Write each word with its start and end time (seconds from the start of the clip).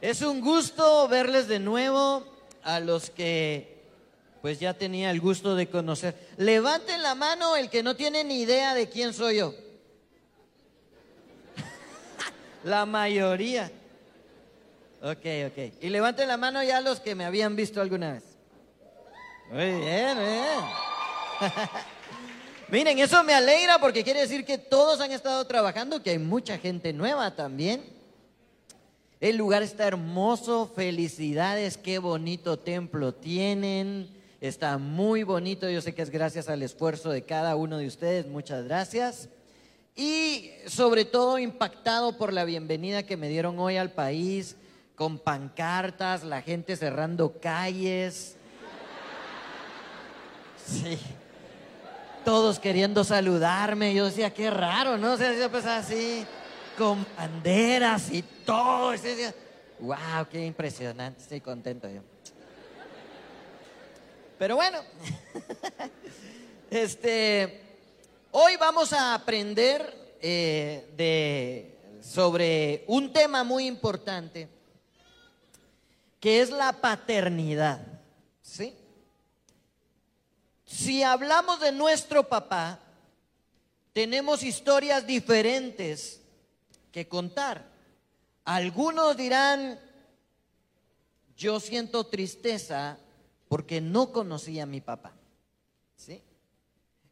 Es 0.00 0.22
un 0.22 0.40
gusto 0.40 1.08
verles 1.08 1.46
de 1.46 1.58
nuevo 1.58 2.24
a 2.62 2.80
los 2.80 3.10
que 3.10 3.78
pues 4.40 4.58
ya 4.58 4.72
tenía 4.72 5.10
el 5.10 5.20
gusto 5.20 5.54
de 5.54 5.68
conocer. 5.68 6.16
Levanten 6.38 7.02
la 7.02 7.14
mano 7.14 7.54
el 7.56 7.68
que 7.68 7.82
no 7.82 7.94
tiene 7.94 8.24
ni 8.24 8.40
idea 8.40 8.74
de 8.74 8.88
quién 8.88 9.12
soy 9.12 9.36
yo. 9.36 9.54
la 12.64 12.86
mayoría. 12.86 13.70
Ok, 15.02 15.26
ok. 15.48 15.74
Y 15.82 15.90
levanten 15.90 16.28
la 16.28 16.38
mano 16.38 16.62
ya 16.62 16.80
los 16.80 17.00
que 17.00 17.14
me 17.14 17.26
habían 17.26 17.54
visto 17.54 17.82
alguna 17.82 18.14
vez. 18.14 18.24
Muy 19.50 19.80
bien, 19.80 20.16
muy 20.16 20.24
bien. 20.24 20.60
Miren, 22.68 22.98
eso 23.00 23.22
me 23.22 23.34
alegra 23.34 23.78
porque 23.78 24.02
quiere 24.02 24.20
decir 24.20 24.46
que 24.46 24.56
todos 24.56 25.00
han 25.00 25.12
estado 25.12 25.46
trabajando, 25.46 26.02
que 26.02 26.10
hay 26.10 26.18
mucha 26.18 26.56
gente 26.56 26.94
nueva 26.94 27.34
también. 27.34 27.99
El 29.20 29.36
lugar 29.36 29.62
está 29.62 29.86
hermoso, 29.86 30.66
felicidades, 30.74 31.76
qué 31.76 31.98
bonito 31.98 32.58
templo 32.58 33.12
tienen, 33.12 34.08
está 34.40 34.78
muy 34.78 35.24
bonito, 35.24 35.68
yo 35.68 35.82
sé 35.82 35.94
que 35.94 36.00
es 36.00 36.08
gracias 36.08 36.48
al 36.48 36.62
esfuerzo 36.62 37.10
de 37.10 37.22
cada 37.22 37.54
uno 37.54 37.76
de 37.76 37.86
ustedes, 37.86 38.26
muchas 38.26 38.64
gracias. 38.64 39.28
Y 39.94 40.50
sobre 40.66 41.04
todo 41.04 41.38
impactado 41.38 42.16
por 42.16 42.32
la 42.32 42.46
bienvenida 42.46 43.02
que 43.02 43.18
me 43.18 43.28
dieron 43.28 43.58
hoy 43.58 43.76
al 43.76 43.92
país, 43.92 44.56
con 44.94 45.18
pancartas, 45.18 46.24
la 46.24 46.40
gente 46.40 46.74
cerrando 46.74 47.38
calles. 47.40 48.36
Sí 50.64 50.98
todos 52.24 52.58
queriendo 52.58 53.04
saludarme. 53.04 53.94
Yo 53.94 54.06
decía, 54.06 54.32
qué 54.32 54.50
raro, 54.50 54.98
¿no? 54.98 55.12
O 55.12 55.16
sea, 55.16 55.32
yo 55.32 55.50
pensaba 55.50 55.78
así, 55.78 56.24
con 56.80 57.06
banderas 57.14 58.10
y 58.10 58.22
todo. 58.22 58.94
wow, 59.80 60.26
qué 60.30 60.46
impresionante, 60.46 61.20
estoy 61.20 61.42
contento 61.42 61.86
yo. 61.90 62.00
Pero 64.38 64.56
bueno, 64.56 64.78
este, 66.70 67.60
hoy 68.30 68.56
vamos 68.56 68.94
a 68.94 69.12
aprender 69.12 70.16
eh, 70.22 70.90
de, 70.96 72.00
sobre 72.02 72.84
un 72.86 73.12
tema 73.12 73.44
muy 73.44 73.66
importante, 73.66 74.48
que 76.18 76.40
es 76.40 76.48
la 76.48 76.72
paternidad, 76.72 77.86
¿sí? 78.40 78.74
Si 80.64 81.02
hablamos 81.02 81.60
de 81.60 81.72
nuestro 81.72 82.26
papá, 82.26 82.78
tenemos 83.92 84.42
historias 84.42 85.06
diferentes 85.06 86.19
que 86.92 87.08
contar. 87.08 87.70
Algunos 88.44 89.16
dirán, 89.16 89.78
yo 91.36 91.60
siento 91.60 92.04
tristeza 92.06 92.98
porque 93.48 93.80
no 93.80 94.12
conocí 94.12 94.60
a 94.60 94.66
mi 94.66 94.80
papá. 94.80 95.12
¿Sí? 95.96 96.22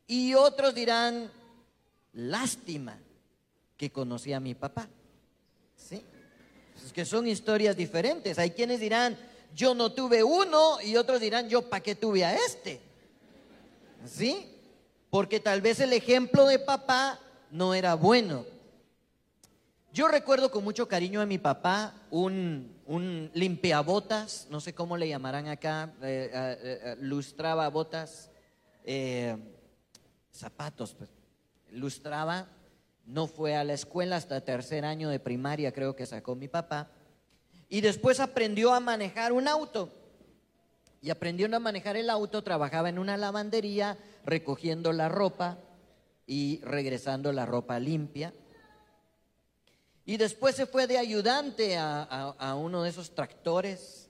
Y 0.06 0.34
otros 0.34 0.74
dirán, 0.74 1.30
lástima 2.12 2.98
que 3.76 3.90
conocí 3.90 4.32
a 4.32 4.40
mi 4.40 4.54
papá. 4.54 4.88
¿Sí? 5.76 6.02
Es 6.84 6.92
que 6.92 7.04
son 7.04 7.26
historias 7.26 7.76
diferentes. 7.76 8.38
Hay 8.38 8.50
quienes 8.50 8.80
dirán, 8.80 9.16
yo 9.54 9.74
no 9.74 9.92
tuve 9.92 10.22
uno 10.22 10.80
y 10.82 10.96
otros 10.96 11.20
dirán, 11.20 11.48
yo 11.48 11.68
para 11.68 11.82
qué 11.82 11.94
tuve 11.94 12.24
a 12.24 12.34
este. 12.34 12.80
¿Sí? 14.06 14.54
Porque 15.10 15.40
tal 15.40 15.60
vez 15.60 15.80
el 15.80 15.92
ejemplo 15.92 16.46
de 16.46 16.58
papá 16.58 17.18
no 17.50 17.74
era 17.74 17.94
bueno. 17.94 18.44
Yo 19.98 20.06
recuerdo 20.06 20.52
con 20.52 20.62
mucho 20.62 20.86
cariño 20.86 21.20
a 21.20 21.26
mi 21.26 21.38
papá 21.38 21.92
un, 22.12 22.70
limpiabotas, 23.34 24.46
no 24.48 24.60
sé 24.60 24.72
cómo 24.72 24.96
le 24.96 25.08
llamarán 25.08 25.48
acá, 25.48 25.92
eh, 26.02 26.30
eh, 26.32 26.58
eh, 26.62 26.96
lustraba 27.00 27.68
botas, 27.68 28.30
zapatos, 30.30 30.94
pues, 30.94 31.10
lustraba, 31.72 32.46
no 33.06 33.26
fue 33.26 33.56
a 33.56 33.64
la 33.64 33.72
escuela 33.72 34.14
hasta 34.14 34.40
tercer 34.40 34.84
año 34.84 35.08
de 35.08 35.18
primaria, 35.18 35.72
creo 35.72 35.96
que 35.96 36.06
sacó 36.06 36.36
mi 36.36 36.46
papá, 36.46 36.92
y 37.68 37.80
después 37.80 38.20
aprendió 38.20 38.74
a 38.74 38.78
manejar 38.78 39.32
un 39.32 39.48
auto. 39.48 39.92
Y 41.02 41.10
aprendiendo 41.10 41.56
a 41.56 41.60
manejar 41.60 41.96
el 41.96 42.08
auto, 42.08 42.44
trabajaba 42.44 42.88
en 42.88 43.00
una 43.00 43.16
lavandería 43.16 43.98
recogiendo 44.24 44.92
la 44.92 45.08
ropa 45.08 45.58
y 46.24 46.60
regresando 46.62 47.32
la 47.32 47.46
ropa 47.46 47.80
limpia. 47.80 48.32
Y 50.08 50.16
después 50.16 50.56
se 50.56 50.64
fue 50.64 50.86
de 50.86 50.96
ayudante 50.96 51.76
a, 51.76 52.56
uno 52.58 52.82
de 52.82 52.88
esos 52.88 53.14
tractores 53.14 54.08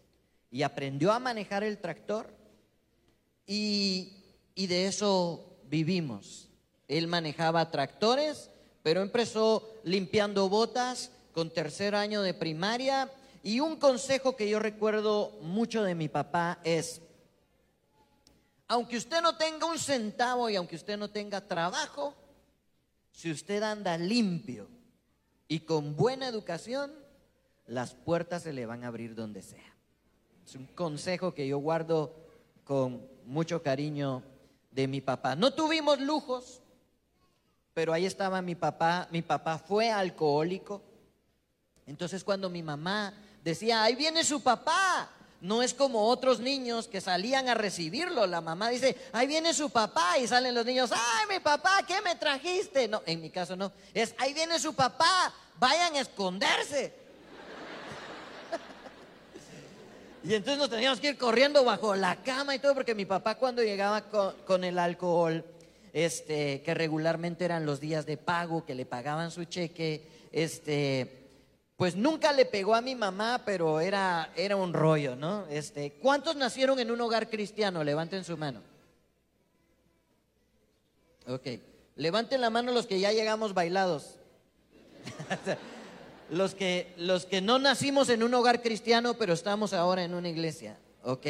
y 0.48 0.62
aprendió 0.62 1.10
a 1.10 1.18
manejar 1.18 1.64
el 1.64 1.78
tractor 1.78 2.32
y, 3.44 4.12
y 4.54 4.68
de 4.68 4.86
eso 4.86 5.58
vivimos. 5.64 6.50
Él 6.86 7.08
manejaba 7.08 7.72
tractores, 7.72 8.48
pero 8.84 9.02
empezó 9.02 9.68
limpiando 9.82 10.48
botas 10.48 11.10
con 11.32 11.50
tercer 11.50 11.96
año 11.96 12.22
de 12.22 12.32
primaria 12.32 13.10
y 13.42 13.58
un 13.58 13.74
consejo 13.74 14.36
que 14.36 14.48
yo 14.48 14.60
recuerdo 14.60 15.36
mucho 15.42 15.82
de 15.82 15.96
mi 15.96 16.08
papá 16.08 16.60
es, 16.62 17.00
aunque 18.68 18.98
usted 18.98 19.20
no 19.20 19.36
tenga 19.36 19.66
un 19.66 19.80
centavo 19.80 20.48
y 20.48 20.54
aunque 20.54 20.76
usted 20.76 20.96
no 20.96 21.10
tenga 21.10 21.40
trabajo, 21.40 22.14
si 23.10 23.32
usted 23.32 23.64
anda 23.64 23.98
limpio 23.98 24.77
y 25.48 25.60
con 25.60 25.96
buena 25.96 26.28
educación, 26.28 26.92
las 27.66 27.94
puertas 27.94 28.42
se 28.42 28.52
le 28.52 28.66
van 28.66 28.84
a 28.84 28.88
abrir 28.88 29.14
donde 29.14 29.42
sea. 29.42 29.74
Es 30.46 30.54
un 30.54 30.66
consejo 30.66 31.34
que 31.34 31.48
yo 31.48 31.58
guardo 31.58 32.14
con 32.64 33.06
mucho 33.24 33.62
cariño 33.62 34.22
de 34.70 34.86
mi 34.86 35.00
papá. 35.00 35.34
No 35.34 35.52
tuvimos 35.52 36.00
lujos, 36.00 36.62
pero 37.74 37.92
ahí 37.92 38.06
estaba 38.06 38.42
mi 38.42 38.54
papá. 38.54 39.08
Mi 39.10 39.22
papá 39.22 39.58
fue 39.58 39.90
alcohólico. 39.90 40.82
Entonces 41.86 42.22
cuando 42.22 42.50
mi 42.50 42.62
mamá 42.62 43.14
decía, 43.42 43.82
ahí 43.82 43.94
viene 43.94 44.24
su 44.24 44.42
papá. 44.42 45.10
No 45.40 45.62
es 45.62 45.72
como 45.72 46.08
otros 46.08 46.40
niños 46.40 46.88
que 46.88 47.00
salían 47.00 47.48
a 47.48 47.54
recibirlo. 47.54 48.26
La 48.26 48.40
mamá 48.40 48.70
dice, 48.70 48.96
ahí 49.12 49.28
viene 49.28 49.54
su 49.54 49.70
papá 49.70 50.18
y 50.18 50.26
salen 50.26 50.54
los 50.54 50.66
niños, 50.66 50.90
ay, 50.92 51.26
mi 51.28 51.38
papá, 51.38 51.84
¿qué 51.86 52.00
me 52.02 52.16
trajiste? 52.16 52.88
No, 52.88 53.02
en 53.06 53.20
mi 53.20 53.30
caso 53.30 53.54
no. 53.54 53.72
Es, 53.94 54.14
ahí 54.18 54.34
viene 54.34 54.58
su 54.58 54.74
papá, 54.74 55.32
vayan 55.58 55.94
a 55.94 56.00
esconderse. 56.00 56.92
y 60.24 60.34
entonces 60.34 60.58
nos 60.58 60.70
teníamos 60.70 60.98
que 60.98 61.10
ir 61.10 61.18
corriendo 61.18 61.64
bajo 61.64 61.94
la 61.94 62.16
cama 62.16 62.56
y 62.56 62.58
todo, 62.58 62.74
porque 62.74 62.96
mi 62.96 63.04
papá 63.04 63.36
cuando 63.36 63.62
llegaba 63.62 64.02
con, 64.02 64.34
con 64.44 64.64
el 64.64 64.76
alcohol, 64.76 65.44
este, 65.92 66.62
que 66.62 66.74
regularmente 66.74 67.44
eran 67.44 67.64
los 67.64 67.78
días 67.78 68.06
de 68.06 68.16
pago, 68.16 68.64
que 68.64 68.74
le 68.74 68.86
pagaban 68.86 69.30
su 69.30 69.44
cheque, 69.44 70.04
este, 70.32 71.27
pues 71.78 71.94
nunca 71.94 72.32
le 72.32 72.44
pegó 72.44 72.74
a 72.74 72.80
mi 72.80 72.96
mamá, 72.96 73.42
pero 73.46 73.78
era, 73.78 74.32
era 74.34 74.56
un 74.56 74.72
rollo, 74.72 75.14
¿no? 75.14 75.46
Este, 75.48 75.92
¿Cuántos 75.92 76.34
nacieron 76.34 76.80
en 76.80 76.90
un 76.90 77.00
hogar 77.00 77.30
cristiano? 77.30 77.84
Levanten 77.84 78.24
su 78.24 78.36
mano. 78.36 78.60
Ok. 81.28 81.46
Levanten 81.94 82.40
la 82.40 82.50
mano 82.50 82.72
los 82.72 82.88
que 82.88 82.98
ya 82.98 83.12
llegamos 83.12 83.54
bailados. 83.54 84.16
los, 86.30 86.56
que, 86.56 86.92
los 86.96 87.26
que 87.26 87.40
no 87.40 87.60
nacimos 87.60 88.08
en 88.08 88.24
un 88.24 88.34
hogar 88.34 88.60
cristiano, 88.60 89.14
pero 89.14 89.32
estamos 89.32 89.72
ahora 89.72 90.02
en 90.02 90.14
una 90.14 90.28
iglesia. 90.28 90.76
Ok. 91.04 91.26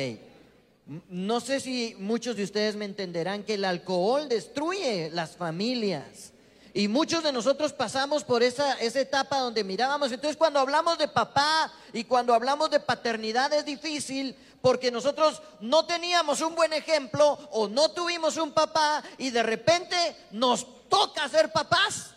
No 1.10 1.41
sé 1.41 1.60
si 1.60 1.94
muchos 1.98 2.37
de 2.37 2.44
ustedes 2.44 2.75
me 2.75 2.87
entenderán 2.87 3.42
que 3.42 3.54
el 3.54 3.66
alcohol 3.66 4.31
destruye 4.31 5.10
las 5.10 5.37
familias. 5.37 6.32
Y 6.75 6.89
muchos 6.89 7.23
de 7.23 7.33
nosotros 7.33 7.73
pasamos 7.73 8.25
por 8.25 8.43
esa, 8.43 8.75
esa 8.75 9.01
etapa 9.01 9.39
donde 9.39 9.65
mirábamos. 9.65 10.12
Entonces 10.12 10.37
cuando 10.37 10.61
hablamos 10.61 10.99
de 10.99 11.09
papá 11.09 11.73
y 11.93 12.05
cuando 12.05 12.35
hablamos 12.35 12.70
de 12.70 12.81
paternidad 12.81 13.53
es 13.53 13.65
difícil 13.65 14.37
porque 14.61 14.91
nosotros 14.91 15.43
no 15.61 15.87
teníamos 15.87 16.41
un 16.41 16.55
buen 16.55 16.73
ejemplo 16.73 17.38
o 17.53 17.69
no 17.69 17.91
tuvimos 17.91 18.37
un 18.37 18.53
papá 18.53 19.03
y 19.17 19.31
de 19.31 19.43
repente 19.43 19.97
nos 20.31 20.88
toca 20.88 21.29
ser 21.29 21.53
papás. 21.53 22.15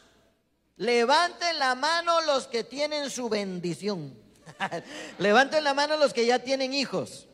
Levanten 0.78 1.60
la 1.60 1.76
mano 1.76 2.22
los 2.22 2.48
que 2.48 2.64
tienen 2.64 3.10
su 3.10 3.30
bendición. 3.30 4.18
Levanten 5.20 5.64
la 5.64 5.74
mano 5.74 5.98
los 5.98 6.14
que 6.14 6.26
ya 6.26 6.40
tienen 6.40 6.74
hijos. 6.74 7.28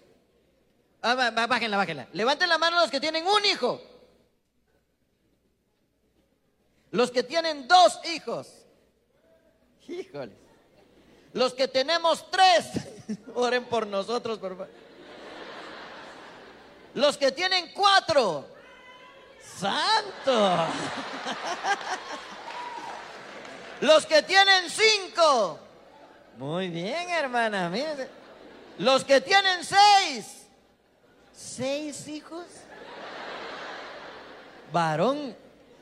Ah, 1.01 1.15
bájenla, 1.47 1.77
bájenla. 1.77 2.07
Levanten 2.11 2.49
la 2.49 2.57
mano 2.57 2.79
los 2.81 2.91
que 2.91 2.99
tienen 2.99 3.25
un 3.25 3.45
hijo. 3.45 3.81
Los 6.91 7.11
que 7.11 7.23
tienen 7.23 7.67
dos 7.67 7.99
hijos. 8.05 8.47
Híjole. 9.87 10.33
Los 11.33 11.53
que 11.53 11.67
tenemos 11.67 12.29
tres. 12.31 12.67
Oren 13.35 13.65
por 13.65 13.85
nosotros, 13.87 14.39
por 14.39 14.51
favor. 14.51 14.69
Los 16.93 17.17
que 17.17 17.31
tienen 17.31 17.71
cuatro. 17.73 18.47
Santo. 19.59 20.65
Los 23.81 24.05
que 24.05 24.23
tienen 24.23 24.69
cinco. 24.69 25.59
Muy 26.37 26.69
bien, 26.69 27.09
hermana. 27.09 27.69
Mírese. 27.69 28.09
Los 28.79 29.03
que 29.03 29.21
tienen 29.21 29.63
seis. 29.63 30.47
¿Seis 31.33 32.07
hijos? 32.07 32.45
Varón. 34.71 35.35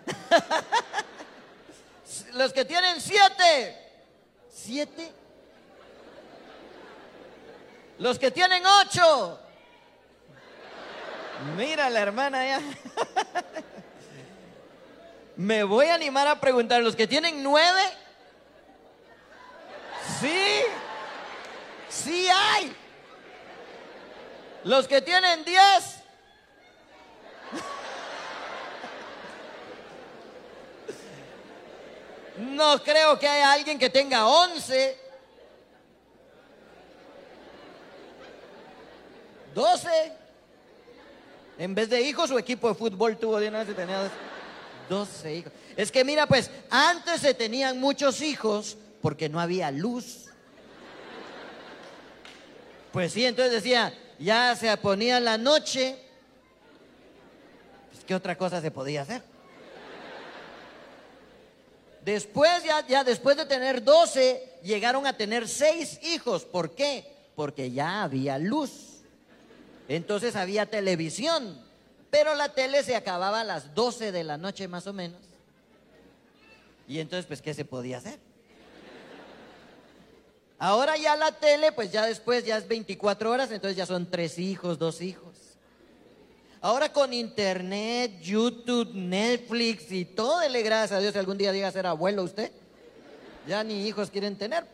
Los 2.33 2.53
que 2.53 2.65
tienen 2.65 3.01
siete. 3.01 3.77
¿Siete? 4.49 5.11
Los 7.99 8.19
que 8.19 8.31
tienen 8.31 8.63
ocho. 8.65 9.39
Mira 11.57 11.89
la 11.89 12.01
hermana 12.01 12.45
ya. 12.45 12.61
Me 15.37 15.63
voy 15.63 15.87
a 15.87 15.95
animar 15.95 16.27
a 16.27 16.39
preguntar, 16.39 16.81
¿los 16.81 16.95
que 16.95 17.07
tienen 17.07 17.43
nueve? 17.43 17.81
Sí, 20.21 20.61
sí 21.89 22.27
hay. 22.29 22.73
Los 24.63 24.87
que 24.87 25.01
tienen 25.01 25.43
diez. 25.43 25.94
No 32.37 32.83
creo 32.83 33.17
que 33.17 33.27
haya 33.27 33.51
alguien 33.53 33.79
que 33.79 33.89
tenga 33.89 34.27
once. 34.27 34.97
Doce. 39.53 40.11
En 41.57 41.73
vez 41.73 41.89
de 41.89 42.01
hijos, 42.01 42.29
su 42.29 42.37
equipo 42.37 42.67
de 42.67 42.75
fútbol 42.75 43.17
tuvo 43.17 43.39
de 43.39 43.47
una 43.47 43.59
vez 43.59 43.69
y 43.69 43.73
tenía 43.73 44.11
12 44.89 45.35
hijos. 45.35 45.53
Es 45.77 45.91
que 45.91 46.03
mira, 46.03 46.27
pues 46.27 46.51
antes 46.69 47.21
se 47.21 47.33
tenían 47.33 47.79
muchos 47.79 48.21
hijos 48.21 48.77
porque 49.01 49.29
no 49.29 49.39
había 49.39 49.71
luz. 49.71 50.25
Pues 52.91 53.13
sí, 53.13 53.25
entonces 53.25 53.53
decía, 53.53 53.93
ya 54.19 54.55
se 54.55 54.75
ponía 54.77 55.19
la 55.19 55.37
noche. 55.37 55.97
Pues, 57.91 58.03
¿Qué 58.03 58.15
otra 58.15 58.37
cosa 58.37 58.61
se 58.61 58.71
podía 58.71 59.01
hacer? 59.03 59.21
Después, 62.05 62.63
ya, 62.63 62.85
ya 62.85 63.03
después 63.03 63.35
de 63.35 63.47
tener 63.47 63.83
12, 63.83 64.59
llegaron 64.61 65.07
a 65.07 65.17
tener 65.17 65.47
seis 65.47 65.99
hijos. 66.03 66.45
¿Por 66.45 66.75
qué? 66.75 67.03
Porque 67.35 67.71
ya 67.71 68.03
había 68.03 68.37
luz. 68.37 69.01
Entonces 69.87 70.35
había 70.35 70.67
televisión, 70.67 71.59
pero 72.11 72.35
la 72.35 72.53
tele 72.53 72.83
se 72.83 72.95
acababa 72.95 73.41
a 73.41 73.43
las 73.43 73.73
12 73.73 74.11
de 74.11 74.23
la 74.23 74.37
noche 74.37 74.67
más 74.67 74.85
o 74.85 74.93
menos. 74.93 75.19
Y 76.87 76.99
entonces, 76.99 77.25
pues, 77.25 77.41
¿qué 77.41 77.55
se 77.55 77.65
podía 77.65 77.97
hacer? 77.97 78.19
Ahora 80.59 80.97
ya 80.97 81.15
la 81.15 81.31
tele, 81.31 81.71
pues 81.71 81.91
ya 81.91 82.05
después 82.05 82.45
ya 82.45 82.57
es 82.57 82.67
24 82.67 83.31
horas, 83.31 83.51
entonces 83.51 83.75
ya 83.75 83.87
son 83.87 84.09
tres 84.09 84.37
hijos, 84.37 84.77
dos 84.77 85.01
hijos. 85.01 85.44
Ahora 86.65 86.91
con 86.91 87.13
internet, 87.13 88.19
YouTube, 88.21 88.89
Netflix 88.95 89.91
y 89.91 90.03
todo, 90.03 90.39
dele 90.39 90.63
gracias 90.63 90.93
a 90.93 90.99
Dios 90.99 91.13
si 91.13 91.19
algún 91.19 91.37
día 91.37 91.53
llega 91.53 91.71
ser 91.71 91.85
abuelo 91.85 92.23
usted. 92.23 92.51
Ya 93.47 93.63
ni 93.63 93.87
hijos 93.87 94.09
quieren 94.09 94.35
tener. 94.35 94.65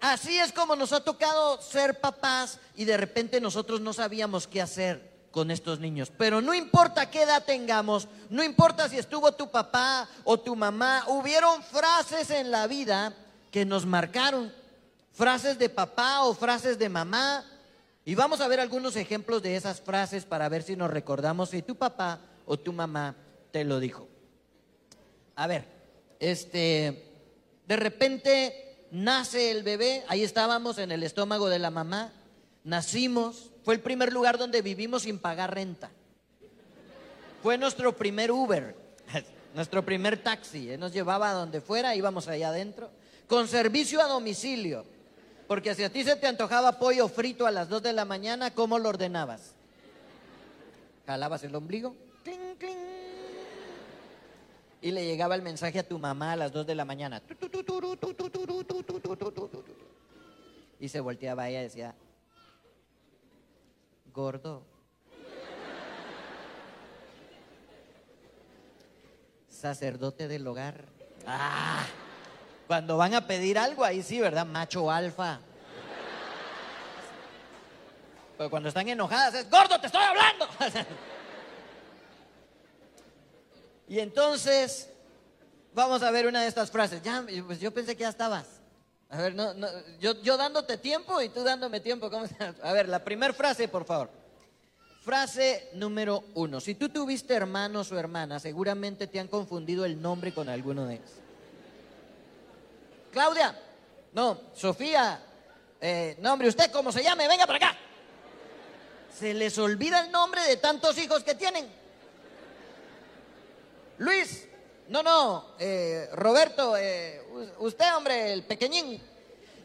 Así 0.00 0.38
es 0.38 0.52
como 0.52 0.74
nos 0.74 0.94
ha 0.94 1.04
tocado 1.04 1.60
ser 1.60 2.00
papás 2.00 2.58
y 2.76 2.86
de 2.86 2.96
repente 2.96 3.42
nosotros 3.42 3.82
no 3.82 3.92
sabíamos 3.92 4.46
qué 4.46 4.62
hacer 4.62 5.26
con 5.30 5.50
estos 5.50 5.80
niños. 5.80 6.10
Pero 6.16 6.40
no 6.40 6.54
importa 6.54 7.10
qué 7.10 7.24
edad 7.24 7.44
tengamos, 7.44 8.08
no 8.30 8.42
importa 8.42 8.88
si 8.88 8.96
estuvo 8.96 9.30
tu 9.32 9.50
papá 9.50 10.08
o 10.24 10.40
tu 10.40 10.56
mamá, 10.56 11.04
hubieron 11.08 11.62
frases 11.62 12.30
en 12.30 12.50
la 12.50 12.66
vida 12.66 13.12
que 13.50 13.66
nos 13.66 13.84
marcaron, 13.84 14.50
frases 15.12 15.58
de 15.58 15.68
papá 15.68 16.22
o 16.22 16.32
frases 16.32 16.78
de 16.78 16.88
mamá. 16.88 17.44
Y 18.08 18.14
vamos 18.14 18.40
a 18.40 18.48
ver 18.48 18.58
algunos 18.58 18.96
ejemplos 18.96 19.42
de 19.42 19.54
esas 19.54 19.82
frases 19.82 20.24
para 20.24 20.48
ver 20.48 20.62
si 20.62 20.76
nos 20.76 20.90
recordamos 20.90 21.50
si 21.50 21.60
tu 21.60 21.76
papá 21.76 22.18
o 22.46 22.58
tu 22.58 22.72
mamá 22.72 23.14
te 23.50 23.64
lo 23.64 23.80
dijo. 23.80 24.08
A 25.36 25.46
ver, 25.46 25.66
este, 26.18 27.04
de 27.66 27.76
repente 27.76 28.86
nace 28.92 29.50
el 29.50 29.62
bebé, 29.62 30.04
ahí 30.08 30.22
estábamos 30.22 30.78
en 30.78 30.90
el 30.90 31.02
estómago 31.02 31.50
de 31.50 31.58
la 31.58 31.70
mamá, 31.70 32.10
nacimos, 32.64 33.50
fue 33.62 33.74
el 33.74 33.80
primer 33.80 34.10
lugar 34.10 34.38
donde 34.38 34.62
vivimos 34.62 35.02
sin 35.02 35.18
pagar 35.18 35.52
renta. 35.52 35.90
Fue 37.42 37.58
nuestro 37.58 37.94
primer 37.94 38.32
Uber, 38.32 38.74
nuestro 39.54 39.84
primer 39.84 40.22
taxi, 40.22 40.78
nos 40.78 40.94
llevaba 40.94 41.28
a 41.28 41.34
donde 41.34 41.60
fuera, 41.60 41.94
íbamos 41.94 42.26
allá 42.26 42.48
adentro, 42.48 42.90
con 43.26 43.46
servicio 43.48 44.00
a 44.00 44.08
domicilio, 44.08 44.86
porque 45.48 45.74
si 45.74 45.82
a 45.82 45.90
ti 45.90 46.04
se 46.04 46.14
te 46.14 46.26
antojaba 46.26 46.78
pollo 46.78 47.08
frito 47.08 47.46
a 47.46 47.50
las 47.50 47.70
2 47.70 47.82
de 47.82 47.92
la 47.94 48.04
mañana, 48.04 48.52
¿cómo 48.52 48.78
lo 48.78 48.90
ordenabas? 48.90 49.54
Jalabas 51.06 51.42
el 51.42 51.54
ombligo, 51.54 51.96
cling, 52.22 52.54
cling, 52.58 52.76
y 54.82 54.90
le 54.90 55.06
llegaba 55.06 55.34
el 55.34 55.42
mensaje 55.42 55.78
a 55.78 55.88
tu 55.88 55.98
mamá 55.98 56.32
a 56.32 56.36
las 56.36 56.52
2 56.52 56.66
de 56.66 56.74
la 56.74 56.84
mañana. 56.84 57.22
Y 60.78 60.88
se 60.88 61.00
volteaba 61.00 61.48
ella 61.48 61.60
y 61.60 61.64
decía, 61.64 61.94
gordo. 64.12 64.62
Sacerdote 69.48 70.28
del 70.28 70.46
hogar. 70.46 70.84
Ah, 71.26 71.84
cuando 72.68 72.98
van 72.98 73.14
a 73.14 73.26
pedir 73.26 73.58
algo, 73.58 73.82
ahí 73.82 74.02
sí, 74.02 74.20
¿verdad? 74.20 74.44
Macho 74.44 74.90
alfa. 74.90 75.40
Pero 78.36 78.50
cuando 78.50 78.68
están 78.68 78.86
enojadas 78.88 79.34
es, 79.34 79.50
gordo, 79.50 79.80
te 79.80 79.86
estoy 79.86 80.02
hablando. 80.02 80.46
Y 83.90 84.00
entonces, 84.00 84.90
vamos 85.72 86.02
a 86.02 86.10
ver 86.10 86.26
una 86.26 86.42
de 86.42 86.48
estas 86.48 86.70
frases. 86.70 87.02
Ya, 87.02 87.24
pues 87.46 87.58
yo 87.58 87.70
pensé 87.72 87.96
que 87.96 88.02
ya 88.02 88.10
estabas. 88.10 88.44
A 89.08 89.16
ver, 89.16 89.34
no, 89.34 89.54
no, 89.54 89.66
yo, 89.98 90.20
yo 90.20 90.36
dándote 90.36 90.76
tiempo 90.76 91.22
y 91.22 91.30
tú 91.30 91.42
dándome 91.42 91.80
tiempo. 91.80 92.10
¿cómo 92.10 92.26
a 92.62 92.72
ver, 92.74 92.86
la 92.86 93.02
primera 93.02 93.32
frase, 93.32 93.66
por 93.66 93.86
favor. 93.86 94.10
Frase 95.02 95.70
número 95.72 96.22
uno. 96.34 96.60
Si 96.60 96.74
tú 96.74 96.90
tuviste 96.90 97.32
hermanos 97.32 97.90
o 97.90 97.98
hermanas, 97.98 98.42
seguramente 98.42 99.06
te 99.06 99.20
han 99.20 99.28
confundido 99.28 99.86
el 99.86 100.02
nombre 100.02 100.34
con 100.34 100.50
alguno 100.50 100.84
de 100.84 100.96
ellos. 100.96 101.10
Claudia, 103.12 103.58
no, 104.12 104.40
Sofía, 104.54 105.22
eh, 105.80 106.16
nombre, 106.20 106.48
¿usted 106.48 106.70
cómo 106.70 106.92
se 106.92 107.02
llame? 107.02 107.28
Venga 107.28 107.46
para 107.46 107.56
acá. 107.56 107.78
Se 109.16 109.34
les 109.34 109.58
olvida 109.58 110.00
el 110.00 110.10
nombre 110.10 110.42
de 110.42 110.56
tantos 110.56 110.96
hijos 110.98 111.24
que 111.24 111.34
tienen. 111.34 111.68
Luis, 113.98 114.46
no, 114.88 115.02
no, 115.02 115.54
eh, 115.58 116.08
Roberto, 116.12 116.76
eh, 116.76 117.20
usted, 117.58 117.94
hombre, 117.94 118.32
el 118.32 118.44
pequeñín. 118.44 119.02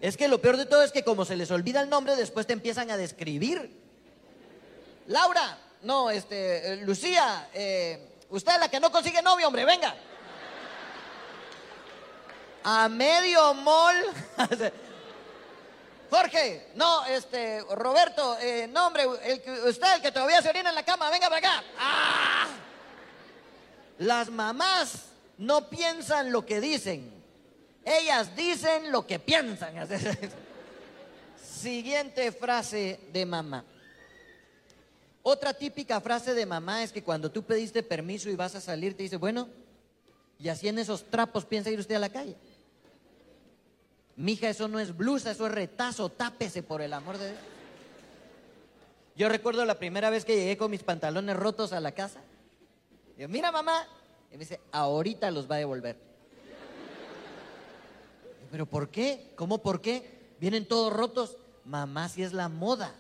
Es 0.02 0.18
que 0.18 0.28
lo 0.28 0.42
peor 0.42 0.58
de 0.58 0.66
todo 0.66 0.84
es 0.84 0.92
que 0.92 1.04
como 1.04 1.24
se 1.24 1.38
les 1.38 1.50
olvida 1.52 1.82
el 1.82 1.90
nombre, 1.90 2.16
después 2.16 2.46
te 2.46 2.54
empiezan 2.54 2.92
a 2.92 2.98
describir. 2.98 3.72
Laura, 5.08 5.58
no, 5.84 6.10
este, 6.10 6.74
eh, 6.74 6.76
Lucía, 6.78 7.50
usted 8.30 8.60
la 8.60 8.70
que 8.70 8.80
no 8.80 8.92
consigue 8.92 9.22
novio, 9.22 9.48
hombre, 9.48 9.66
venga. 9.66 9.96
A 12.64 12.90
medio 12.90 13.54
mol. 13.54 13.96
Jorge, 16.10 16.68
no, 16.76 17.06
este, 17.06 17.62
Roberto, 17.72 18.38
no, 18.70 18.88
hombre, 18.88 19.04
el, 19.24 19.42
usted 19.68 19.96
el 19.96 20.02
que 20.02 20.12
todavía 20.12 20.42
se 20.42 20.50
orina 20.50 20.70
en 20.70 20.76
la 20.76 20.86
cama, 20.86 21.10
venga 21.10 21.28
para 21.28 21.38
acá. 21.40 21.64
¡Ah! 21.80 22.48
Las 23.98 24.30
mamás 24.30 25.06
no 25.38 25.70
piensan 25.70 26.32
lo 26.32 26.46
que 26.46 26.62
dicen, 26.62 27.12
ellas 27.84 28.36
dicen 28.36 28.92
lo 28.92 29.06
que 29.06 29.20
piensan. 29.20 29.74
Siguiente 31.44 32.32
frase 32.32 33.00
de 33.12 33.26
mamá. 33.26 33.66
Otra 35.22 35.54
típica 35.54 36.02
frase 36.02 36.34
de 36.34 36.46
mamá 36.46 36.84
es 36.84 36.92
que 36.92 37.04
cuando 37.04 37.32
tú 37.32 37.44
pediste 37.44 37.82
permiso 37.82 38.30
y 38.30 38.36
vas 38.36 38.56
a 38.56 38.62
salir, 38.62 38.96
te 38.96 39.04
dice, 39.04 39.16
bueno, 39.18 39.48
y 40.38 40.50
así 40.50 40.68
en 40.68 40.78
esos 40.80 41.10
trapos 41.10 41.46
piensa 41.46 41.70
ir 41.70 41.80
usted 41.80 41.96
a 41.96 42.00
la 42.00 42.10
calle. 42.10 42.36
Mija, 44.16 44.50
eso 44.50 44.68
no 44.68 44.80
es 44.80 44.96
blusa, 44.96 45.32
eso 45.32 45.48
es 45.48 45.52
retazo, 45.52 46.10
tápese 46.10 46.62
por 46.62 46.82
el 46.82 46.94
amor 46.94 47.18
de 47.18 47.32
Dios. 47.32 47.40
Yo 49.16 49.30
recuerdo 49.30 49.66
la 49.66 49.78
primera 49.78 50.10
vez 50.10 50.26
que 50.26 50.36
llegué 50.36 50.58
con 50.58 50.72
mis 50.72 50.84
pantalones 50.84 51.36
rotos 51.36 51.74
a 51.74 51.80
la 51.80 51.92
casa. 51.92 52.22
Digo, 53.18 53.30
mira 53.30 53.52
mamá. 53.52 53.88
Y 54.32 54.34
me 54.34 54.40
dice, 54.40 54.60
ahorita 54.72 55.30
los 55.30 55.50
va 55.50 55.56
a 55.56 55.60
devolver. 55.60 55.96
¿Pero 58.50 58.66
por 58.66 58.90
qué? 58.90 59.32
¿Cómo 59.36 59.60
por 59.60 59.82
qué? 59.82 60.36
Vienen 60.40 60.68
todos 60.68 60.92
rotos. 60.92 61.38
Mamá, 61.66 62.10
si 62.10 62.24
es 62.24 62.34
la 62.34 62.50
moda. 62.50 62.94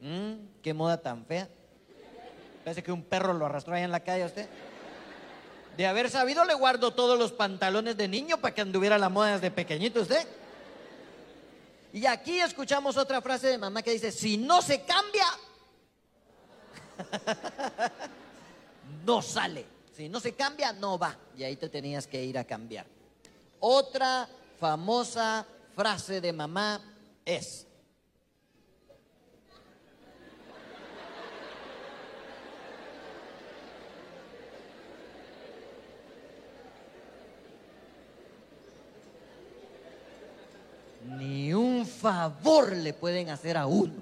Mm, 0.00 0.34
¿Qué 0.62 0.72
moda 0.72 1.02
tan 1.02 1.24
fea? 1.26 1.48
Parece 2.64 2.82
que 2.82 2.92
un 2.92 3.02
perro 3.02 3.34
lo 3.34 3.46
arrastró 3.46 3.74
ahí 3.74 3.82
en 3.82 3.90
la 3.90 4.00
calle 4.00 4.22
a 4.22 4.26
usted. 4.26 4.48
De 5.76 5.86
haber 5.86 6.10
sabido, 6.10 6.44
le 6.44 6.54
guardo 6.54 6.92
todos 6.92 7.18
los 7.18 7.32
pantalones 7.32 7.96
de 7.96 8.08
niño 8.08 8.38
para 8.38 8.54
que 8.54 8.62
anduviera 8.62 8.98
la 8.98 9.08
moda 9.08 9.32
desde 9.32 9.50
pequeñito 9.50 10.00
usted. 10.00 10.26
Y 11.92 12.06
aquí 12.06 12.40
escuchamos 12.40 12.96
otra 12.96 13.22
frase 13.22 13.48
de 13.48 13.58
mamá 13.58 13.82
que 13.82 13.92
dice, 13.92 14.12
si 14.12 14.36
no 14.36 14.60
se 14.60 14.82
cambia, 14.82 15.26
no 19.04 19.22
sale. 19.22 19.64
Si 19.96 20.08
no 20.08 20.20
se 20.20 20.34
cambia, 20.34 20.72
no 20.72 20.98
va. 20.98 21.16
Y 21.36 21.42
ahí 21.42 21.56
te 21.56 21.68
tenías 21.68 22.06
que 22.06 22.22
ir 22.22 22.38
a 22.38 22.44
cambiar. 22.44 22.86
Otra 23.60 24.28
famosa 24.60 25.46
frase 25.74 26.20
de 26.20 26.32
mamá 26.32 26.80
es, 27.24 27.66
ni 41.16 41.54
un 41.54 41.86
favor 41.86 42.76
le 42.76 42.92
pueden 42.92 43.30
hacer 43.30 43.56
a 43.56 43.66
uno. 43.66 43.94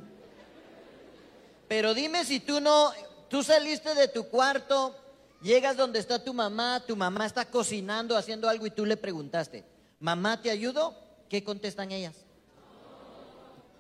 Pero 1.69 1.95
dime 1.95 2.25
si 2.25 2.41
tú 2.41 2.61
no, 2.61 2.93
tú 3.29 3.43
saliste 3.43 3.95
de 3.95 4.09
tu 4.09 4.29
cuarto, 4.29 4.95
llegas 5.43 5.77
donde 5.77 5.99
está 5.99 6.23
tu 6.23 6.35
mamá, 6.35 6.83
tu 6.87 6.97
mamá 6.97 7.27
está 7.27 7.45
cocinando, 7.45 8.17
haciendo 8.17 8.49
algo 8.49 8.67
y 8.67 8.71
tú 8.71 8.85
le 8.85 8.97
preguntaste, 8.97 9.65
mamá, 10.01 10.41
¿te 10.41 10.51
ayudo? 10.51 10.95
¿Qué 11.29 11.43
contestan 11.43 11.93
ellas? 11.93 12.17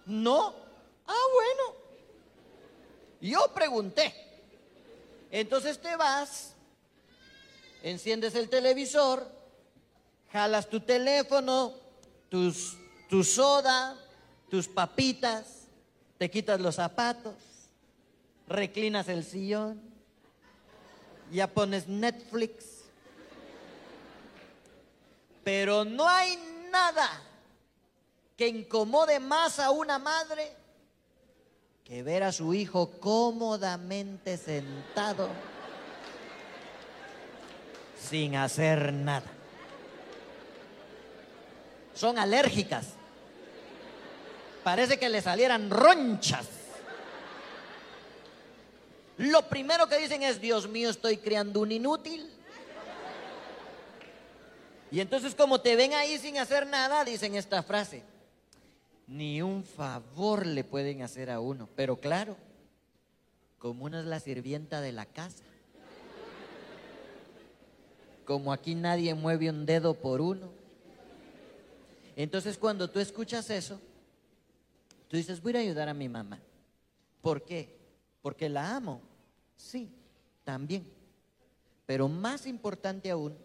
No. 0.04 0.54
Ah, 1.06 1.26
bueno. 1.32 1.78
Yo 3.20 3.52
pregunté. 3.54 4.14
Entonces 5.30 5.80
te 5.80 5.96
vas, 5.96 6.54
enciendes 7.82 8.34
el 8.36 8.48
televisor, 8.48 9.28
jalas 10.32 10.68
tu 10.68 10.80
teléfono, 10.80 11.74
tus 12.28 12.76
tu 13.08 13.22
soda, 13.24 13.96
tus 14.50 14.68
papitas, 14.68 15.66
te 16.18 16.30
quitas 16.30 16.60
los 16.60 16.76
zapatos, 16.76 17.34
reclinas 18.48 19.08
el 19.08 19.24
sillón, 19.24 19.80
ya 21.32 21.46
pones 21.46 21.88
Netflix. 21.88 22.84
Pero 25.44 25.84
no 25.84 26.08
hay 26.08 26.36
nada 26.70 27.08
que 28.36 28.48
incomode 28.48 29.20
más 29.20 29.58
a 29.58 29.70
una 29.70 29.98
madre 29.98 30.52
que 31.84 32.02
ver 32.02 32.24
a 32.24 32.32
su 32.32 32.52
hijo 32.52 32.90
cómodamente 32.98 34.36
sentado 34.36 35.28
sin 38.08 38.34
hacer 38.36 38.92
nada. 38.92 39.35
Son 41.96 42.18
alérgicas. 42.18 42.88
Parece 44.62 44.98
que 44.98 45.08
le 45.08 45.22
salieran 45.22 45.70
ronchas. 45.70 46.46
Lo 49.16 49.48
primero 49.48 49.88
que 49.88 49.96
dicen 49.98 50.22
es, 50.22 50.40
Dios 50.40 50.68
mío, 50.68 50.90
estoy 50.90 51.16
criando 51.16 51.60
un 51.60 51.72
inútil. 51.72 52.30
Y 54.90 55.00
entonces 55.00 55.34
como 55.34 55.60
te 55.60 55.74
ven 55.74 55.94
ahí 55.94 56.18
sin 56.18 56.36
hacer 56.38 56.66
nada, 56.66 57.02
dicen 57.04 57.34
esta 57.34 57.62
frase. 57.62 58.02
Ni 59.06 59.40
un 59.40 59.64
favor 59.64 60.44
le 60.44 60.64
pueden 60.64 61.02
hacer 61.02 61.30
a 61.30 61.40
uno. 61.40 61.66
Pero 61.76 61.96
claro, 61.96 62.36
como 63.58 63.86
uno 63.86 63.98
es 63.98 64.04
la 64.04 64.20
sirvienta 64.20 64.82
de 64.82 64.92
la 64.92 65.06
casa. 65.06 65.44
Como 68.26 68.52
aquí 68.52 68.74
nadie 68.74 69.14
mueve 69.14 69.48
un 69.48 69.64
dedo 69.64 69.94
por 69.94 70.20
uno. 70.20 70.55
Entonces 72.16 72.58
cuando 72.58 72.90
tú 72.90 72.98
escuchas 72.98 73.48
eso, 73.50 73.80
Tú 75.08 75.16
dices, 75.16 75.40
voy 75.40 75.56
a 75.56 75.60
ayudar 75.60 75.88
a 75.88 75.94
mi 75.94 76.08
mamá. 76.08 76.40
¿Por 77.22 77.44
qué? 77.44 77.76
Porque 78.22 78.48
la 78.48 78.76
amo. 78.76 79.00
Sí, 79.56 79.90
también. 80.44 80.90
Pero 81.86 82.08
más 82.08 82.46
importante 82.46 83.10
aún, 83.10 83.36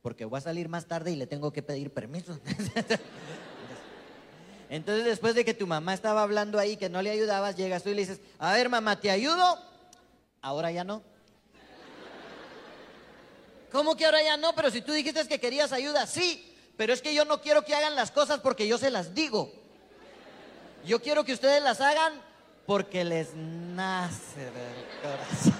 porque 0.00 0.24
voy 0.24 0.38
a 0.38 0.40
salir 0.40 0.68
más 0.68 0.86
tarde 0.86 1.12
y 1.12 1.16
le 1.16 1.26
tengo 1.26 1.52
que 1.52 1.62
pedir 1.62 1.92
permiso. 1.92 2.38
Entonces 4.70 5.04
después 5.04 5.34
de 5.34 5.44
que 5.44 5.52
tu 5.52 5.66
mamá 5.66 5.92
estaba 5.92 6.22
hablando 6.22 6.58
ahí 6.58 6.78
que 6.78 6.88
no 6.88 7.02
le 7.02 7.10
ayudabas, 7.10 7.56
llegas 7.56 7.82
tú 7.82 7.90
y 7.90 7.94
le 7.94 8.00
dices, 8.00 8.20
a 8.38 8.54
ver 8.54 8.70
mamá, 8.70 8.98
¿te 8.98 9.10
ayudo? 9.10 9.58
Ahora 10.40 10.72
ya 10.72 10.82
no. 10.82 11.02
¿Cómo 13.70 13.96
que 13.96 14.06
ahora 14.06 14.22
ya 14.22 14.38
no? 14.38 14.54
Pero 14.54 14.70
si 14.70 14.80
tú 14.80 14.92
dijiste 14.92 15.28
que 15.28 15.38
querías 15.38 15.72
ayuda, 15.72 16.06
sí, 16.06 16.51
pero 16.82 16.94
es 16.94 17.00
que 17.00 17.14
yo 17.14 17.24
no 17.24 17.40
quiero 17.40 17.64
que 17.64 17.76
hagan 17.76 17.94
las 17.94 18.10
cosas 18.10 18.40
porque 18.40 18.66
yo 18.66 18.76
se 18.76 18.90
las 18.90 19.14
digo. 19.14 19.52
Yo 20.84 21.00
quiero 21.00 21.22
que 21.22 21.32
ustedes 21.32 21.62
las 21.62 21.80
hagan 21.80 22.12
porque 22.66 23.04
les 23.04 23.36
nace 23.36 24.40
del 24.40 24.84
corazón. 25.00 25.54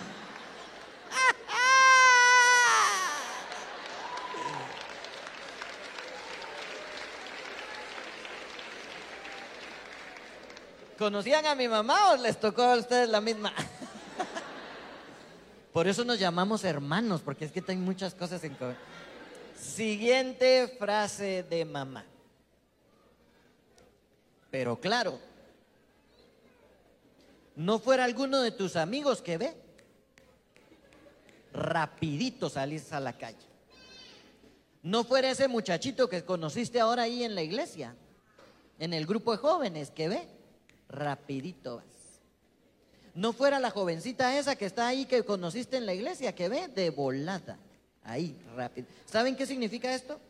¿Conocían 10.98 11.46
a 11.46 11.54
mi 11.54 11.68
mamá 11.68 12.10
o 12.10 12.16
les 12.16 12.40
tocó 12.40 12.62
a 12.62 12.74
ustedes 12.74 13.08
la 13.08 13.20
misma? 13.20 13.54
Por 15.72 15.86
eso 15.86 16.04
nos 16.04 16.18
llamamos 16.18 16.64
hermanos, 16.64 17.20
porque 17.20 17.44
es 17.44 17.52
que 17.52 17.62
hay 17.68 17.76
muchas 17.76 18.12
cosas 18.12 18.42
en 18.42 18.56
común. 18.56 18.74
Siguiente 19.62 20.74
frase 20.76 21.44
de 21.44 21.64
mamá. 21.64 22.04
Pero 24.50 24.80
claro, 24.80 25.20
no 27.54 27.78
fuera 27.78 28.02
alguno 28.02 28.42
de 28.42 28.50
tus 28.50 28.74
amigos 28.74 29.22
que 29.22 29.38
ve, 29.38 29.54
rapidito 31.52 32.50
salís 32.50 32.92
a 32.92 32.98
la 32.98 33.12
calle. 33.12 33.46
No 34.82 35.04
fuera 35.04 35.30
ese 35.30 35.46
muchachito 35.46 36.08
que 36.08 36.24
conociste 36.24 36.80
ahora 36.80 37.04
ahí 37.04 37.22
en 37.22 37.36
la 37.36 37.42
iglesia, 37.42 37.94
en 38.80 38.92
el 38.92 39.06
grupo 39.06 39.30
de 39.30 39.38
jóvenes 39.38 39.92
que 39.92 40.08
ve, 40.08 40.26
rapidito 40.88 41.76
vas. 41.76 41.84
No 43.14 43.32
fuera 43.32 43.60
la 43.60 43.70
jovencita 43.70 44.36
esa 44.36 44.56
que 44.56 44.66
está 44.66 44.88
ahí 44.88 45.06
que 45.06 45.22
conociste 45.22 45.76
en 45.76 45.86
la 45.86 45.94
iglesia, 45.94 46.34
que 46.34 46.48
ve 46.48 46.66
de 46.66 46.90
volada, 46.90 47.58
ahí, 48.04 48.36
rápido. 48.56 48.86
¿Saben 49.06 49.36
qué 49.36 49.46
significa 49.46 49.94
esto? 49.94 50.20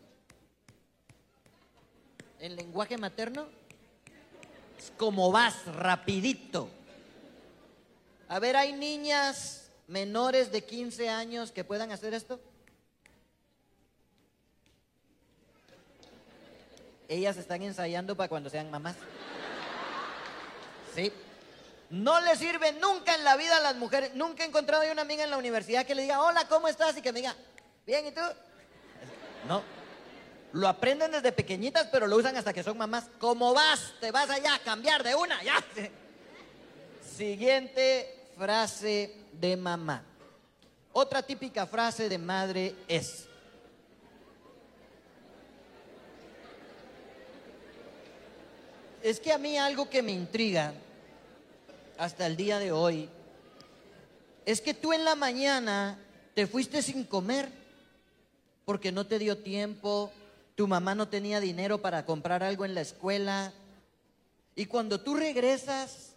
En 2.40 2.56
lenguaje 2.56 2.98
materno, 2.98 3.46
como 4.96 5.30
vas, 5.30 5.64
rapidito. 5.66 6.68
A 8.28 8.38
ver, 8.38 8.56
¿hay 8.56 8.72
niñas 8.72 9.70
menores 9.86 10.50
de 10.50 10.64
15 10.64 11.08
años 11.08 11.52
que 11.52 11.64
puedan 11.64 11.92
hacer 11.92 12.14
esto? 12.14 12.40
Ellas 17.08 17.36
están 17.36 17.62
ensayando 17.62 18.16
para 18.16 18.28
cuando 18.28 18.48
sean 18.48 18.70
mamás. 18.70 18.96
Sí. 20.94 21.12
No 21.90 22.20
le 22.22 22.36
sirve 22.36 22.72
nunca 22.72 23.14
en 23.14 23.22
la 23.22 23.36
vida 23.36 23.58
a 23.58 23.60
las 23.60 23.76
mujeres. 23.76 24.14
Nunca 24.14 24.44
he 24.44 24.46
encontrado 24.46 24.82
a 24.82 24.92
una 24.92 25.02
amiga 25.02 25.24
en 25.24 25.30
la 25.30 25.36
universidad 25.36 25.84
que 25.84 25.94
le 25.94 26.02
diga, 26.02 26.22
hola, 26.22 26.48
¿cómo 26.48 26.68
estás? 26.68 26.96
Y 26.96 27.02
que 27.02 27.12
me 27.12 27.20
diga, 27.20 27.36
bien, 27.86 28.06
¿y 28.06 28.12
tú? 28.12 28.20
No. 29.48 29.62
Lo 30.52 30.68
aprenden 30.68 31.12
desde 31.12 31.32
pequeñitas, 31.32 31.88
pero 31.90 32.06
lo 32.06 32.16
usan 32.16 32.36
hasta 32.36 32.52
que 32.52 32.62
son 32.62 32.76
mamás. 32.76 33.08
¿Cómo 33.18 33.54
vas? 33.54 33.94
Te 34.00 34.10
vas 34.10 34.28
allá 34.28 34.54
a 34.54 34.58
cambiar 34.58 35.02
de 35.02 35.14
una, 35.14 35.42
ya. 35.42 35.54
Siguiente 37.16 38.28
frase 38.36 39.14
de 39.32 39.56
mamá. 39.56 40.04
Otra 40.92 41.22
típica 41.22 41.66
frase 41.66 42.08
de 42.08 42.18
madre 42.18 42.74
es, 42.86 43.26
es 49.02 49.18
que 49.18 49.32
a 49.32 49.38
mí 49.38 49.56
algo 49.56 49.88
que 49.88 50.02
me 50.02 50.12
intriga 50.12 50.74
hasta 51.96 52.26
el 52.26 52.36
día 52.36 52.58
de 52.58 52.72
hoy 52.72 53.08
es 54.44 54.60
que 54.60 54.74
tú 54.74 54.92
en 54.92 55.04
la 55.04 55.14
mañana 55.14 55.98
te 56.34 56.46
fuiste 56.46 56.82
sin 56.82 57.04
comer 57.04 57.61
porque 58.64 58.92
no 58.92 59.06
te 59.06 59.18
dio 59.18 59.38
tiempo, 59.38 60.12
tu 60.54 60.66
mamá 60.66 60.94
no 60.94 61.08
tenía 61.08 61.40
dinero 61.40 61.82
para 61.82 62.04
comprar 62.04 62.42
algo 62.42 62.64
en 62.64 62.74
la 62.74 62.80
escuela. 62.80 63.52
Y 64.54 64.66
cuando 64.66 65.00
tú 65.00 65.14
regresas, 65.14 66.12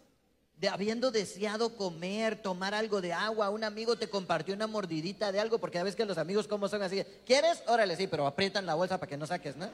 de 0.57 0.69
habiendo 0.69 1.11
deseado 1.11 1.75
comer, 1.75 2.41
tomar 2.41 2.73
algo 2.73 3.01
de 3.01 3.13
agua, 3.13 3.49
un 3.49 3.63
amigo 3.63 3.97
te 3.97 4.09
compartió 4.09 4.53
una 4.53 4.67
mordidita 4.67 5.31
de 5.31 5.39
algo, 5.39 5.57
porque 5.57 5.77
ya 5.77 5.83
ves 5.83 5.95
que 5.95 6.05
los 6.05 6.17
amigos 6.17 6.47
como 6.47 6.67
son 6.67 6.81
así, 6.81 7.03
¿quieres? 7.25 7.63
Órale, 7.67 7.95
sí, 7.95 8.07
pero 8.07 8.25
aprietan 8.25 8.65
la 8.65 8.75
bolsa 8.75 8.97
para 8.97 9.09
que 9.09 9.17
no 9.17 9.27
saques, 9.27 9.55
¿no? 9.55 9.69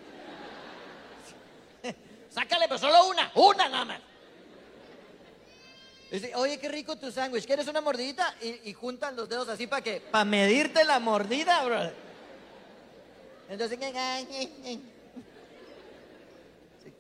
Sácale, 2.30 2.66
pero 2.68 2.80
solo 2.80 3.08
una, 3.08 3.32
una 3.36 3.70
nada 3.70 3.86
más. 3.86 4.02
Dice, 6.12 6.34
Oye, 6.36 6.60
qué 6.60 6.68
rico 6.68 6.96
tu 6.98 7.12
sándwich, 7.12 7.46
¿quieres 7.46 7.68
una 7.68 7.82
mordidita? 7.82 8.36
Y, 8.42 8.70
y, 8.70 8.74
juntan 8.74 9.16
los 9.16 9.30
dedos 9.30 9.48
así 9.48 9.68
para 9.68 9.82
que, 9.82 10.02
para 10.02 10.26
medirte 10.26 10.84
la 10.84 11.00
mordida, 11.00 11.64
bro. 11.64 12.11
Entonces, 13.52 13.78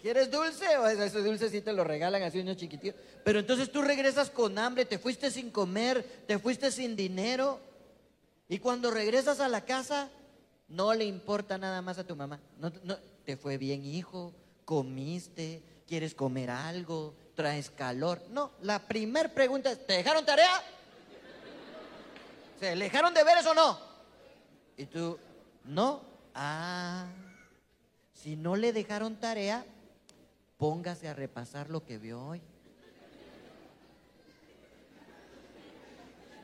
¿Quieres 0.01 0.29
dulce? 0.29 0.77
O 0.77 0.87
ese 0.87 1.21
dulce 1.21 1.49
sí 1.49 1.61
te 1.61 1.71
lo 1.71 1.85
regalan 1.85 2.23
así 2.23 2.39
unos 2.39 2.57
chiquititos. 2.57 2.99
Pero 3.23 3.39
entonces 3.39 3.71
tú 3.71 3.81
regresas 3.81 4.29
con 4.29 4.57
hambre, 4.57 4.83
te 4.83 4.99
fuiste 4.99 5.31
sin 5.31 5.49
comer, 5.49 6.03
te 6.27 6.39
fuiste 6.39 6.71
sin 6.71 6.97
dinero. 6.97 7.59
Y 8.49 8.59
cuando 8.59 8.91
regresas 8.91 9.39
a 9.39 9.47
la 9.47 9.61
casa, 9.61 10.09
no 10.67 10.93
le 10.93 11.05
importa 11.05 11.57
nada 11.57 11.81
más 11.81 11.99
a 11.99 12.03
tu 12.03 12.17
mamá. 12.17 12.41
No, 12.57 12.69
te 13.23 13.37
fue 13.37 13.57
bien, 13.57 13.85
hijo, 13.85 14.33
comiste, 14.65 15.63
quieres 15.87 16.13
comer 16.15 16.49
algo, 16.49 17.15
traes 17.33 17.69
calor. 17.69 18.21
No, 18.29 18.51
la 18.61 18.79
primer 18.87 19.33
pregunta 19.33 19.71
es, 19.71 19.87
¿te 19.87 19.93
dejaron 19.93 20.25
tarea? 20.25 20.61
¿Se 22.59 22.75
dejaron 22.75 23.13
deberes 23.13 23.45
o 23.45 23.53
no? 23.53 23.79
Y 24.75 24.85
tú, 24.87 25.17
no. 25.63 26.10
Ah, 26.33 27.07
si 28.13 28.35
no 28.35 28.55
le 28.55 28.71
dejaron 28.71 29.15
tarea, 29.15 29.65
póngase 30.57 31.07
a 31.07 31.13
repasar 31.13 31.69
lo 31.69 31.85
que 31.85 31.97
vio 31.97 32.23
hoy. 32.23 32.41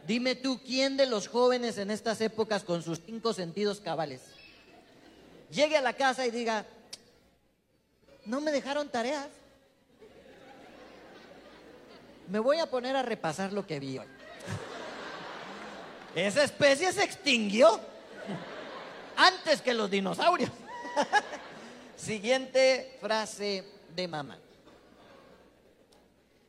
Dime 0.05 0.35
tú, 0.35 0.59
¿quién 0.65 0.97
de 0.97 1.05
los 1.05 1.27
jóvenes 1.27 1.77
en 1.77 1.91
estas 1.91 2.21
épocas 2.21 2.63
con 2.63 2.81
sus 2.81 3.01
cinco 3.05 3.33
sentidos 3.33 3.81
cabales 3.81 4.21
llegue 5.51 5.77
a 5.77 5.81
la 5.81 5.93
casa 5.93 6.25
y 6.25 6.31
diga, 6.31 6.65
no 8.25 8.41
me 8.41 8.51
dejaron 8.51 8.89
tareas? 8.89 9.27
Me 12.29 12.39
voy 12.39 12.59
a 12.59 12.69
poner 12.69 12.95
a 12.95 13.03
repasar 13.03 13.53
lo 13.53 13.65
que 13.65 13.79
vi 13.79 13.97
hoy. 13.97 14.07
Esa 16.15 16.43
especie 16.43 16.91
se 16.91 17.03
extinguió 17.03 17.79
antes 19.17 19.61
que 19.61 19.73
los 19.73 19.91
dinosaurios. 19.91 20.51
Siguiente 21.97 22.97
frase 23.01 23.65
de 23.95 24.07
mamá. 24.07 24.37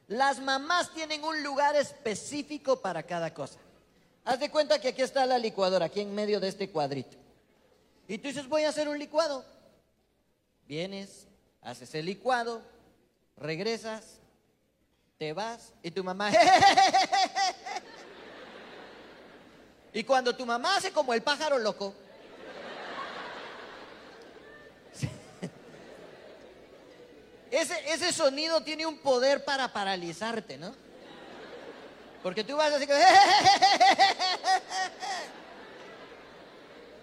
Las 0.06 0.38
mamás 0.38 0.92
tienen 0.92 1.24
un 1.24 1.42
lugar 1.42 1.74
específico 1.76 2.80
para 2.80 3.02
cada 3.02 3.34
cosa. 3.34 3.58
Haz 4.24 4.40
de 4.40 4.50
cuenta 4.50 4.80
que 4.80 4.88
aquí 4.88 5.02
está 5.02 5.26
la 5.26 5.38
licuadora, 5.38 5.86
aquí 5.86 6.00
en 6.00 6.14
medio 6.14 6.38
de 6.38 6.48
este 6.48 6.70
cuadrito. 6.70 7.16
Y 8.06 8.18
tú 8.18 8.28
dices, 8.28 8.48
voy 8.48 8.64
a 8.64 8.68
hacer 8.70 8.88
un 8.88 8.98
licuado. 8.98 9.44
Vienes, 10.66 11.26
haces 11.62 11.94
el 11.94 12.06
licuado, 12.06 12.62
regresas, 13.36 14.18
te 15.18 15.32
vas 15.32 15.72
y 15.82 15.90
tu 15.90 16.04
mamá... 16.04 16.30
y 19.92 20.04
cuando 20.04 20.36
tu 20.36 20.44
mamá 20.46 20.76
hace 20.76 20.92
como 20.92 21.12
el 21.14 21.22
pájaro 21.22 21.58
loco, 21.58 21.94
Ese, 27.50 28.12
sonido 28.12 28.62
tiene 28.62 28.84
un 28.86 28.98
poder 28.98 29.44
para 29.44 29.72
paralizarte, 29.72 30.58
¿no? 30.58 30.74
Porque 32.22 32.44
tú 32.44 32.56
vas 32.56 32.72
así 32.72 32.86
como... 32.86 32.98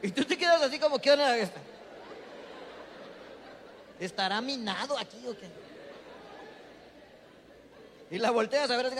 Y 0.01 0.11
tú 0.11 0.23
te 0.23 0.37
quedas 0.37 0.61
así 0.61 0.77
como, 0.77 0.99
¿qué 0.99 1.11
onda? 1.13 1.35
¿Estará 3.99 4.39
minado 4.39 4.95
aquí 4.99 5.25
o 5.27 5.35
qué? 5.35 5.49
Y 8.11 8.19
la 8.19 8.29
volteas 8.29 8.69
a 8.69 8.77
ver 8.77 8.85
así 8.85 8.95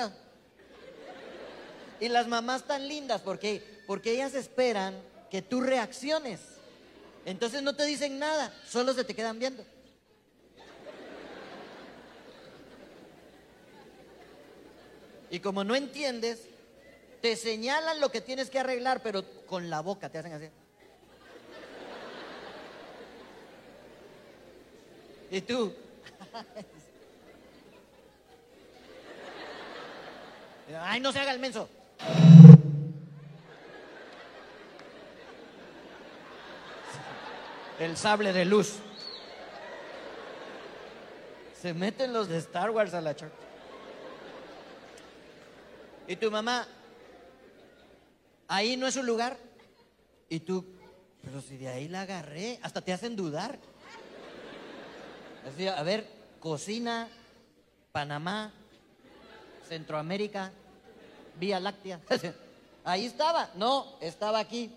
Y 2.00 2.10
las 2.10 2.28
mamás 2.28 2.64
tan 2.64 2.88
lindas, 2.88 3.22
porque 3.22 3.84
Porque 3.86 4.14
ellas 4.14 4.34
esperan 4.34 4.96
que 5.30 5.44
tú 5.44 5.62
reacciones. 5.62 6.40
Entonces 7.26 7.62
no 7.62 7.76
te 7.76 7.86
dicen 7.86 8.18
nada, 8.18 8.52
solo 8.68 8.94
se 8.94 9.04
te 9.04 9.14
quedan 9.14 9.38
viendo. 9.38 9.64
Y 15.30 15.40
como 15.40 15.64
no 15.64 15.76
entiendes, 15.76 16.48
te 17.22 17.36
señalan 17.36 18.00
lo 18.00 18.10
que 18.10 18.22
tienes 18.22 18.50
que 18.50 18.60
arreglar, 18.60 19.02
pero 19.02 19.24
con 19.46 19.70
la 19.70 19.82
boca 19.82 20.10
te 20.10 20.20
hacen 20.20 20.34
así. 20.34 20.50
Y 25.32 25.42
tú. 25.42 25.74
Ay, 30.82 31.00
no 31.00 31.12
se 31.12 31.20
haga 31.20 31.32
el 31.32 31.40
menso. 31.40 31.70
El 37.80 37.98
sable 37.98 38.32
de 38.34 38.46
luz. 38.46 38.78
Se 41.62 41.74
meten 41.74 42.14
los 42.14 42.28
de 42.30 42.38
Star 42.38 42.70
Wars 42.70 42.94
a 42.94 43.02
la 43.02 43.16
church. 43.16 43.45
Y 46.08 46.16
tu 46.16 46.30
mamá, 46.30 46.68
ahí 48.48 48.78
no 48.78 48.88
es 48.88 48.96
un 48.96 49.06
lugar. 49.06 49.38
Y 50.30 50.40
tú, 50.40 50.66
pero 51.24 51.42
si 51.42 51.58
de 51.58 51.68
ahí 51.68 51.88
la 51.88 52.02
agarré, 52.02 52.60
hasta 52.62 52.82
te 52.82 52.94
hacen 52.94 53.16
dudar. 53.16 53.58
A 55.76 55.84
ver, 55.84 56.08
cocina, 56.40 57.08
Panamá, 57.92 58.52
Centroamérica, 59.68 60.52
Vía 61.40 61.60
Láctea. 61.60 62.00
Ahí 62.84 63.06
estaba. 63.06 63.50
No, 63.56 63.98
estaba 64.00 64.40
aquí. 64.40 64.72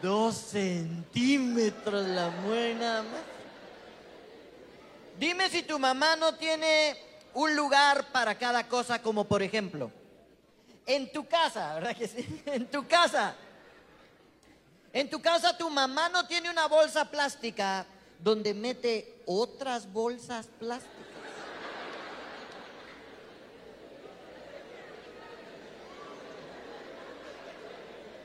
Dos 0.00 0.36
centímetros 0.36 2.06
la 2.06 2.30
nada 2.30 3.02
más. 3.02 3.20
Dime 5.18 5.50
si 5.50 5.62
tu 5.62 5.78
mamá 5.78 6.16
no 6.16 6.36
tiene 6.36 6.96
un 7.34 7.54
lugar 7.56 8.06
para 8.12 8.36
cada 8.36 8.66
cosa, 8.68 9.00
como 9.00 9.24
por 9.24 9.42
ejemplo, 9.42 9.90
en 10.86 11.12
tu 11.12 11.26
casa, 11.26 11.74
¿verdad 11.74 11.96
que 11.96 12.08
sí? 12.08 12.42
En 12.46 12.66
tu 12.66 12.86
casa. 12.86 13.34
En 14.92 15.08
tu 15.08 15.22
casa 15.22 15.56
tu 15.56 15.70
mamá 15.70 16.08
no 16.08 16.26
tiene 16.26 16.50
una 16.50 16.66
bolsa 16.66 17.04
plástica 17.04 17.86
donde 18.18 18.54
mete 18.54 19.22
otras 19.26 19.90
bolsas 19.92 20.46
plásticas. 20.58 20.96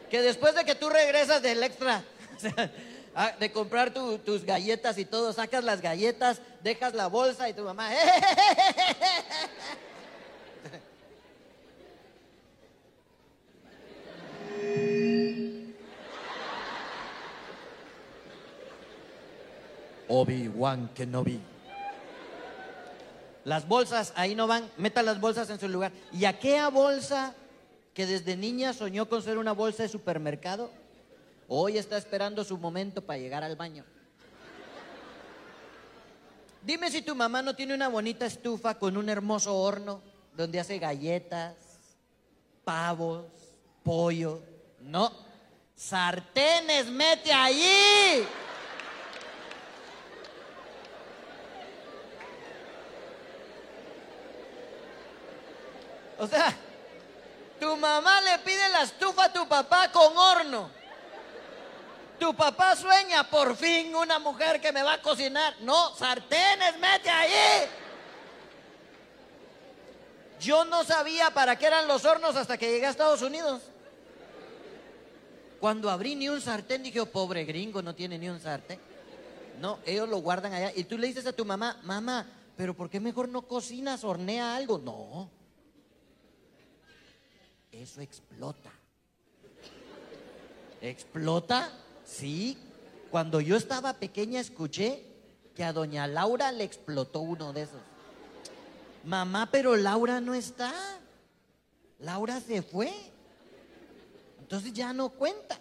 Que 0.10 0.22
después 0.22 0.56
de 0.56 0.66
que 0.66 0.76
tú 0.76 0.90
regresas 0.90 1.42
del 1.42 1.62
extra, 1.62 2.04
Ah, 3.18 3.34
de 3.40 3.50
comprar 3.50 3.94
tus 3.94 4.44
galletas 4.44 4.98
y 4.98 5.06
todo, 5.06 5.32
sacas 5.32 5.64
las 5.64 5.80
galletas, 5.80 6.42
dejas 6.62 6.94
la 6.94 7.08
bolsa 7.08 7.48
y 7.48 7.54
tu 7.54 7.64
mamá. 7.64 7.90
Obi-Wan 20.10 20.90
Kenobi. 20.94 21.40
Las 23.46 23.66
bolsas 23.66 24.12
ahí 24.18 24.36
no 24.36 24.46
van, 24.48 24.70
meta 24.76 25.02
las 25.04 25.22
bolsas 25.22 25.50
en 25.50 25.60
su 25.60 25.70
lugar. 25.70 25.94
¿Y 26.12 26.26
aquella 26.26 26.68
bolsa 26.68 27.34
que 27.94 28.06
desde 28.06 28.36
niña 28.36 28.74
soñó 28.74 29.08
con 29.08 29.22
ser 29.22 29.38
una 29.38 29.54
bolsa 29.54 29.84
de 29.84 29.90
supermercado? 29.90 30.70
Hoy 31.48 31.78
está 31.78 31.98
esperando 31.98 32.44
su 32.44 32.58
momento 32.58 33.02
para 33.02 33.20
llegar 33.20 33.44
al 33.44 33.56
baño. 33.56 33.86
Dime 36.62 36.90
si 36.90 37.04
tu 37.04 37.14
mamá 37.16 37.44
no 37.44 37.56
tiene 37.56 37.76
una 37.76 37.88
bonita 37.88 38.26
estufa 38.26 38.80
con 38.80 38.98
un 38.98 39.08
hermoso 39.08 39.56
horno 39.56 40.02
donde 40.36 40.60
hace 40.60 40.80
galletas, 40.80 41.56
pavos, 42.64 43.28
pollo. 43.84 44.42
No, 44.80 45.12
sartenes 45.76 46.88
mete 46.88 47.32
allí. 47.32 48.26
O 56.18 56.26
sea, 56.26 56.56
tu 57.60 57.78
mamá 57.78 58.22
le 58.22 58.40
pide 58.40 58.70
la 58.70 58.82
estufa 58.82 59.26
a 59.26 59.34
tu 59.34 59.48
papá 59.48 59.92
con 59.92 60.18
horno. 60.18 60.85
Tu 62.20 62.34
papá 62.36 62.76
sueña 62.76 63.30
por 63.30 63.56
fin 63.56 63.94
una 63.96 64.20
mujer 64.20 64.62
que 64.62 64.72
me 64.72 64.84
va 64.84 64.94
a 64.94 65.02
cocinar. 65.02 65.56
No, 65.62 65.94
sartenes, 65.96 66.78
mete 66.80 67.10
ahí. 67.10 67.68
Yo 70.40 70.66
no 70.66 70.84
sabía 70.84 71.34
para 71.34 71.58
qué 71.58 71.66
eran 71.66 71.88
los 71.88 72.06
hornos 72.06 72.36
hasta 72.36 72.58
que 72.58 72.70
llegué 72.70 72.86
a 72.86 72.90
Estados 72.92 73.22
Unidos. 73.22 73.62
Cuando 75.60 75.90
abrí 75.90 76.16
ni 76.16 76.30
un 76.30 76.42
sartén, 76.42 76.84
dije, 76.84 77.00
oh, 77.00 77.06
pobre 77.06 77.44
gringo, 77.44 77.82
no 77.82 77.96
tiene 77.96 78.18
ni 78.18 78.30
un 78.30 78.40
sartén. 78.40 78.80
No, 79.60 79.80
ellos 79.86 80.08
lo 80.08 80.18
guardan 80.18 80.54
allá. 80.54 80.72
Y 80.76 80.84
tú 80.84 80.98
le 80.98 81.08
dices 81.08 81.26
a 81.26 81.34
tu 81.34 81.46
mamá, 81.46 81.80
mamá, 81.84 82.28
pero 82.56 82.74
¿por 82.74 82.90
qué 82.90 83.00
mejor 83.00 83.30
no 83.30 83.42
cocinas, 83.44 84.04
hornea 84.04 84.56
algo? 84.56 84.78
No. 84.78 85.30
Eso 87.72 88.02
explota. 88.02 88.72
¿Explota? 90.82 91.72
Sí, 92.06 92.58
cuando 93.10 93.42
yo 93.42 93.58
estaba 93.58 93.94
pequeña 93.94 94.40
escuché 94.40 95.04
que 95.56 95.64
a 95.64 95.74
doña 95.74 96.06
Laura 96.08 96.52
le 96.52 96.64
explotó 96.64 97.22
uno 97.22 97.52
de 97.52 97.64
esos. 97.64 97.82
Mamá, 99.04 99.50
pero 99.52 99.76
Laura 99.76 100.22
no 100.22 100.34
está. 100.34 100.74
Laura 102.00 102.40
se 102.40 102.62
fue. 102.62 102.94
Entonces 104.40 104.74
ya 104.74 104.94
no 104.94 105.10
cuenta. 105.10 105.60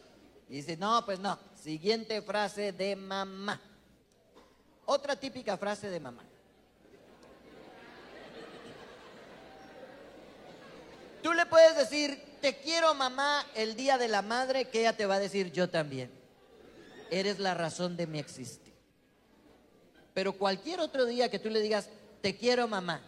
dice, 0.48 0.76
no, 0.76 1.04
pues 1.04 1.18
no. 1.18 1.38
Siguiente 1.54 2.20
frase 2.22 2.72
de 2.72 2.96
mamá. 2.96 3.60
Otra 4.84 5.16
típica 5.16 5.56
frase 5.56 5.88
de 5.88 6.00
mamá. 6.00 6.22
Tú 11.22 11.32
le 11.32 11.46
puedes 11.46 11.74
decir, 11.76 12.22
te 12.42 12.58
quiero 12.58 12.92
mamá 12.94 13.46
el 13.54 13.76
día 13.76 13.96
de 13.96 14.08
la 14.08 14.20
madre, 14.20 14.68
que 14.68 14.80
ella 14.80 14.94
te 14.94 15.06
va 15.06 15.14
a 15.14 15.20
decir, 15.20 15.50
yo 15.52 15.70
también. 15.70 16.23
Eres 17.14 17.38
la 17.38 17.54
razón 17.54 17.96
de 17.96 18.08
mi 18.08 18.18
existir. 18.18 18.74
Pero 20.14 20.32
cualquier 20.32 20.80
otro 20.80 21.06
día 21.06 21.30
que 21.30 21.38
tú 21.38 21.48
le 21.48 21.60
digas, 21.60 21.88
te 22.20 22.36
quiero 22.36 22.66
mamá, 22.66 23.00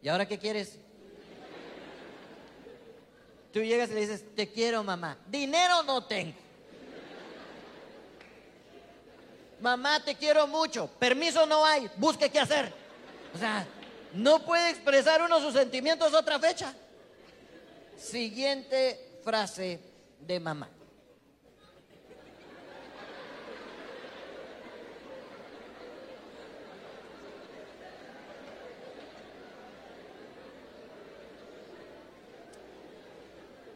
¿y 0.00 0.08
ahora 0.08 0.28
qué 0.28 0.38
quieres? 0.38 0.78
Tú 3.52 3.58
llegas 3.60 3.90
y 3.90 3.94
le 3.94 4.00
dices, 4.02 4.24
te 4.36 4.48
quiero 4.52 4.84
mamá, 4.84 5.18
dinero 5.26 5.82
no 5.82 6.06
tengo. 6.06 6.36
Mamá, 9.60 10.04
te 10.04 10.14
quiero 10.14 10.46
mucho, 10.46 10.86
permiso 10.86 11.44
no 11.44 11.64
hay, 11.64 11.90
busque 11.96 12.30
qué 12.30 12.38
hacer. 12.38 12.72
O 13.34 13.38
sea, 13.38 13.66
no 14.14 14.44
puede 14.44 14.70
expresar 14.70 15.22
uno 15.22 15.40
sus 15.40 15.54
sentimientos 15.54 16.14
otra 16.14 16.38
fecha. 16.38 16.72
Siguiente 17.96 19.18
frase 19.24 19.80
de 20.20 20.38
mamá. 20.38 20.70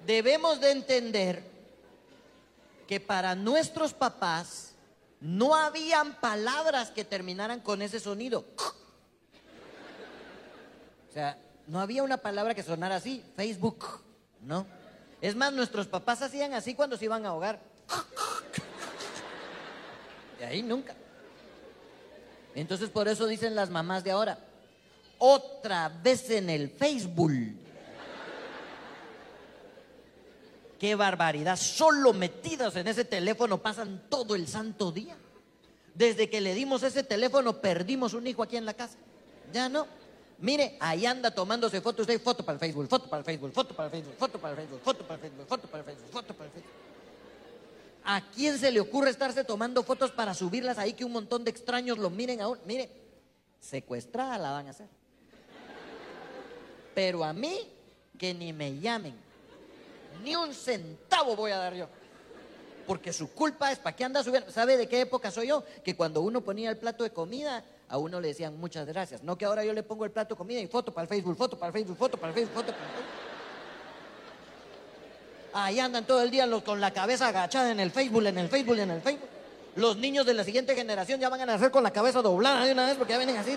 Debemos 0.07 0.61
de 0.61 0.71
entender 0.73 1.43
que 2.89 3.01
para 3.01 3.35
nuestros 3.35 3.95
papás 3.95 4.73
no 5.21 5.55
habían 5.55 6.15
palabras 6.21 6.91
que 6.91 7.05
terminaran 7.05 7.61
con 7.61 7.81
ese 7.83 8.01
sonido. 8.01 8.45
O 11.09 11.13
sea, 11.13 11.39
no 11.67 11.81
había 11.81 12.03
una 12.03 12.17
palabra 12.17 12.55
que 12.55 12.63
sonara 12.63 12.97
así, 12.97 13.25
Facebook. 13.37 14.03
¿no? 14.41 14.67
Es 15.21 15.37
más, 15.37 15.53
nuestros 15.53 15.87
papás 15.87 16.23
hacían 16.23 16.53
así 16.55 16.75
cuando 16.75 16.97
se 16.97 17.05
iban 17.05 17.25
a 17.25 17.29
ahogar. 17.29 17.61
Y 20.41 20.45
ahí 20.45 20.63
nunca. 20.63 20.95
Entonces 22.55 22.91
por 22.91 23.09
eso 23.09 23.27
dicen 23.27 23.55
las 23.55 23.71
mamás 23.71 24.05
de 24.05 24.11
ahora, 24.11 24.39
otra 25.19 25.89
vez 25.89 26.29
en 26.31 26.51
el 26.51 26.69
Facebook. 26.69 27.33
Qué 30.83 30.97
barbaridad, 30.97 31.57
solo 31.57 32.13
metidos 32.13 32.75
en 32.75 32.89
ese 32.89 33.05
teléfono 33.05 33.63
pasan 33.63 34.03
todo 34.09 34.35
el 34.35 34.49
santo 34.49 34.91
día. 34.91 35.17
Desde 35.95 36.29
que 36.29 36.41
le 36.41 36.57
dimos 36.57 36.83
ese 36.83 37.05
teléfono 37.05 37.61
perdimos 37.61 38.15
un 38.15 38.27
hijo 38.27 38.43
aquí 38.43 38.57
en 38.57 38.67
la 38.67 38.75
casa. 38.75 38.99
Ya 39.53 39.69
no. 39.69 39.87
Mire, 40.39 40.77
ahí 40.81 41.07
anda 41.07 41.31
tomándose 41.31 41.81
fotos, 41.81 42.01
usted 42.01 42.21
foto 42.21 42.45
para 42.45 42.55
el 42.55 42.59
Facebook, 42.59 42.89
foto 42.89 43.09
para 43.09 43.21
el 43.21 43.25
Facebook, 43.25 43.53
foto 43.53 43.77
para 43.77 43.87
el 43.87 43.93
Facebook, 43.93 44.17
foto 44.19 44.39
para 44.41 44.55
el 44.55 44.57
Facebook, 44.57 44.81
foto 44.83 45.07
para 45.07 45.15
el 45.15 45.21
Facebook, 45.21 45.47
foto 45.47 45.69
para 45.69 45.79
el 45.79 45.85
Facebook, 45.85 46.11
foto 46.11 46.35
para 46.35 46.47
el 46.47 46.53
Facebook. 46.53 46.73
¿A 48.03 48.21
quién 48.33 48.59
se 48.59 48.73
le 48.73 48.81
ocurre 48.81 49.11
estarse 49.11 49.45
tomando 49.45 49.85
fotos 49.85 50.11
para 50.11 50.35
subirlas 50.35 50.79
ahí 50.79 50.95
que 50.95 51.05
un 51.05 51.13
montón 51.13 51.45
de 51.45 51.53
extraños 51.53 51.97
lo 51.97 52.11
miren 52.11 52.41
aún? 52.41 52.59
Mire, 52.67 52.91
secuestrada 53.61 54.37
la 54.37 54.51
van 54.51 54.67
a 54.67 54.71
hacer. 54.71 54.89
Pero 56.93 57.23
a 57.23 57.33
mí, 57.33 57.71
que 58.19 58.35
ni 58.35 58.53
me 58.53 58.81
llamen, 58.81 59.15
ni 60.23 60.37
un 60.37 60.53
centavo 60.55 61.37
voy 61.37 61.53
a 61.53 61.59
dar 61.59 61.75
yo. 61.75 61.89
Porque 62.87 63.13
su 63.13 63.31
culpa 63.33 63.71
es 63.71 63.79
para 63.79 63.95
qué 63.95 64.05
anda 64.05 64.23
subiendo. 64.23 64.51
¿Sabe 64.51 64.77
de 64.77 64.89
qué 64.89 65.01
época 65.01 65.31
soy 65.31 65.49
yo? 65.49 65.65
Que 65.85 65.95
cuando 65.97 66.21
uno 66.21 66.41
ponía 66.41 66.71
el 66.71 66.77
plato 66.77 67.05
de 67.05 67.11
comida, 67.11 67.65
a 67.89 67.99
uno 67.99 68.21
le 68.21 68.29
decían 68.29 68.59
muchas 68.59 68.87
gracias. 68.87 69.23
No 69.23 69.37
que 69.37 69.45
ahora 69.45 69.65
yo 69.65 69.73
le 69.73 69.83
pongo 69.83 70.05
el 70.05 70.11
plato 70.11 70.35
de 70.35 70.39
comida 70.39 70.61
y 70.61 70.67
foto 70.67 70.93
para 70.93 71.03
el 71.05 71.09
Facebook, 71.09 71.37
foto 71.37 71.59
para 71.59 71.69
el 71.69 71.73
Facebook, 71.73 71.97
foto 71.97 72.17
para 72.17 72.29
el 72.29 72.35
Facebook, 72.35 72.55
foto 72.55 72.73
para 72.73 72.85
el 72.85 72.91
Facebook. 72.91 73.07
Ahí 75.53 75.79
andan 75.79 76.07
todo 76.07 76.23
el 76.23 76.31
día 76.31 76.47
los, 76.47 76.63
con 76.63 76.81
la 76.81 76.93
cabeza 76.93 77.29
agachada 77.29 77.71
en 77.71 77.81
el 77.81 77.91
Facebook, 77.91 78.25
en 78.27 78.39
el 78.39 78.49
Facebook, 78.49 78.79
en 78.79 78.91
el 78.91 79.03
Facebook. 79.03 79.29
Los 79.77 79.97
niños 79.97 80.27
de 80.27 80.35
la 80.35 80.45
siguiente 80.45 80.75
generación 80.75 81.21
ya 81.21 81.29
van 81.29 81.41
a 81.43 81.47
nacer 81.47 81.71
con 81.71 81.83
la 81.83 81.91
cabeza 81.91 82.23
doblada 82.23 82.65
de 82.65 82.73
una 82.73 82.87
vez 82.87 82.97
porque 82.97 83.13
ya 83.13 83.19
vienen 83.19 83.37
así. 83.37 83.57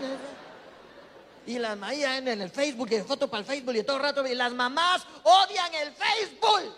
Y 1.48 1.60
las 1.60 1.78
maías 1.78 2.18
en 2.18 2.28
el 2.28 2.50
Facebook, 2.50 2.90
y 2.92 3.02
foto 3.02 3.30
para 3.30 3.42
el 3.42 3.46
Facebook 3.46 3.76
y 3.76 3.84
todo 3.84 3.98
el 3.98 4.04
rato. 4.04 4.26
Y 4.26 4.34
las 4.34 4.54
mamás 4.54 5.06
odian 5.24 5.74
el 5.76 5.94
Facebook. 5.94 6.76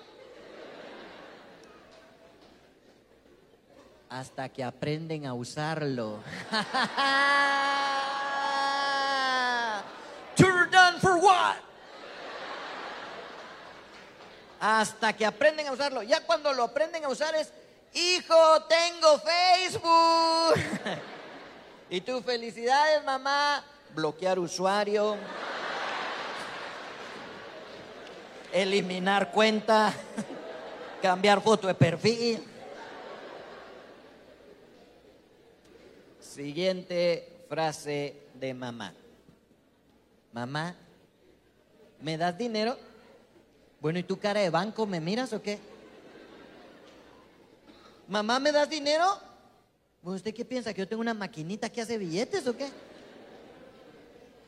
hasta 4.10 4.50
que 4.50 4.64
aprenden 4.64 5.26
a 5.26 5.34
usarlo. 5.34 6.20
For 11.02 11.18
what? 11.18 11.58
Hasta 14.60 15.14
que 15.14 15.26
aprenden 15.26 15.68
a 15.68 15.72
usarlo. 15.72 16.02
Ya 16.02 16.22
cuando 16.26 16.52
lo 16.54 16.64
aprenden 16.64 17.06
a 17.06 17.10
usar 17.10 17.36
es, 17.36 17.54
hijo, 17.94 18.64
tengo 18.64 19.20
Facebook. 19.20 20.56
y 21.92 22.02
tu 22.02 22.22
felicidades, 22.24 23.04
mamá. 23.04 23.64
Bloquear 23.96 24.40
usuario. 24.40 25.18
eliminar 28.52 29.32
cuenta. 29.32 29.94
cambiar 31.02 31.42
foto 31.42 31.68
de 31.68 31.76
perfil. 31.76 32.44
Siguiente 36.20 37.46
frase 37.50 38.16
de 38.34 38.54
mamá. 38.54 38.94
Mamá, 40.34 40.76
¿me 42.02 42.18
das 42.18 42.38
dinero? 42.38 42.78
Bueno, 43.80 44.00
¿y 44.00 44.04
tu 44.04 44.20
cara 44.20 44.42
de 44.42 44.50
banco 44.50 44.86
me 44.86 45.00
miras 45.00 45.34
o 45.34 45.42
qué? 45.42 45.60
Mamá, 48.08 48.40
¿me 48.40 48.52
das 48.52 48.70
dinero? 48.70 49.06
¿usted 50.04 50.34
qué 50.34 50.46
piensa? 50.46 50.74
¿Que 50.74 50.82
yo 50.82 50.88
tengo 50.88 51.02
una 51.02 51.14
maquinita 51.14 51.70
que 51.70 51.82
hace 51.82 51.98
billetes 51.98 52.48
o 52.48 52.56
qué? 52.56 52.70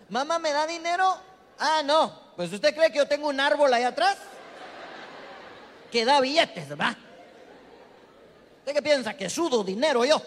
Mamá, 0.10 0.39
¿me 0.39 0.52
da 0.52 0.65
dinero? 0.65 1.17
Ah, 1.58 1.82
no. 1.84 2.30
Pues 2.36 2.52
usted 2.52 2.74
cree 2.74 2.91
que 2.91 2.98
yo 2.98 3.08
tengo 3.08 3.28
un 3.28 3.39
árbol 3.39 3.74
ahí 3.74 3.84
atrás 3.84 4.17
que 5.91 6.06
da 6.06 6.22
billetes, 6.22 6.69
¿verdad? 6.69 6.98
¿Usted 8.60 8.74
qué 8.74 8.82
piensa? 8.82 9.15
Que 9.15 9.30
sudo 9.30 9.63
dinero 9.63 10.06
yo. 10.06 10.22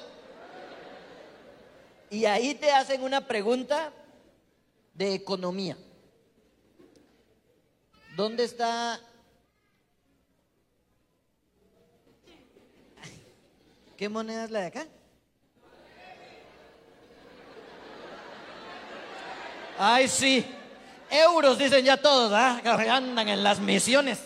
Y 2.10 2.24
ahí 2.26 2.54
te 2.54 2.70
hacen 2.70 3.02
una 3.02 3.26
pregunta 3.26 3.92
de 4.94 5.14
economía. 5.14 5.76
¿Dónde 8.14 8.44
está 8.44 9.00
¿Qué 14.02 14.08
moneda 14.08 14.42
es 14.42 14.50
la 14.50 14.62
de 14.62 14.66
acá? 14.66 14.86
Ay, 19.78 20.08
sí. 20.08 20.46
Euros 21.10 21.58
dicen 21.58 21.84
ya 21.84 21.96
todos, 21.96 22.32
¿ah? 22.32 22.60
Andan 22.64 23.28
en 23.28 23.42
las 23.42 23.58
misiones. 23.58 24.18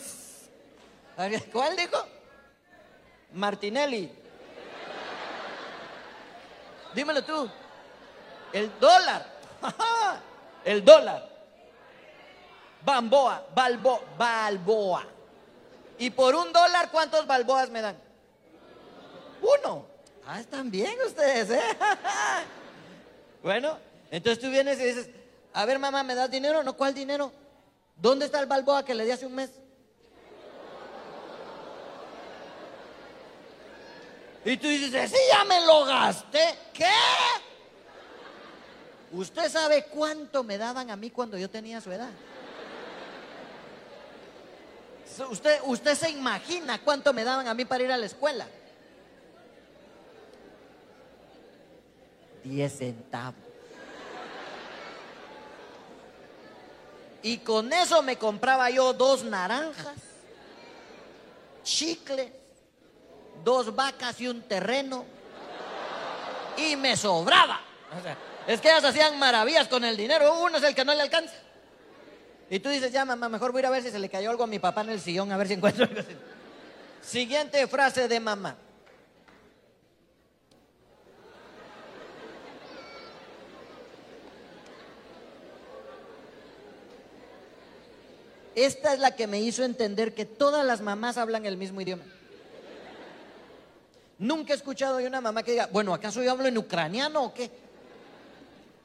¿Cuál 1.53 1.77
dijo? 1.77 2.07
Martinelli. 3.33 4.11
Dímelo 6.95 7.25
tú. 7.25 7.51
El 8.53 8.71
dólar. 8.79 9.27
El 10.65 10.85
dólar. 10.85 11.29
Bamboa, 12.83 13.47
balbo, 13.55 14.03
balboa. 14.17 15.05
Y 15.99 16.11
por 16.11 16.35
un 16.35 16.53
dólar, 16.53 16.91
¿cuántos 16.91 17.27
balboas 17.27 17.71
me 17.71 17.81
dan? 17.81 17.97
Uno. 19.41 19.87
Ah, 20.27 20.41
están 20.41 20.71
bien 20.71 20.97
ustedes, 21.07 21.51
¿eh? 21.51 21.61
bueno, 23.43 23.79
entonces 24.11 24.43
tú 24.43 24.51
vienes 24.51 24.79
y 24.81 24.85
dices, 24.85 25.11
a 25.57 25.65
ver 25.65 25.79
mamá, 25.79 26.03
¿me 26.03 26.15
das 26.15 26.31
dinero? 26.31 26.63
No, 26.63 26.77
¿cuál 26.77 26.93
dinero? 26.93 27.33
¿Dónde 27.97 28.27
está 28.27 28.41
el 28.41 28.47
balboa 28.47 28.85
que 28.85 28.95
le 28.95 29.07
di 29.07 29.11
hace 29.11 29.25
un 29.25 29.35
mes? 29.35 29.51
Y 34.45 34.59
tú 34.59 34.69
dices, 34.69 35.11
sí, 35.11 35.17
ya 35.33 35.45
me 35.45 35.65
lo 35.65 35.87
gasté. 35.87 36.59
¿Qué? 36.75 36.85
¿Usted 39.13 39.51
sabe 39.51 39.87
cuánto 39.87 40.45
me 40.45 40.59
daban 40.59 40.91
a 40.91 40.97
mí 40.97 41.11
cuando 41.11 41.39
yo 41.39 41.49
tenía 41.49 41.81
su 41.81 41.91
edad? 41.91 42.11
Usted, 45.31 45.61
usted 45.65 45.95
se 45.95 46.11
imagina 46.11 46.83
cuánto 46.83 47.15
me 47.15 47.25
daban 47.25 47.49
a 47.49 47.55
mí 47.55 47.65
para 47.65 47.83
ir 47.83 47.93
a 47.93 47.97
la 47.97 48.05
escuela. 48.05 48.47
10 52.45 52.77
centavos. 52.77 53.46
Y 57.27 57.39
con 57.39 57.73
eso 57.73 58.05
me 58.05 58.17
compraba 58.17 58.71
yo 58.71 58.93
dos 58.93 59.25
naranjas, 59.25 59.97
chicle, 61.65 62.33
dos 63.43 63.75
vacas 63.75 64.21
y 64.21 64.29
un 64.29 64.43
terreno. 64.43 65.05
Y 66.57 66.77
me 66.77 66.97
sobraba. 66.97 67.63
es 68.47 68.61
que 68.61 68.69
ellas 68.69 68.85
hacían 68.85 69.19
maravillas 69.19 69.67
con 69.67 69.83
el 69.83 69.97
dinero. 69.97 70.41
Uno 70.41 70.59
es 70.59 70.63
el 70.63 70.73
que 70.73 70.85
no 70.85 70.95
le 70.95 71.03
alcanza. 71.03 71.35
Y 72.49 72.61
tú 72.61 72.69
dices, 72.69 72.93
ya 72.93 73.05
mamá, 73.05 73.29
mejor 73.29 73.51
voy 73.51 73.59
a 73.59 73.63
ir 73.63 73.67
a 73.67 73.71
ver 73.71 73.83
si 73.83 73.91
se 73.91 73.99
le 73.99 74.09
cayó 74.09 74.31
algo 74.31 74.45
a 74.45 74.47
mi 74.47 74.61
papá 74.61 74.83
en 74.83 74.91
el 74.91 75.01
sillón, 75.01 75.33
a 75.33 75.37
ver 75.37 75.49
si 75.49 75.55
encuentro 75.55 75.85
algo. 75.85 76.03
Siguiente 77.03 77.67
frase 77.67 78.07
de 78.07 78.21
mamá. 78.21 78.57
Esta 88.57 88.95
es 88.95 89.01
la 89.01 89.15
que 89.15 89.27
me 89.27 89.39
hizo 89.39 89.65
entender 89.65 90.15
que 90.15 90.25
todas 90.25 90.65
las 90.65 90.81
mamás 90.81 91.19
hablan 91.19 91.45
el 91.45 91.59
mismo 91.59 91.83
idioma. 91.83 92.05
Nunca 94.19 94.55
he 94.55 94.57
escuchado 94.57 94.97
de 94.97 95.07
una 95.07 95.21
mamá 95.21 95.43
que 95.43 95.51
diga, 95.51 95.69
bueno, 95.71 95.93
¿acaso 95.93 96.23
yo 96.23 96.31
hablo 96.31 96.47
en 96.47 96.57
ucraniano 96.57 97.25
o 97.25 97.35
qué? 97.35 97.51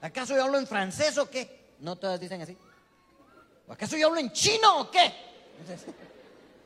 ¿Acaso 0.02 0.36
yo 0.36 0.44
hablo 0.44 0.58
en 0.58 0.68
francés 0.68 1.18
o 1.18 1.30
qué? 1.30 1.70
No 1.80 1.96
todas 1.96 2.20
dicen 2.20 2.42
así. 2.42 2.58
¿O 3.66 3.72
acaso 3.72 3.96
yo 3.96 4.08
hablo 4.08 4.20
en 4.20 4.34
chino 4.34 4.82
o 4.82 4.92
qué? 4.92 5.10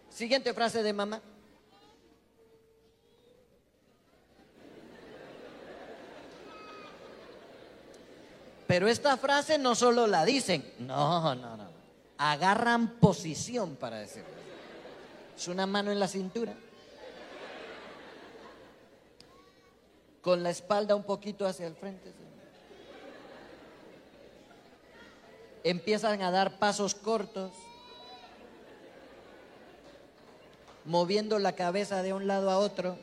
Siguiente 0.10 0.52
frase 0.56 0.82
de 0.82 0.92
mamá. 0.92 1.22
Pero 8.66 8.88
esta 8.88 9.16
frase 9.18 9.60
no 9.60 9.76
solo 9.76 10.08
la 10.08 10.26
dicen, 10.26 10.74
no, 10.80 11.36
no, 11.36 11.56
no 11.56 11.75
agarran 12.18 13.00
posición 13.00 13.76
para 13.76 14.00
decirlo. 14.00 14.30
Es 15.36 15.48
una 15.48 15.66
mano 15.66 15.92
en 15.92 16.00
la 16.00 16.08
cintura. 16.08 16.54
Con 20.22 20.42
la 20.42 20.50
espalda 20.50 20.96
un 20.96 21.04
poquito 21.04 21.46
hacia 21.46 21.68
el 21.68 21.76
frente. 21.76 22.14
Empiezan 25.64 26.22
a 26.22 26.32
dar 26.32 26.60
pasos 26.60 26.94
cortos, 26.94 27.52
moviendo 30.86 31.40
la 31.40 31.54
cabeza 31.54 32.04
de 32.04 32.14
un 32.14 32.28
lado 32.28 32.52
a 32.52 32.60
otro, 32.60 32.98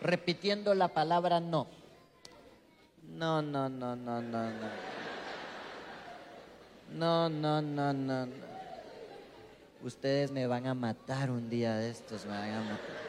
repitiendo 0.00 0.74
la 0.74 0.88
palabra 0.88 1.40
no. 1.40 1.66
No, 3.02 3.42
no, 3.42 3.68
no, 3.68 3.96
no, 3.96 4.22
no, 4.22 4.50
no. 4.50 4.87
No, 6.94 7.28
no, 7.28 7.60
no, 7.60 7.92
no, 7.92 8.26
no. 8.26 8.32
Ustedes 9.82 10.30
me 10.32 10.46
van 10.46 10.66
a 10.66 10.74
matar 10.74 11.30
un 11.30 11.48
día 11.48 11.76
de 11.76 11.90
estos, 11.90 12.24
me 12.24 12.32
van 12.32 12.50
a 12.50 12.60
matar. 12.60 13.08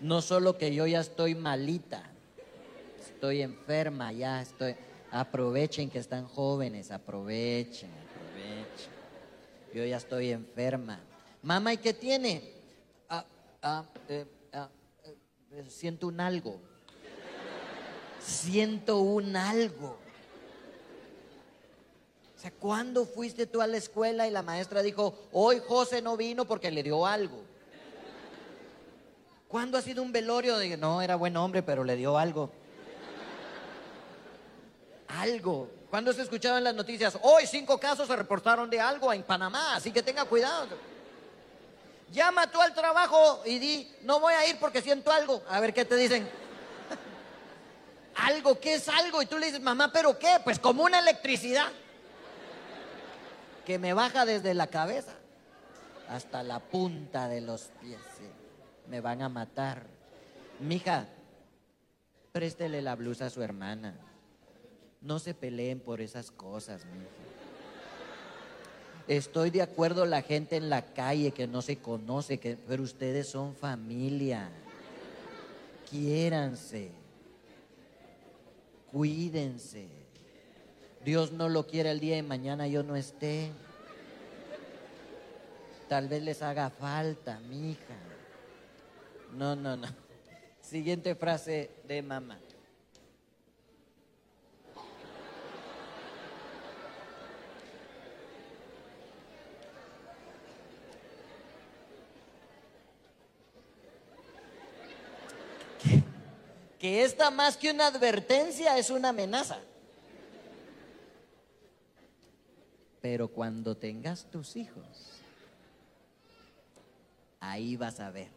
No 0.00 0.20
solo 0.20 0.58
que 0.58 0.74
yo 0.74 0.86
ya 0.86 1.00
estoy 1.00 1.34
malita, 1.34 2.02
estoy 3.00 3.42
enferma, 3.42 4.12
ya 4.12 4.42
estoy. 4.42 4.74
Aprovechen 5.10 5.88
que 5.88 6.00
están 6.00 6.26
jóvenes, 6.26 6.90
aprovechen, 6.90 7.90
aprovechen. 7.90 8.92
Yo 9.72 9.84
ya 9.84 9.98
estoy 9.98 10.30
enferma. 10.30 10.98
Mamá, 11.42 11.74
¿y 11.74 11.76
qué 11.76 11.94
tiene? 11.94 12.42
Ah, 13.08 13.24
ah, 13.62 13.84
eh, 14.08 14.26
ah, 14.52 14.68
eh, 15.52 15.64
siento 15.68 16.08
un 16.08 16.20
algo. 16.20 16.60
Siento 18.18 18.98
un 18.98 19.36
algo. 19.36 20.03
¿Cuándo 22.50 23.06
fuiste 23.06 23.46
tú 23.46 23.60
a 23.62 23.66
la 23.66 23.76
escuela 23.76 24.26
y 24.26 24.30
la 24.30 24.42
maestra 24.42 24.82
dijo, 24.82 25.28
hoy 25.32 25.62
José 25.66 26.02
no 26.02 26.16
vino 26.16 26.44
porque 26.44 26.70
le 26.70 26.82
dio 26.82 27.06
algo? 27.06 27.42
¿Cuándo 29.48 29.78
ha 29.78 29.82
sido 29.82 30.02
un 30.02 30.12
velorio 30.12 30.56
de 30.58 30.76
no, 30.76 31.00
era 31.00 31.16
buen 31.16 31.36
hombre, 31.36 31.62
pero 31.62 31.84
le 31.84 31.96
dio 31.96 32.18
algo? 32.18 32.50
Algo. 35.08 35.70
¿Cuándo 35.90 36.12
se 36.12 36.22
escuchaba 36.22 36.58
en 36.58 36.64
las 36.64 36.74
noticias? 36.74 37.16
Hoy 37.22 37.46
cinco 37.46 37.78
casos 37.78 38.08
se 38.08 38.16
reportaron 38.16 38.68
de 38.68 38.80
algo 38.80 39.12
en 39.12 39.22
Panamá, 39.22 39.76
así 39.76 39.92
que 39.92 40.02
tenga 40.02 40.24
cuidado. 40.24 40.66
Llama 42.12 42.50
tú 42.50 42.60
al 42.60 42.74
trabajo 42.74 43.42
y 43.44 43.58
di, 43.58 43.92
no 44.02 44.20
voy 44.20 44.34
a 44.34 44.46
ir 44.48 44.58
porque 44.58 44.82
siento 44.82 45.12
algo. 45.12 45.42
A 45.48 45.60
ver 45.60 45.72
qué 45.72 45.84
te 45.84 45.96
dicen. 45.96 46.28
algo, 48.16 48.58
¿qué 48.58 48.74
es 48.74 48.88
algo? 48.88 49.22
Y 49.22 49.26
tú 49.26 49.38
le 49.38 49.46
dices, 49.46 49.60
mamá, 49.60 49.92
¿pero 49.92 50.18
qué? 50.18 50.40
Pues 50.42 50.58
como 50.58 50.82
una 50.82 50.98
electricidad 50.98 51.68
que 53.64 53.78
me 53.78 53.92
baja 53.92 54.26
desde 54.26 54.54
la 54.54 54.66
cabeza 54.66 55.14
hasta 56.08 56.42
la 56.42 56.60
punta 56.60 57.28
de 57.28 57.40
los 57.40 57.70
pies. 57.80 58.00
Me 58.88 59.00
van 59.00 59.22
a 59.22 59.28
matar. 59.28 59.86
Mija, 60.60 61.06
préstele 62.32 62.82
la 62.82 62.94
blusa 62.94 63.26
a 63.26 63.30
su 63.30 63.42
hermana. 63.42 63.94
No 65.00 65.18
se 65.18 65.34
peleen 65.34 65.80
por 65.80 66.00
esas 66.00 66.30
cosas, 66.30 66.84
mija. 66.86 67.08
Estoy 69.06 69.50
de 69.50 69.60
acuerdo 69.60 70.06
la 70.06 70.22
gente 70.22 70.56
en 70.56 70.70
la 70.70 70.82
calle 70.82 71.32
que 71.32 71.46
no 71.46 71.60
se 71.60 71.76
conoce, 71.76 72.38
pero 72.66 72.82
ustedes 72.82 73.28
son 73.28 73.54
familia. 73.54 74.48
Quiéranse. 75.90 76.90
Cuídense. 78.90 79.93
Dios 81.04 81.32
no 81.32 81.50
lo 81.50 81.66
quiere 81.66 81.90
el 81.90 82.00
día 82.00 82.16
de 82.16 82.22
mañana 82.22 82.66
yo 82.66 82.82
no 82.82 82.96
esté. 82.96 83.52
Tal 85.88 86.08
vez 86.08 86.22
les 86.22 86.40
haga 86.40 86.70
falta, 86.70 87.38
mi 87.40 87.72
hija. 87.72 87.94
No, 89.34 89.54
no, 89.54 89.76
no. 89.76 89.86
Siguiente 90.60 91.14
frase 91.14 91.70
de 91.86 92.00
mamá. 92.00 92.38
que 106.84 107.02
esta 107.02 107.30
más 107.30 107.56
que 107.56 107.70
una 107.70 107.86
advertencia 107.86 108.76
es 108.76 108.90
una 108.90 109.08
amenaza. 109.08 109.58
Pero 113.04 113.28
cuando 113.28 113.76
tengas 113.76 114.24
tus 114.30 114.56
hijos, 114.56 114.86
ahí 117.38 117.76
vas 117.76 118.00
a 118.00 118.10
ver. 118.10 118.30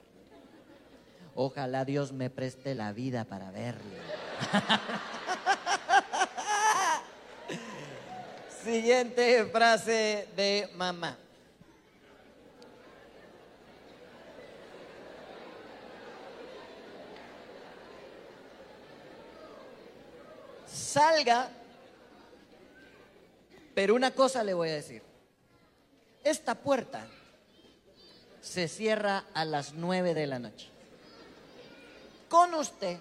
Ojalá 1.36 1.86
Dios 1.86 2.12
me 2.12 2.30
preste 2.30 2.76
la 2.76 2.92
vida 2.92 3.24
para 3.24 3.50
verlo. 3.50 3.96
Siguiente 8.62 9.46
frase 9.46 10.28
de 10.36 10.70
mamá. 10.76 11.16
Salga 20.66 21.57
pero 23.78 23.94
una 23.94 24.10
cosa 24.10 24.44
le 24.44 24.56
voy 24.56 24.70
a 24.70 24.74
decir. 24.74 25.04
Esta 26.24 26.56
puerta 26.56 27.06
se 28.42 28.68
cierra 28.68 29.26
a 29.36 29.46
las 29.46 29.74
nueve 29.74 30.16
de 30.16 30.26
la 30.26 30.40
noche. 30.40 30.68
Con 32.28 32.56
usted. 32.56 32.98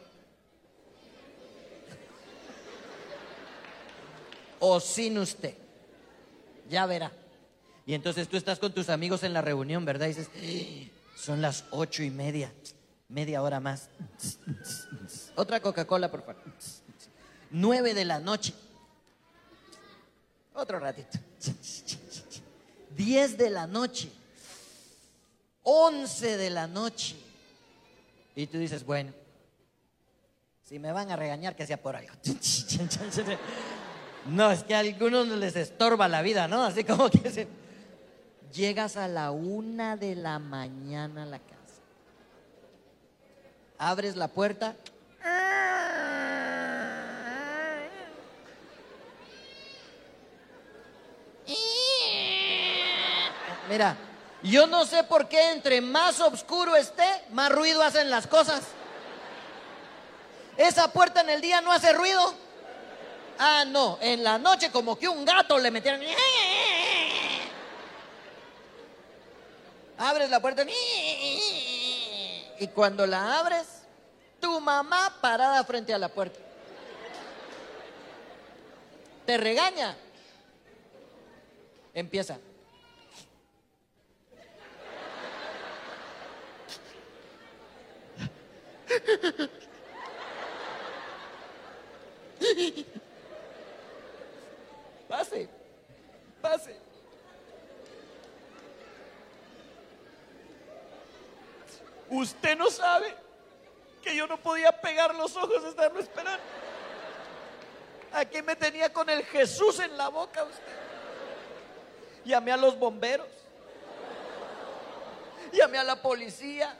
O 4.61 4.79
sin 4.79 5.17
usted. 5.17 5.55
Ya 6.69 6.85
verá. 6.85 7.11
Y 7.87 7.95
entonces 7.95 8.29
tú 8.29 8.37
estás 8.37 8.59
con 8.59 8.75
tus 8.75 8.91
amigos 8.91 9.23
en 9.23 9.33
la 9.33 9.41
reunión, 9.41 9.87
¿verdad? 9.87 10.09
Y 10.09 10.12
dices, 10.12 10.29
¡Ah! 10.37 11.17
son 11.17 11.41
las 11.41 11.65
ocho 11.71 12.03
y 12.03 12.11
media, 12.11 12.53
media 13.09 13.41
hora 13.41 13.61
más. 13.61 13.89
Otra 15.37 15.59
Coca-Cola, 15.59 16.11
por 16.11 16.21
favor. 16.21 16.43
Nueve 17.51 17.95
de 17.95 18.05
la 18.05 18.21
noche. 18.21 18.53
Otro 20.57 20.79
ratito. 20.81 21.19
10 22.97 23.38
de 23.38 23.51
la 23.51 23.66
noche. 23.66 24.11
11 25.62 26.37
de 26.37 26.51
la 26.51 26.66
noche. 26.66 27.16
Y 28.35 28.47
tú 28.47 28.59
dices, 28.59 28.85
bueno, 28.85 29.12
si 30.64 30.79
me 30.79 30.92
van 30.92 31.11
a 31.11 31.16
regañar, 31.16 31.55
que 31.55 31.66
sea 31.66 31.77
por 31.77 31.97
algo. 31.97 32.12
No, 34.27 34.51
es 34.51 34.64
que 34.64 34.75
a 34.75 34.81
algunos 34.81 35.29
les 35.29 35.55
estorba 35.55 36.09
la 36.09 36.21
vida, 36.21 36.49
¿no? 36.49 36.64
Así 36.64 36.83
como 36.83 37.09
que 37.09 37.31
se... 37.31 37.47
llegas 38.53 38.97
a 38.97 39.07
la 39.07 39.31
una 39.31 39.97
de 39.97 40.16
la 40.16 40.38
mañana 40.38 41.23
a 41.23 41.27
la 41.27 41.38
casa. 41.38 41.81
abres 43.79 44.16
la 44.16 44.29
puerta. 44.29 44.75
Mira, 53.68 53.96
yo 54.42 54.66
no 54.66 54.85
sé 54.85 55.02
por 55.05 55.29
qué 55.29 55.50
entre 55.50 55.81
más 55.81 56.20
oscuro 56.20 56.76
esté, 56.76 57.24
más 57.31 57.50
ruido 57.50 57.83
hacen 57.83 58.11
las 58.11 58.26
cosas. 58.26 58.62
Esa 60.57 60.92
puerta 60.92 61.20
en 61.20 61.31
el 61.31 61.40
día 61.40 61.61
no 61.61 61.72
hace 61.72 61.92
ruido. 61.92 62.35
Ah, 63.38 63.64
no, 63.66 63.98
en 64.00 64.24
la 64.24 64.38
noche 64.38 64.70
como 64.70 64.98
que 64.98 65.09
un 65.09 65.24
gato 65.24 65.59
le 65.59 65.70
metieron. 65.70 66.00
Abres 69.98 70.31
la 70.31 70.40
puerta 70.40 70.64
y 72.59 72.68
cuando 72.68 73.07
la 73.07 73.38
abres, 73.38 73.66
tu 74.40 74.61
mamá 74.61 75.18
parada 75.20 75.62
frente 75.64 75.92
a 75.92 75.98
la 75.98 76.09
puerta. 76.09 76.38
Te 79.26 79.37
regaña. 79.37 79.96
Empieza. 81.92 82.38
Pase, 95.09 95.48
pase. 96.42 96.76
Usted 102.11 102.56
no 102.56 102.70
sabe 102.70 103.14
que 104.02 104.14
yo 104.14 104.26
no 104.26 104.37
podía 104.38 104.72
pegar 104.80 105.14
los 105.14 105.37
ojos 105.37 105.62
de 105.62 105.68
estarlo 105.70 106.00
esperando. 106.00 106.42
Aquí 108.12 108.40
me 108.42 108.56
tenía 108.56 108.92
con 108.92 109.11
el 109.11 109.24
Jesús 109.24 109.80
en 109.80 109.96
la 109.96 110.09
boca 110.09 110.44
usted. 110.44 110.62
Llamé 112.24 112.52
a 112.52 112.56
los 112.56 112.78
bomberos. 112.78 113.26
Llamé 115.52 115.78
a 115.78 115.85
la 115.85 116.00
policía. 116.00 116.76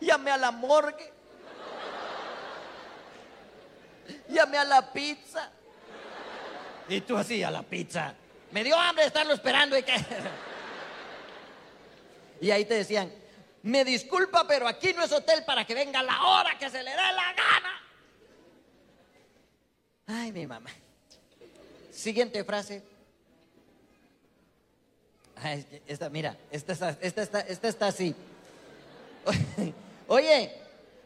Llamé 0.00 0.30
a 0.30 0.36
la 0.36 0.50
morgue. 0.50 1.12
Llamé 4.28 4.58
a 4.58 4.64
la 4.64 4.92
pizza. 4.92 5.50
Y 6.88 7.00
tú 7.02 7.16
así 7.16 7.42
a 7.42 7.50
la 7.50 7.62
pizza. 7.62 8.14
Me 8.50 8.64
dio 8.64 8.76
hambre 8.76 9.02
de 9.02 9.08
estarlo 9.08 9.34
esperando 9.34 9.76
y 9.76 9.82
que... 9.82 9.94
Y 12.40 12.52
ahí 12.52 12.64
te 12.64 12.74
decían, 12.74 13.12
me 13.62 13.84
disculpa, 13.84 14.46
pero 14.46 14.68
aquí 14.68 14.92
no 14.92 15.02
es 15.02 15.10
hotel 15.10 15.44
para 15.44 15.64
que 15.64 15.74
venga 15.74 16.00
la 16.04 16.22
hora 16.22 16.56
que 16.56 16.70
se 16.70 16.82
le 16.84 16.90
dé 16.90 16.96
la 16.96 17.34
gana. 17.34 17.82
Ay, 20.06 20.30
mi 20.30 20.46
mamá. 20.46 20.70
Siguiente 21.90 22.44
frase. 22.44 22.84
esta, 25.86 26.08
mira, 26.10 26.36
esta 26.52 26.72
está, 26.72 26.96
esta, 27.00 27.22
está, 27.22 27.40
esta 27.40 27.68
está 27.68 27.86
así. 27.88 28.14
Oye, 30.08 30.50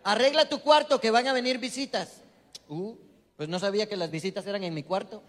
arregla 0.05 0.49
tu 0.49 0.61
cuarto 0.61 1.01
que 1.01 1.11
van 1.11 1.27
a 1.27 1.33
venir 1.33 1.59
visitas. 1.59 2.23
Uh, 2.69 2.95
pues 3.37 3.49
no 3.49 3.59
sabía 3.59 3.89
que 3.89 3.97
las 3.97 4.11
visitas 4.11 4.47
eran 4.47 4.63
en 4.63 4.73
mi 4.73 4.85
cuarto. 4.85 5.23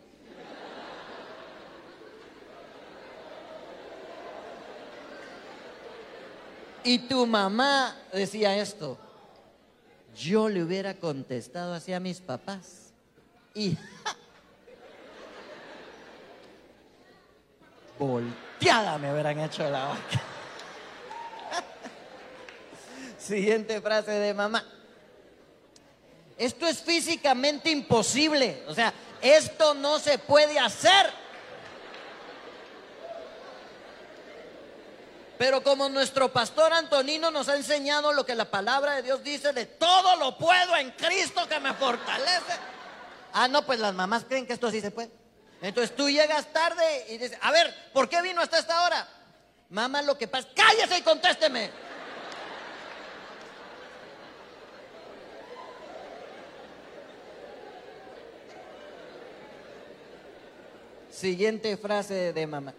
Y 6.83 6.99
tu 6.99 7.25
mamá 7.25 7.97
decía 8.11 8.55
esto. 8.57 8.99
Yo 10.15 10.49
le 10.49 10.61
hubiera 10.61 10.93
contestado 10.93 11.73
así 11.73 11.93
a 11.93 11.99
mis 11.99 12.19
papás. 12.19 12.93
Y 13.55 13.75
volteada 17.97 18.99
me 18.99 19.11
hubieran 19.11 19.39
hecho 19.39 19.67
la 19.67 19.85
vaca. 19.85 20.32
Siguiente 23.23 23.79
frase 23.79 24.11
de 24.11 24.33
mamá. 24.33 24.65
Esto 26.37 26.67
es 26.67 26.81
físicamente 26.81 27.69
imposible. 27.69 28.63
O 28.67 28.73
sea, 28.73 28.93
esto 29.21 29.73
no 29.73 29.97
se 29.97 30.17
puede 30.17 30.59
hacer. 30.59 31.23
Pero 35.37 35.63
como 35.63 35.87
nuestro 35.87 36.31
pastor 36.33 36.73
Antonino 36.73 37.31
nos 37.31 37.47
ha 37.47 37.55
enseñado 37.55 38.11
lo 38.11 38.25
que 38.25 38.35
la 38.35 38.51
palabra 38.51 38.95
de 38.95 39.03
Dios 39.03 39.23
dice 39.23 39.53
de 39.53 39.65
todo 39.65 40.17
lo 40.17 40.37
puedo 40.37 40.75
en 40.75 40.91
Cristo 40.91 41.47
que 41.47 41.59
me 41.59 41.73
fortalece. 41.73 42.53
Ah, 43.31 43.47
no, 43.47 43.65
pues 43.65 43.79
las 43.79 43.93
mamás 43.93 44.25
creen 44.27 44.45
que 44.45 44.53
esto 44.53 44.69
sí 44.69 44.81
se 44.81 44.91
puede. 44.91 45.11
Entonces 45.61 45.95
tú 45.95 46.09
llegas 46.09 46.51
tarde 46.51 47.05
y 47.09 47.17
dices, 47.17 47.37
a 47.41 47.51
ver, 47.51 47.73
¿por 47.93 48.09
qué 48.09 48.21
vino 48.21 48.41
hasta 48.41 48.59
esta 48.59 48.85
hora? 48.85 49.07
Mamá, 49.69 50.01
lo 50.01 50.17
que 50.17 50.27
pasa, 50.27 50.47
cállese 50.53 50.99
y 50.99 51.01
contésteme. 51.01 51.71
Siguiente 61.23 61.77
frase 61.77 62.33
de 62.33 62.45
mamá. 62.45 62.73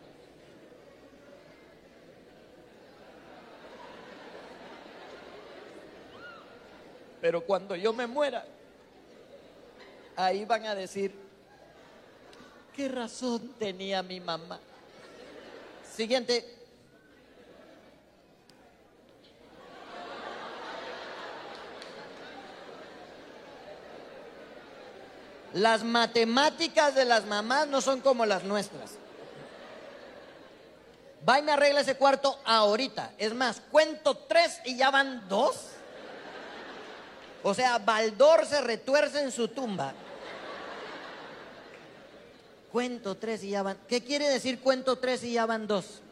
Pero 7.22 7.40
cuando 7.40 7.74
yo 7.74 7.94
me 7.94 8.06
muera, 8.06 8.44
ahí 10.14 10.44
van 10.44 10.66
a 10.66 10.74
decir, 10.74 11.14
¿qué 12.76 12.86
razón 12.90 13.54
tenía 13.58 14.02
mi 14.02 14.20
mamá? 14.20 14.60
Siguiente. 15.90 16.53
Las 25.54 25.84
matemáticas 25.84 26.96
de 26.96 27.04
las 27.04 27.26
mamás 27.26 27.68
no 27.68 27.80
son 27.80 28.00
como 28.00 28.26
las 28.26 28.42
nuestras. 28.42 28.90
Va 31.26 31.38
y 31.38 31.42
me 31.42 31.52
arregla 31.52 31.80
ese 31.80 31.96
cuarto 31.96 32.38
ahorita. 32.44 33.12
Es 33.18 33.32
más, 33.34 33.62
cuento 33.70 34.16
tres 34.16 34.60
y 34.64 34.76
ya 34.76 34.90
van 34.90 35.28
dos. 35.28 35.68
O 37.44 37.54
sea, 37.54 37.78
Baldor 37.78 38.44
se 38.46 38.60
retuerce 38.60 39.22
en 39.22 39.30
su 39.30 39.48
tumba. 39.48 39.94
Cuento 42.72 43.14
tres 43.16 43.44
y 43.44 43.50
ya 43.50 43.62
van. 43.62 43.78
¿Qué 43.88 44.02
quiere 44.02 44.28
decir 44.28 44.58
cuento 44.58 44.98
tres 44.98 45.22
y 45.22 45.34
ya 45.34 45.46
van 45.46 45.68
dos? 45.68 46.02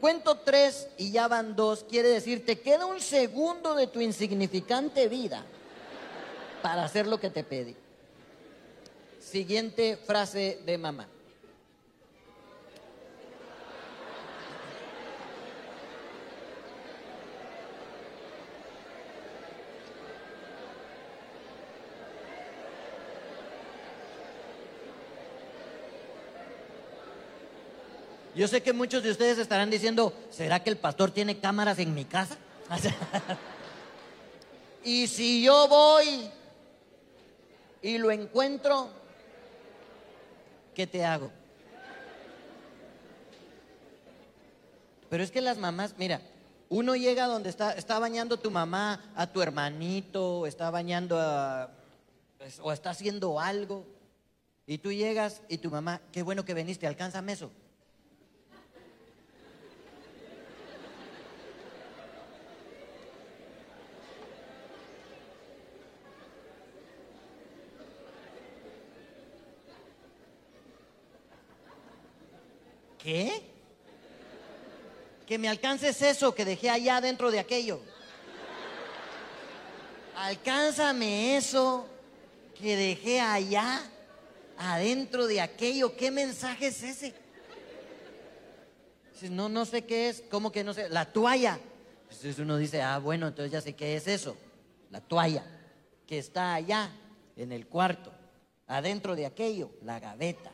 Cuento 0.00 0.38
tres 0.38 0.88
y 0.96 1.12
ya 1.12 1.28
van 1.28 1.54
dos 1.54 1.84
quiere 1.84 2.08
decir 2.08 2.44
te 2.44 2.58
queda 2.58 2.86
un 2.86 3.00
segundo 3.02 3.74
de 3.74 3.86
tu 3.86 4.00
insignificante 4.00 5.08
vida 5.08 5.44
para 6.62 6.84
hacer 6.84 7.06
lo 7.06 7.20
que 7.20 7.28
te 7.28 7.44
pedí. 7.44 7.76
Siguiente 9.20 9.96
frase 9.96 10.60
de 10.64 10.78
mamá. 10.78 11.06
Yo 28.34 28.48
sé 28.48 28.62
que 28.62 28.72
muchos 28.72 29.02
de 29.02 29.10
ustedes 29.10 29.38
estarán 29.38 29.70
diciendo, 29.70 30.14
¿será 30.30 30.62
que 30.62 30.70
el 30.70 30.78
pastor 30.78 31.10
tiene 31.10 31.38
cámaras 31.38 31.78
en 31.78 31.92
mi 31.92 32.06
casa? 32.06 32.38
y 34.84 35.06
si 35.08 35.42
yo 35.42 35.68
voy 35.68 36.30
y 37.82 37.98
lo 37.98 38.10
encuentro, 38.10 38.99
¿qué 40.74 40.86
te 40.86 41.04
hago? 41.04 41.30
Pero 45.08 45.24
es 45.24 45.30
que 45.30 45.40
las 45.40 45.58
mamás, 45.58 45.94
mira, 45.98 46.20
uno 46.68 46.94
llega 46.94 47.26
donde 47.26 47.50
está, 47.50 47.72
está 47.72 47.98
bañando 47.98 48.36
tu 48.36 48.50
mamá, 48.50 49.12
a 49.16 49.26
tu 49.26 49.42
hermanito, 49.42 50.46
está 50.46 50.70
bañando 50.70 51.18
a, 51.18 51.70
pues, 52.38 52.60
o 52.62 52.72
está 52.72 52.90
haciendo 52.90 53.40
algo, 53.40 53.84
y 54.66 54.78
tú 54.78 54.92
llegas 54.92 55.42
y 55.48 55.58
tu 55.58 55.68
mamá, 55.68 56.00
qué 56.12 56.22
bueno 56.22 56.44
que 56.44 56.54
viniste, 56.54 56.86
alcánzame 56.86 57.32
eso. 57.32 57.50
¿Qué? 73.10 73.42
Que 75.26 75.36
me 75.36 75.48
alcances 75.48 76.00
eso 76.00 76.32
que 76.32 76.44
dejé 76.44 76.70
allá 76.70 77.00
dentro 77.00 77.32
de 77.32 77.40
aquello. 77.40 77.80
alcánzame 80.14 81.36
eso 81.36 81.88
que 82.54 82.76
dejé 82.76 83.20
allá, 83.20 83.82
adentro 84.56 85.26
de 85.26 85.40
aquello. 85.40 85.96
¿Qué 85.96 86.12
mensaje 86.12 86.68
es 86.68 86.84
ese? 86.84 87.14
no, 89.28 89.48
no 89.48 89.64
sé 89.64 89.84
qué 89.84 90.10
es. 90.10 90.22
¿Cómo 90.30 90.52
que 90.52 90.62
no 90.62 90.72
sé? 90.72 90.88
La 90.88 91.04
toalla. 91.04 91.58
Entonces 92.02 92.38
uno 92.38 92.58
dice, 92.58 92.80
ah, 92.80 92.98
bueno, 92.98 93.26
entonces 93.26 93.50
ya 93.50 93.60
sé 93.60 93.72
qué 93.72 93.96
es 93.96 94.06
eso. 94.06 94.36
La 94.88 95.00
toalla 95.00 95.44
que 96.06 96.16
está 96.16 96.54
allá 96.54 96.92
en 97.34 97.50
el 97.50 97.66
cuarto, 97.66 98.12
adentro 98.68 99.16
de 99.16 99.26
aquello, 99.26 99.72
la 99.82 99.98
gaveta. 99.98 100.52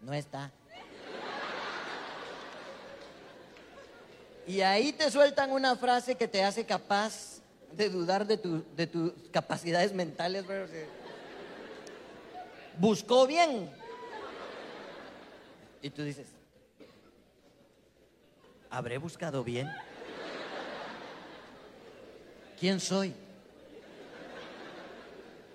No 0.00 0.12
está. 0.14 0.50
Y 4.46 4.62
ahí 4.62 4.92
te 4.92 5.10
sueltan 5.10 5.52
una 5.52 5.76
frase 5.76 6.16
que 6.16 6.26
te 6.26 6.42
hace 6.42 6.64
capaz 6.64 7.40
de 7.72 7.88
dudar 7.88 8.26
de, 8.26 8.36
tus 8.36 9.12
capacidades 9.30 9.92
mentales. 9.92 10.44
Buscó 12.78 13.26
bien. 13.26 13.70
Y 15.82 15.90
tú 15.90 16.02
dices, 16.02 16.26
¿habré 18.70 18.98
buscado 18.98 19.44
bien? 19.44 19.70
¿Quién 22.58 22.80
soy? 22.80 23.14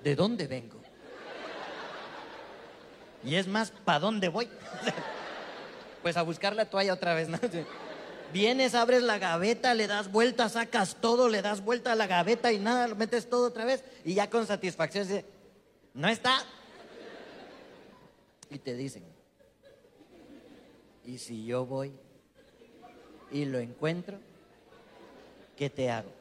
¿De 0.04 0.16
dónde 0.16 0.48
vengo? 0.48 0.85
Y 3.26 3.36
es 3.36 3.47
más, 3.47 3.71
¿para 3.71 3.99
dónde 3.99 4.30
voy? 4.30 4.47
pues 6.03 6.15
a 6.17 6.21
buscar 6.21 6.55
la 6.55 6.69
toalla 6.69 6.93
otra 6.93 7.15
vez, 7.15 7.28
¿no? 7.28 7.39
Vienes, 8.32 8.76
abres 8.76 9.01
la 9.01 9.17
gaveta, 9.17 9.73
le 9.73 9.88
das 9.88 10.11
vuelta, 10.11 10.49
sacas 10.49 10.97
todo, 11.01 11.30
le 11.30 11.41
das 11.41 11.63
vuelta 11.63 11.93
a 11.93 11.95
la 11.95 12.05
gaveta 12.05 12.51
y 12.51 12.59
nada, 12.59 12.88
lo 12.88 12.95
metes 12.95 13.30
todo 13.30 13.47
otra 13.47 13.65
vez 13.65 13.84
y 14.03 14.13
ya 14.13 14.30
con 14.30 14.45
satisfacción 14.45 15.07
dice, 15.07 15.26
no 15.93 16.07
está. 16.07 16.43
Y 18.49 18.59
te 18.59 18.76
dicen, 18.76 19.03
¿y 21.05 21.17
si 21.17 21.45
yo 21.45 21.65
voy 21.65 21.93
y 23.32 23.45
lo 23.45 23.57
encuentro, 23.59 24.19
qué 25.55 25.69
te 25.69 25.89
hago? 25.89 26.11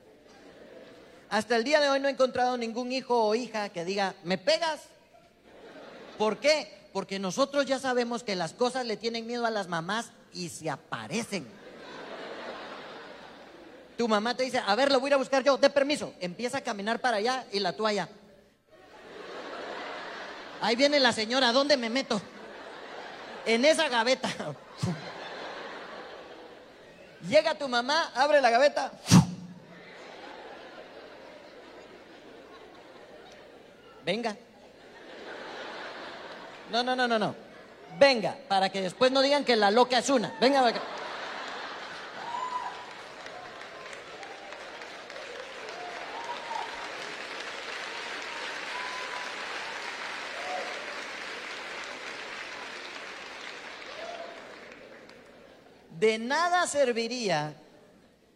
Hasta 1.29 1.57
el 1.57 1.65
día 1.65 1.81
de 1.81 1.91
hoy 1.91 2.01
no 2.01 2.09
he 2.09 2.13
encontrado 2.13 2.57
ningún 2.57 2.93
hijo 2.93 3.27
o 3.27 3.35
hija 3.35 3.69
que 3.71 3.85
diga, 3.85 4.15
¿me 4.23 4.39
pegas? 4.39 4.83
¿Por 6.17 6.39
qué? 6.39 6.84
Porque 6.95 7.19
nosotros 7.19 7.67
ya 7.67 7.81
sabemos 7.81 8.23
que 8.23 8.37
las 8.37 8.53
cosas 8.53 8.87
le 8.87 8.97
tienen 8.97 9.27
miedo 9.27 9.45
a 9.45 9.51
las 9.51 9.67
mamás 9.67 10.13
y 10.33 10.49
se 10.49 10.71
aparecen. 10.71 11.45
Tu 13.99 14.07
mamá 14.07 14.37
te 14.37 14.45
dice, 14.45 14.63
a 14.65 14.77
ver, 14.77 14.93
lo 14.93 15.01
voy 15.01 15.09
a 15.09 15.11
ir 15.11 15.15
a 15.15 15.17
buscar 15.17 15.43
yo, 15.43 15.57
de 15.57 15.71
permiso. 15.71 16.15
Empieza 16.21 16.59
a 16.59 16.61
caminar 16.61 17.01
para 17.01 17.17
allá 17.17 17.47
y 17.51 17.59
la 17.59 17.73
toalla. 17.73 18.09
Ahí 20.61 20.77
viene 20.77 21.01
la 21.01 21.13
señora, 21.13 21.51
¿dónde 21.51 21.77
me 21.77 21.91
meto? 21.91 22.23
En 23.45 23.65
esa 23.65 23.89
gaveta. 23.89 24.31
Llega 27.29 27.59
tu 27.59 27.69
mamá, 27.69 28.13
abre 28.15 28.41
la 28.41 28.51
gaveta. 28.51 28.93
Venga. 34.05 34.37
No, 36.75 36.83
no, 36.83 36.97
no, 36.97 37.07
no, 37.07 37.21
no. 37.21 37.37
Venga, 38.01 38.37
para 38.49 38.69
que 38.69 38.83
después 38.83 39.13
no 39.13 39.23
digan 39.23 39.45
que 39.45 39.55
la 39.55 39.71
loca 39.71 39.97
es 39.97 40.11
una. 40.11 40.37
Venga, 40.41 40.61
venga. 40.61 40.83
De 56.01 56.19
nada 56.19 56.67
serviría 56.67 57.55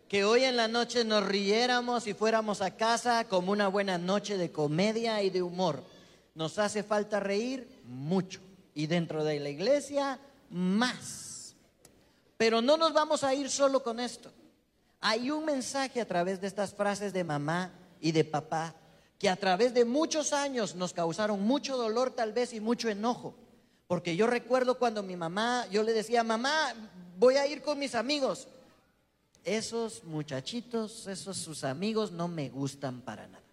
que 0.08 0.22
hoy 0.22 0.44
en 0.44 0.56
la 0.56 0.68
noche 0.68 1.02
nos 1.02 1.26
riéramos 1.26 2.06
y 2.06 2.14
fuéramos 2.14 2.62
a 2.62 2.76
casa 2.76 3.24
como 3.24 3.50
una 3.50 3.66
buena 3.66 3.98
noche 3.98 4.36
de 4.36 4.52
comedia 4.52 5.24
y 5.24 5.30
de 5.30 5.42
humor. 5.42 5.82
Nos 6.36 6.60
hace 6.60 6.84
falta 6.84 7.18
reír 7.18 7.77
mucho 7.88 8.40
y 8.74 8.86
dentro 8.86 9.24
de 9.24 9.40
la 9.40 9.48
iglesia 9.48 10.20
más. 10.50 11.54
Pero 12.36 12.62
no 12.62 12.76
nos 12.76 12.92
vamos 12.92 13.24
a 13.24 13.34
ir 13.34 13.50
solo 13.50 13.82
con 13.82 13.98
esto. 13.98 14.30
Hay 15.00 15.30
un 15.30 15.44
mensaje 15.44 16.00
a 16.00 16.06
través 16.06 16.40
de 16.40 16.46
estas 16.46 16.72
frases 16.74 17.12
de 17.12 17.24
mamá 17.24 17.72
y 18.00 18.12
de 18.12 18.24
papá 18.24 18.74
que 19.18 19.28
a 19.28 19.36
través 19.36 19.74
de 19.74 19.84
muchos 19.84 20.32
años 20.32 20.76
nos 20.76 20.92
causaron 20.92 21.42
mucho 21.42 21.76
dolor 21.76 22.12
tal 22.12 22.32
vez 22.32 22.52
y 22.52 22.60
mucho 22.60 22.88
enojo. 22.88 23.34
Porque 23.88 24.14
yo 24.14 24.26
recuerdo 24.26 24.78
cuando 24.78 25.02
mi 25.02 25.16
mamá, 25.16 25.66
yo 25.70 25.82
le 25.82 25.92
decía, 25.92 26.22
mamá, 26.22 26.74
voy 27.18 27.36
a 27.36 27.46
ir 27.46 27.62
con 27.62 27.78
mis 27.78 27.94
amigos. 27.94 28.46
Esos 29.44 30.04
muchachitos, 30.04 31.06
esos 31.06 31.36
sus 31.36 31.64
amigos 31.64 32.12
no 32.12 32.28
me 32.28 32.48
gustan 32.50 33.00
para 33.00 33.26
nada. 33.26 33.47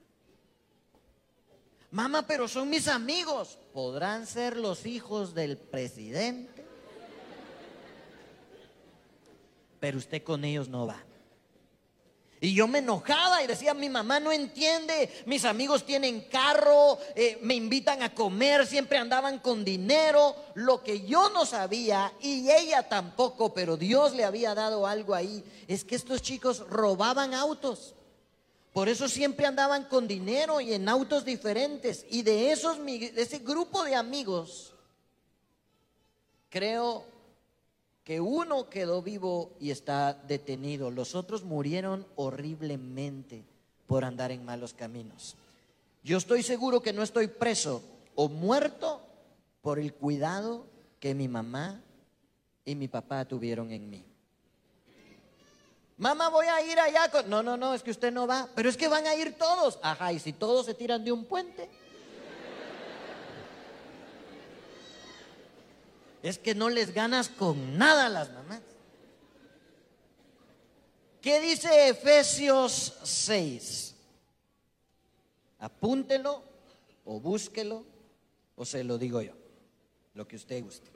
Mamá, 1.96 2.28
pero 2.28 2.50
son 2.50 2.70
mis 2.70 2.90
amigos. 2.90 3.58
¿Podrán 3.72 4.28
ser 4.28 4.58
los 4.58 4.86
hijos 4.86 5.34
del 5.34 5.58
presidente? 5.58 6.66
Pero 9.80 9.98
usted 10.00 10.22
con 10.22 10.44
ellos 10.44 10.68
no 10.68 10.88
va. 10.88 11.02
Y 12.42 12.54
yo 12.54 12.68
me 12.68 12.80
enojaba 12.80 13.42
y 13.42 13.48
decía, 13.48 13.74
mi 13.74 13.88
mamá 13.88 14.20
no 14.20 14.34
entiende, 14.34 15.24
mis 15.26 15.46
amigos 15.46 15.86
tienen 15.86 16.28
carro, 16.30 17.00
eh, 17.16 17.40
me 17.42 17.56
invitan 17.56 18.04
a 18.04 18.14
comer, 18.14 18.68
siempre 18.68 18.98
andaban 18.98 19.40
con 19.40 19.64
dinero. 19.64 20.36
Lo 20.54 20.84
que 20.84 21.06
yo 21.06 21.30
no 21.30 21.46
sabía, 21.46 22.12
y 22.20 22.52
ella 22.52 22.90
tampoco, 22.90 23.54
pero 23.54 23.78
Dios 23.78 24.14
le 24.14 24.26
había 24.26 24.54
dado 24.54 24.86
algo 24.86 25.16
ahí, 25.16 25.46
es 25.66 25.86
que 25.86 25.96
estos 25.96 26.22
chicos 26.22 26.60
robaban 26.70 27.34
autos. 27.34 27.96
Por 28.76 28.90
eso 28.90 29.08
siempre 29.08 29.46
andaban 29.46 29.86
con 29.86 30.06
dinero 30.06 30.60
y 30.60 30.74
en 30.74 30.90
autos 30.90 31.24
diferentes. 31.24 32.06
Y 32.10 32.24
de, 32.24 32.52
esos, 32.52 32.78
de 32.86 33.14
ese 33.16 33.40
grupo 33.40 33.86
de 33.86 33.96
amigos, 33.96 34.74
creo 36.50 37.06
que 38.04 38.20
uno 38.20 38.70
quedó 38.70 39.02
vivo 39.02 39.54
y 39.62 39.72
está 39.72 40.14
detenido. 40.14 40.92
Los 40.92 41.16
otros 41.16 41.46
murieron 41.46 42.06
horriblemente 42.18 43.46
por 43.88 44.04
andar 44.04 44.34
en 44.34 44.44
malos 44.44 44.74
caminos. 44.74 45.38
Yo 46.04 46.18
estoy 46.18 46.44
seguro 46.44 46.82
que 46.82 46.92
no 46.92 47.02
estoy 47.02 47.28
preso 47.28 47.82
o 48.14 48.28
muerto 48.28 49.00
por 49.62 49.80
el 49.80 49.94
cuidado 49.94 50.66
que 51.00 51.16
mi 51.16 51.30
mamá 51.30 51.82
y 52.66 52.76
mi 52.76 52.90
papá 52.90 53.24
tuvieron 53.24 53.72
en 53.72 53.90
mí. 53.90 54.04
Mamá, 55.98 56.30
voy 56.30 56.48
a 56.48 56.62
ir 56.62 56.80
allá. 56.80 57.10
Con... 57.10 57.30
No, 57.30 57.42
no, 57.42 57.56
no, 57.56 57.74
es 57.74 57.82
que 57.82 57.92
usted 57.92 58.12
no 58.12 58.28
va. 58.28 58.50
Pero 58.56 58.70
es 58.70 58.78
que 58.78 58.88
van 58.88 59.06
a 59.08 59.16
ir 59.16 59.38
todos. 59.38 59.80
Ajá, 59.82 60.12
y 60.12 60.20
si 60.20 60.34
todos 60.34 60.66
se 60.66 60.74
tiran 60.74 61.04
de 61.04 61.12
un 61.12 61.26
puente. 61.26 61.70
Es 66.22 66.40
que 66.40 66.56
no 66.56 66.70
les 66.70 66.94
ganas 66.94 67.30
con 67.30 67.78
nada 67.78 68.08
a 68.08 68.10
las 68.10 68.32
mamás. 68.32 68.62
¿Qué 71.22 71.40
dice 71.40 71.90
Efesios 71.90 72.98
6? 73.04 73.96
Apúntelo 75.60 76.44
o 77.04 77.20
búsquelo 77.20 77.84
o 78.56 78.66
se 78.66 78.84
lo 78.84 78.98
digo 78.98 79.22
yo, 79.22 79.34
lo 80.14 80.28
que 80.28 80.36
usted 80.36 80.64
guste. 80.64 80.92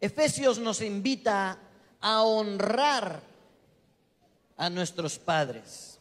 Efesios 0.00 0.58
nos 0.58 0.80
invita 0.80 1.58
a 2.00 2.22
honrar 2.22 3.20
a 4.56 4.70
nuestros 4.70 5.18
padres. 5.18 5.98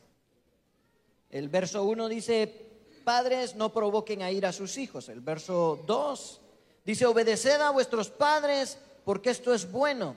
El 1.29 1.49
verso 1.49 1.83
1 1.83 2.07
dice, 2.07 2.67
padres 3.03 3.55
no 3.55 3.73
provoquen 3.73 4.21
a 4.21 4.31
ir 4.31 4.45
a 4.45 4.51
sus 4.51 4.77
hijos. 4.77 5.09
El 5.09 5.21
verso 5.21 5.83
2 5.85 6.41
dice, 6.85 7.05
obedeced 7.05 7.61
a 7.61 7.71
vuestros 7.71 8.09
padres 8.09 8.77
porque 9.03 9.29
esto 9.29 9.53
es 9.53 9.71
bueno. 9.71 10.15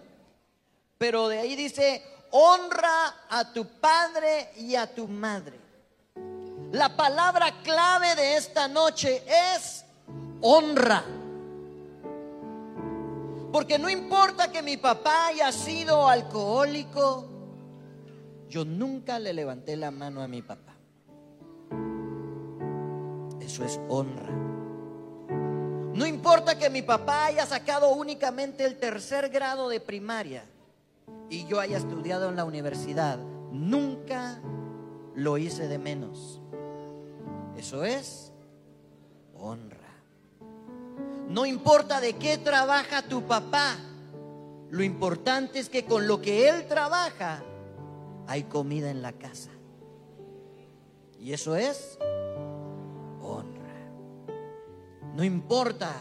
Pero 0.98 1.28
de 1.28 1.38
ahí 1.38 1.56
dice, 1.56 2.02
honra 2.30 3.26
a 3.28 3.52
tu 3.52 3.66
padre 3.80 4.50
y 4.56 4.74
a 4.74 4.94
tu 4.94 5.08
madre. 5.08 5.58
La 6.72 6.96
palabra 6.96 7.62
clave 7.62 8.14
de 8.14 8.36
esta 8.36 8.68
noche 8.68 9.22
es 9.56 9.84
honra. 10.40 11.19
Porque 13.53 13.78
no 13.78 13.90
importa 13.90 14.53
que 14.53 14.62
mi 14.62 14.76
papá 14.76 15.28
haya 15.28 15.51
sido 15.51 16.09
alcohólico, 16.09 17.28
yo 18.48 18.64
nunca 18.64 19.18
le 19.18 19.32
levanté 19.32 19.76
la 19.76 19.90
mano 19.90 20.22
a 20.22 20.28
mi 20.28 20.42
papá. 20.42 20.76
Eso 23.40 23.64
es 23.64 23.80
honra. 23.88 24.30
No 25.94 26.07
importa 26.07 26.59
que 26.59 26.70
mi 26.70 26.82
papá 26.82 27.26
haya 27.26 27.44
sacado 27.44 27.92
únicamente 27.92 28.64
el 28.64 28.78
tercer 28.78 29.28
grado 29.28 29.68
de 29.68 29.80
primaria 29.80 30.44
y 31.28 31.44
yo 31.46 31.61
haya 31.61 31.76
estudiado 31.76 32.28
en 32.28 32.36
la 32.36 32.44
universidad, 32.44 33.18
nunca 33.51 34.40
lo 35.14 35.38
hice 35.38 35.68
de 35.68 35.78
menos. 35.78 36.40
Eso 37.57 37.84
es 37.84 38.32
honra. 39.34 39.79
No 41.30 41.46
importa 41.46 42.00
de 42.00 42.14
qué 42.14 42.38
trabaja 42.38 43.02
tu 43.02 43.22
papá, 43.22 43.76
lo 44.68 44.82
importante 44.82 45.60
es 45.60 45.68
que 45.68 45.84
con 45.84 46.08
lo 46.08 46.20
que 46.20 46.48
él 46.48 46.66
trabaja 46.66 47.44
hay 48.26 48.42
comida 48.42 48.90
en 48.90 49.00
la 49.00 49.12
casa. 49.12 49.50
Y 51.20 51.32
eso 51.32 51.54
es 51.54 52.00
honra. 53.22 53.92
No 55.14 55.22
importa 55.22 55.92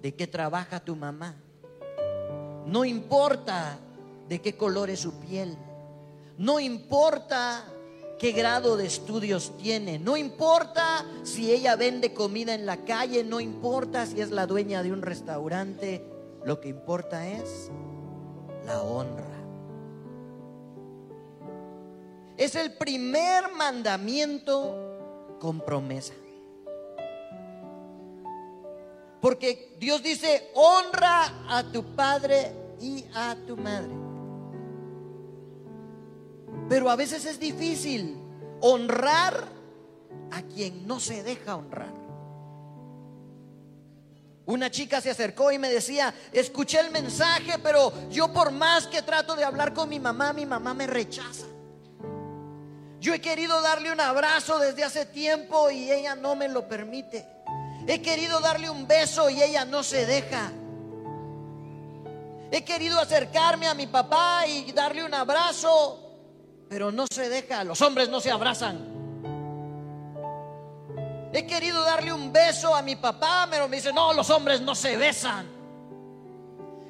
de 0.00 0.14
qué 0.14 0.26
trabaja 0.26 0.80
tu 0.80 0.96
mamá. 0.96 1.34
No 2.64 2.86
importa 2.86 3.78
de 4.30 4.40
qué 4.40 4.56
color 4.56 4.88
es 4.88 5.00
su 5.00 5.20
piel. 5.20 5.58
No 6.38 6.58
importa 6.58 7.66
qué 8.20 8.32
grado 8.32 8.76
de 8.76 8.84
estudios 8.84 9.56
tiene. 9.56 9.98
No 9.98 10.16
importa 10.18 11.06
si 11.22 11.50
ella 11.50 11.74
vende 11.74 12.12
comida 12.12 12.54
en 12.54 12.66
la 12.66 12.84
calle. 12.84 13.24
No 13.24 13.40
importa 13.40 14.04
si 14.04 14.20
es 14.20 14.30
la 14.30 14.46
dueña 14.46 14.82
de 14.82 14.92
un 14.92 15.00
restaurante. 15.00 16.04
Lo 16.44 16.60
que 16.60 16.68
importa 16.68 17.26
es 17.26 17.70
la 18.66 18.82
honra. 18.82 19.24
Es 22.36 22.54
el 22.56 22.74
primer 22.74 23.52
mandamiento 23.52 25.36
con 25.40 25.60
promesa. 25.60 26.12
Porque 29.22 29.76
Dios 29.78 30.02
dice, 30.02 30.50
honra 30.54 31.46
a 31.48 31.64
tu 31.72 31.82
padre 31.94 32.52
y 32.80 33.04
a 33.14 33.34
tu 33.46 33.56
madre. 33.56 34.09
Pero 36.70 36.88
a 36.88 36.94
veces 36.94 37.24
es 37.24 37.40
difícil 37.40 38.16
honrar 38.60 39.34
a 40.30 40.42
quien 40.42 40.86
no 40.86 41.00
se 41.00 41.24
deja 41.24 41.56
honrar. 41.56 41.92
Una 44.46 44.70
chica 44.70 45.00
se 45.00 45.10
acercó 45.10 45.50
y 45.50 45.58
me 45.58 45.68
decía, 45.68 46.14
escuché 46.30 46.78
el 46.78 46.92
mensaje, 46.92 47.58
pero 47.60 47.92
yo 48.08 48.32
por 48.32 48.52
más 48.52 48.86
que 48.86 49.02
trato 49.02 49.34
de 49.34 49.42
hablar 49.42 49.74
con 49.74 49.88
mi 49.88 49.98
mamá, 49.98 50.32
mi 50.32 50.46
mamá 50.46 50.72
me 50.72 50.86
rechaza. 50.86 51.46
Yo 53.00 53.14
he 53.14 53.20
querido 53.20 53.60
darle 53.62 53.90
un 53.90 54.00
abrazo 54.00 54.60
desde 54.60 54.84
hace 54.84 55.06
tiempo 55.06 55.72
y 55.72 55.90
ella 55.90 56.14
no 56.14 56.36
me 56.36 56.48
lo 56.48 56.68
permite. 56.68 57.26
He 57.88 58.00
querido 58.00 58.38
darle 58.38 58.70
un 58.70 58.86
beso 58.86 59.28
y 59.28 59.42
ella 59.42 59.64
no 59.64 59.82
se 59.82 60.06
deja. 60.06 60.52
He 62.52 62.64
querido 62.64 63.00
acercarme 63.00 63.66
a 63.66 63.74
mi 63.74 63.88
papá 63.88 64.46
y 64.46 64.70
darle 64.70 65.04
un 65.04 65.14
abrazo, 65.14 66.09
pero 66.70 66.92
no 66.92 67.04
se 67.12 67.28
deja. 67.28 67.64
Los 67.64 67.82
hombres 67.82 68.08
no 68.08 68.20
se 68.20 68.30
abrazan. 68.30 68.78
He 71.32 71.44
querido 71.44 71.82
darle 71.82 72.12
un 72.12 72.32
beso 72.32 72.74
a 72.74 72.80
mi 72.80 72.94
papá, 72.94 73.48
pero 73.50 73.68
me 73.68 73.76
dice, 73.76 73.92
no, 73.92 74.12
los 74.12 74.30
hombres 74.30 74.60
no 74.60 74.76
se 74.76 74.96
besan. 74.96 75.48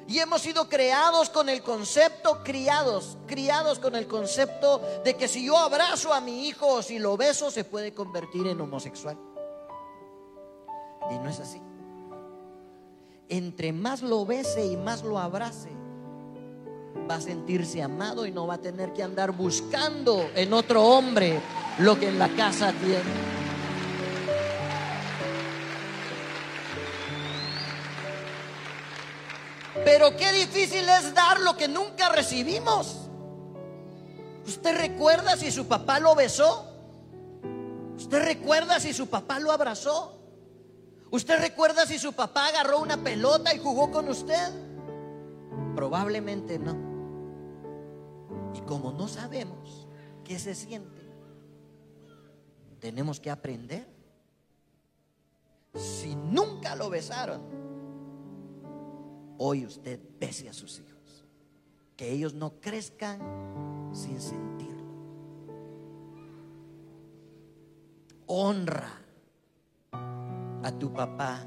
Y 0.07 0.19
hemos 0.19 0.41
sido 0.41 0.69
creados 0.69 1.31
con 1.31 1.49
el 1.49 1.63
concepto, 1.63 2.43
criados, 2.43 3.17
criados 3.25 3.79
con 3.79 3.95
el 3.95 4.07
concepto 4.07 4.81
de 5.03 5.15
que 5.15 5.27
si 5.27 5.45
yo 5.45 5.57
abrazo 5.57 6.13
a 6.13 6.21
mi 6.21 6.47
hijo 6.47 6.67
o 6.67 6.81
si 6.83 6.99
lo 6.99 7.17
beso 7.17 7.49
se 7.49 7.63
puede 7.63 7.91
convertir 7.93 8.45
en 8.47 8.61
homosexual. 8.61 9.17
Y 11.09 11.15
no 11.15 11.27
es 11.27 11.39
así. 11.39 11.61
Entre 13.29 13.73
más 13.73 14.03
lo 14.03 14.25
bese 14.25 14.63
y 14.65 14.77
más 14.77 15.01
lo 15.01 15.17
abrace, 15.17 15.71
va 17.09 17.15
a 17.15 17.21
sentirse 17.21 17.81
amado 17.81 18.25
y 18.25 18.31
no 18.31 18.47
va 18.47 18.55
a 18.55 18.61
tener 18.61 18.93
que 18.93 19.03
andar 19.03 19.31
buscando 19.31 20.29
en 20.35 20.53
otro 20.53 20.83
hombre 20.83 21.39
lo 21.79 21.99
que 21.99 22.07
en 22.07 22.19
la 22.19 22.29
casa 22.29 22.73
tiene. 22.73 23.31
Pero 29.83 30.15
qué 30.15 30.31
difícil 30.31 30.87
es 30.87 31.13
dar 31.13 31.39
lo 31.39 31.57
que 31.57 31.67
nunca 31.67 32.09
recibimos. 32.09 32.97
¿Usted 34.45 34.77
recuerda 34.77 35.35
si 35.37 35.51
su 35.51 35.67
papá 35.67 35.99
lo 35.99 36.15
besó? 36.15 36.67
¿Usted 37.97 38.23
recuerda 38.23 38.79
si 38.79 38.93
su 38.93 39.07
papá 39.07 39.39
lo 39.39 39.51
abrazó? 39.51 40.17
¿Usted 41.11 41.39
recuerda 41.39 41.85
si 41.85 41.99
su 41.99 42.13
papá 42.13 42.47
agarró 42.47 42.79
una 42.79 42.97
pelota 42.97 43.53
y 43.53 43.59
jugó 43.59 43.91
con 43.91 44.09
usted? 44.09 44.70
Probablemente 45.75 46.59
no. 46.59 46.75
Y 48.53 48.61
como 48.61 48.91
no 48.91 49.07
sabemos 49.07 49.87
qué 50.23 50.37
se 50.39 50.55
siente, 50.55 51.01
tenemos 52.79 53.19
que 53.19 53.31
aprender. 53.31 53.87
Si 55.73 56.15
nunca 56.15 56.75
lo 56.75 56.89
besaron, 56.89 57.41
hoy 59.37 59.65
usted 59.65 59.99
bese 60.19 60.49
a 60.49 60.53
sus 60.53 60.79
hijos. 60.79 61.25
Que 61.95 62.11
ellos 62.11 62.33
no 62.33 62.59
crezcan 62.59 63.19
sin 63.93 64.19
sentirlo. 64.19 64.81
Honra 68.25 68.89
a 70.63 70.71
tu 70.77 70.91
papá 70.93 71.45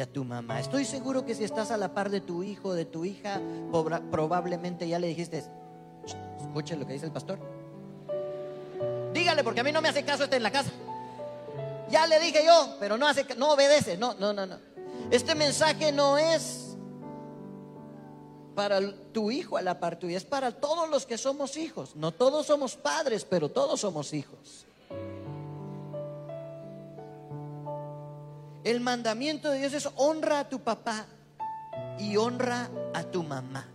a 0.00 0.12
tu 0.12 0.24
mamá. 0.24 0.60
Estoy 0.60 0.84
seguro 0.84 1.24
que 1.24 1.34
si 1.34 1.44
estás 1.44 1.70
a 1.70 1.76
la 1.76 1.94
par 1.94 2.10
de 2.10 2.20
tu 2.20 2.42
hijo, 2.42 2.74
de 2.74 2.84
tu 2.84 3.04
hija, 3.04 3.40
probablemente 4.10 4.88
ya 4.88 4.98
le 4.98 5.08
dijiste, 5.08 5.44
escuche 6.40 6.76
lo 6.76 6.86
que 6.86 6.94
dice 6.94 7.06
el 7.06 7.12
pastor. 7.12 7.38
Dígale, 9.12 9.42
porque 9.42 9.60
a 9.60 9.64
mí 9.64 9.72
no 9.72 9.80
me 9.80 9.88
hace 9.88 10.04
caso 10.04 10.24
este 10.24 10.36
en 10.36 10.42
la 10.42 10.50
casa. 10.50 10.70
Ya 11.90 12.06
le 12.06 12.20
dije 12.20 12.44
yo, 12.44 12.76
pero 12.78 12.96
no 12.96 13.08
hace, 13.08 13.24
no 13.36 13.52
obedece. 13.52 13.96
No, 13.96 14.14
no, 14.14 14.32
no, 14.32 14.46
no. 14.46 14.58
Este 15.10 15.34
mensaje 15.34 15.90
no 15.92 16.18
es 16.18 16.76
para 18.54 18.80
tu 19.12 19.30
hijo 19.30 19.56
a 19.56 19.62
la 19.62 19.78
par 19.78 19.98
tuya, 19.98 20.16
es 20.16 20.24
para 20.24 20.50
todos 20.50 20.88
los 20.90 21.06
que 21.06 21.16
somos 21.16 21.56
hijos. 21.56 21.94
No 21.94 22.12
todos 22.12 22.46
somos 22.46 22.76
padres, 22.76 23.24
pero 23.24 23.48
todos 23.48 23.80
somos 23.80 24.12
hijos. 24.12 24.66
El 28.68 28.82
mandamiento 28.82 29.50
de 29.50 29.60
Dios 29.60 29.72
es 29.72 29.88
honra 29.96 30.40
a 30.40 30.48
tu 30.50 30.60
papá 30.60 31.06
y 31.98 32.18
honra 32.18 32.68
a 32.92 33.02
tu 33.02 33.22
mamá. 33.22 33.66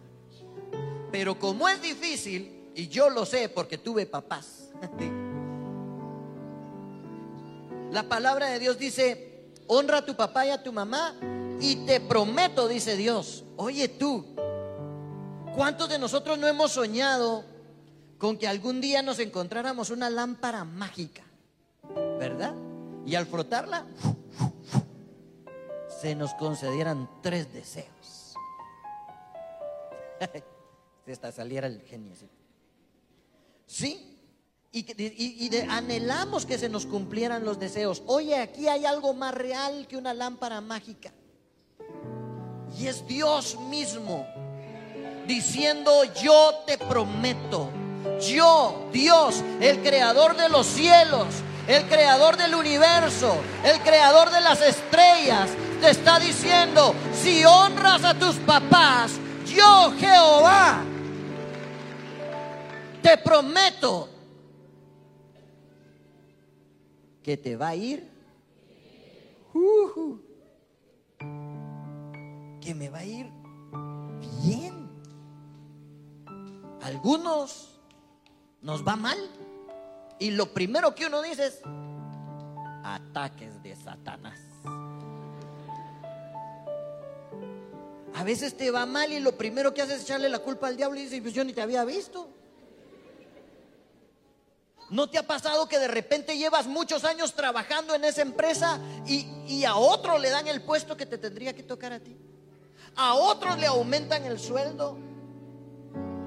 Pero 1.11 1.39
como 1.39 1.67
es 1.67 1.81
difícil, 1.81 2.69
y 2.75 2.89
yo 2.89 3.09
lo 3.09 3.25
sé 3.25 3.49
porque 3.49 3.79
tuve 3.79 4.05
papás, 4.05 4.69
la 7.91 8.03
palabra 8.03 8.49
de 8.49 8.59
Dios 8.59 8.77
dice, 8.77 9.49
honra 9.65 9.97
a 9.97 10.05
tu 10.05 10.15
papá 10.15 10.45
y 10.45 10.51
a 10.51 10.61
tu 10.61 10.71
mamá 10.71 11.15
y 11.59 11.87
te 11.87 11.99
prometo, 11.99 12.67
dice 12.67 12.95
Dios, 12.95 13.45
oye 13.57 13.87
tú, 13.87 14.23
¿cuántos 15.55 15.89
de 15.89 15.97
nosotros 15.97 16.37
no 16.37 16.47
hemos 16.47 16.71
soñado 16.71 17.43
con 18.19 18.37
que 18.37 18.47
algún 18.47 18.79
día 18.79 19.01
nos 19.01 19.17
encontráramos 19.17 19.89
una 19.89 20.11
lámpara 20.11 20.65
mágica? 20.65 21.23
¿Verdad? 22.19 22.53
Y 23.07 23.15
al 23.15 23.25
frotarla, 23.25 23.87
se 26.04 26.16
nos 26.16 26.34
concedieran 26.34 27.10
tres 27.22 27.54
deseos. 27.54 28.34
Hasta 31.10 31.32
saliera 31.32 31.66
el 31.68 31.82
genio. 31.82 32.14
Sí. 33.66 34.20
Y, 34.74 35.56
anhelamos 35.70 36.45
que 36.45 36.58
se 36.58 36.68
nos 36.68 36.86
cumplieran 36.86 37.45
los 37.45 37.58
deseos. 37.58 38.04
Oye, 38.08 38.36
aquí 38.36 38.68
hay 38.68 38.86
algo 38.86 39.14
más 39.14 39.34
real 39.34 39.88
que 39.88 39.95
una 39.95 40.14
lámpara 40.14 40.60
mágica. 40.60 41.14
Y 42.78 42.88
es 42.88 43.08
Dios 43.08 43.58
mismo 43.70 44.28
diciendo, 45.26 46.04
yo 46.22 46.64
te 46.68 46.78
prometo, 46.78 47.70
yo, 48.20 48.89
Dios, 48.91 49.41
el 49.62 49.82
creador 49.82 50.36
de 50.36 50.49
los 50.49 50.68
cielos, 50.68 51.28
el 51.68 51.88
creador 51.88 52.38
del 52.38 52.55
universo, 52.55 53.36
el 53.64 53.80
creador 53.82 54.30
de 54.32 54.41
las 54.41 54.61
estrellas, 54.61 55.49
te 55.80 55.89
está 55.89 56.20
diciendo, 56.20 56.93
si 57.14 57.43
honras 57.45 58.03
a 58.03 58.14
tus 58.18 58.36
papás, 58.38 59.14
yo 59.45 59.93
Jehová, 59.97 60.84
te 63.01 63.18
prometo 63.18 64.09
que 67.22 67.38
te 67.38 67.55
va 67.55 67.70
a 67.70 67.76
ir, 67.76 68.09
que 72.61 72.74
me 72.74 72.89
va 72.89 72.99
a 72.99 73.05
ir 73.05 73.30
bien. 74.43 74.89
Algunos 76.82 77.80
nos 78.61 78.86
va 78.86 78.95
mal. 78.95 79.18
Y 80.20 80.32
lo 80.32 80.53
primero 80.53 80.93
que 80.95 81.07
uno 81.07 81.22
dice 81.22 81.47
es 81.47 81.61
ataques 82.84 83.61
de 83.64 83.76
Satanás. 83.76 84.39
A 88.16 88.24
veces 88.24 88.55
te 88.55 88.70
va 88.70 88.86
mal 88.86 89.11
y 89.11 89.20
lo 89.20 89.36
primero 89.38 89.74
que 89.74 89.82
haces 89.82 89.97
es 89.97 90.03
echarle 90.03 90.30
la 90.30 90.39
culpa 90.39 90.68
al 90.68 90.78
diablo 90.78 90.99
y 90.99 91.03
dices, 91.03 91.22
pues 91.22 91.34
yo 91.34 91.43
ni 91.43 91.53
te 91.53 91.61
había 91.61 91.84
visto. 91.84 92.30
¿No 94.89 95.09
te 95.09 95.18
ha 95.18 95.26
pasado 95.26 95.68
que 95.68 95.80
de 95.80 95.88
repente 95.88 96.38
llevas 96.38 96.68
muchos 96.68 97.03
años 97.03 97.34
trabajando 97.34 97.95
en 97.95 98.03
esa 98.03 98.22
empresa 98.22 98.80
y, 99.07 99.28
y, 99.47 99.66
a 99.66 99.76
otro 99.76 100.20
le 100.20 100.30
dan 100.30 100.47
el 100.47 100.61
puesto 100.61 100.95
que 100.95 101.07
te 101.07 101.18
tendría 101.18 101.53
que 101.53 101.64
tocar 101.64 101.93
a 101.93 101.99
ti? 101.99 102.16
A 102.95 103.16
otros 103.16 103.57
le 103.57 103.66
aumentan 103.66 104.26
el 104.26 104.39
sueldo. 104.39 104.99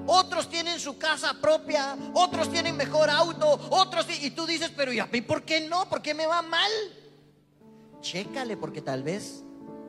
Otros 0.07 0.49
tienen 0.49 0.79
su 0.79 0.97
casa 0.97 1.35
propia, 1.41 1.97
otros 2.13 2.49
tienen 2.49 2.77
mejor 2.77 3.09
auto, 3.09 3.59
otros 3.69 4.07
y 4.21 4.31
tú 4.31 4.45
dices, 4.45 4.71
pero 4.75 4.91
¿y 4.93 5.21
por 5.21 5.43
qué 5.43 5.67
no? 5.67 5.87
¿Por 5.89 6.01
qué 6.01 6.13
me 6.13 6.25
va 6.25 6.41
mal? 6.41 6.71
Chécale 7.99 8.55
porque 8.55 8.81
tal 8.81 9.03
vez 9.03 9.43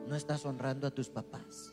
no 0.07 0.15
estás 0.15 0.45
honrando 0.45 0.87
a 0.87 0.91
tus 0.91 1.07
papás. 1.07 1.71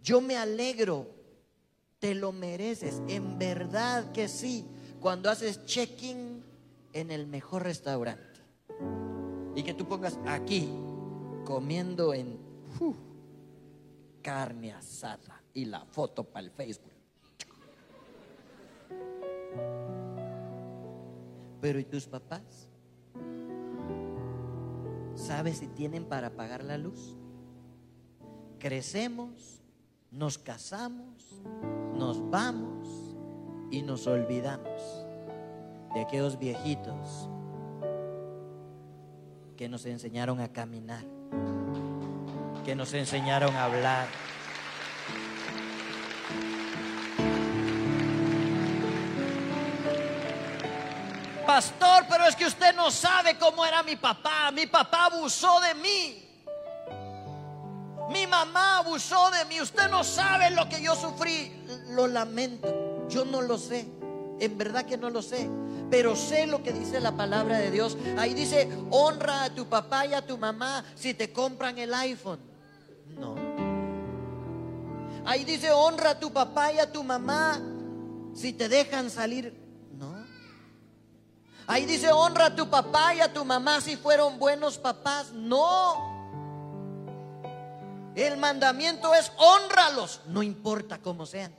Yo 0.00 0.20
me 0.20 0.36
alegro 0.36 1.20
te 1.98 2.14
lo 2.14 2.32
mereces, 2.32 3.02
en 3.08 3.38
verdad 3.38 4.10
que 4.12 4.26
sí, 4.26 4.66
cuando 5.00 5.30
haces 5.30 5.66
check-in 5.66 6.42
en 6.94 7.10
el 7.10 7.26
mejor 7.26 7.62
restaurante. 7.62 8.40
Y 9.54 9.62
que 9.62 9.74
tú 9.74 9.86
pongas 9.86 10.18
aquí, 10.26 10.70
comiendo 11.44 12.14
en 12.14 12.38
carne 14.22 14.72
asada 14.72 15.39
y 15.54 15.64
la 15.64 15.84
foto 15.84 16.24
para 16.24 16.46
el 16.46 16.50
Facebook. 16.50 16.92
Pero 21.60 21.78
¿y 21.78 21.84
tus 21.84 22.06
papás? 22.06 22.68
¿Sabes 25.14 25.58
si 25.58 25.68
tienen 25.68 26.04
para 26.04 26.30
pagar 26.30 26.64
la 26.64 26.78
luz? 26.78 27.16
Crecemos, 28.58 29.60
nos 30.10 30.38
casamos, 30.38 31.42
nos 31.94 32.30
vamos 32.30 32.88
y 33.70 33.82
nos 33.82 34.06
olvidamos 34.06 34.80
de 35.94 36.00
aquellos 36.00 36.38
viejitos 36.38 37.28
que 39.56 39.68
nos 39.68 39.84
enseñaron 39.84 40.40
a 40.40 40.48
caminar, 40.48 41.04
que 42.64 42.74
nos 42.74 42.94
enseñaron 42.94 43.54
a 43.54 43.64
hablar. 43.64 44.06
Pastor, 51.50 52.04
pero 52.08 52.26
es 52.26 52.36
que 52.36 52.46
usted 52.46 52.76
no 52.76 52.92
sabe 52.92 53.36
cómo 53.36 53.66
era 53.66 53.82
mi 53.82 53.96
papá. 53.96 54.52
Mi 54.52 54.68
papá 54.68 55.06
abusó 55.06 55.60
de 55.60 55.74
mí. 55.74 56.24
Mi 58.08 58.24
mamá 58.24 58.78
abusó 58.78 59.32
de 59.32 59.44
mí. 59.46 59.60
Usted 59.60 59.90
no 59.90 60.04
sabe 60.04 60.52
lo 60.52 60.68
que 60.68 60.80
yo 60.80 60.94
sufrí. 60.94 61.52
Lo 61.88 62.06
lamento. 62.06 63.04
Yo 63.08 63.24
no 63.24 63.42
lo 63.42 63.58
sé. 63.58 63.84
En 64.38 64.56
verdad 64.56 64.84
que 64.84 64.96
no 64.96 65.10
lo 65.10 65.22
sé. 65.22 65.50
Pero 65.90 66.14
sé 66.14 66.46
lo 66.46 66.62
que 66.62 66.72
dice 66.72 67.00
la 67.00 67.16
palabra 67.16 67.58
de 67.58 67.72
Dios. 67.72 67.98
Ahí 68.16 68.32
dice, 68.32 68.68
honra 68.92 69.42
a 69.42 69.50
tu 69.50 69.68
papá 69.68 70.06
y 70.06 70.14
a 70.14 70.24
tu 70.24 70.38
mamá 70.38 70.84
si 70.94 71.14
te 71.14 71.32
compran 71.32 71.76
el 71.78 71.92
iPhone. 71.94 72.38
No. 73.18 73.34
Ahí 75.26 75.42
dice, 75.42 75.72
honra 75.72 76.10
a 76.10 76.20
tu 76.20 76.32
papá 76.32 76.72
y 76.72 76.78
a 76.78 76.92
tu 76.92 77.02
mamá 77.02 77.60
si 78.34 78.52
te 78.52 78.68
dejan 78.68 79.10
salir. 79.10 79.68
Ahí 81.70 81.86
dice, 81.86 82.10
honra 82.10 82.46
a 82.46 82.56
tu 82.56 82.68
papá 82.68 83.14
y 83.14 83.20
a 83.20 83.32
tu 83.32 83.44
mamá 83.44 83.80
si 83.80 83.96
fueron 83.96 84.40
buenos 84.40 84.76
papás. 84.76 85.30
No. 85.32 85.94
El 88.16 88.38
mandamiento 88.38 89.14
es 89.14 89.30
honralos, 89.38 90.20
no 90.26 90.42
importa 90.42 90.98
cómo 90.98 91.26
sean. 91.26 91.54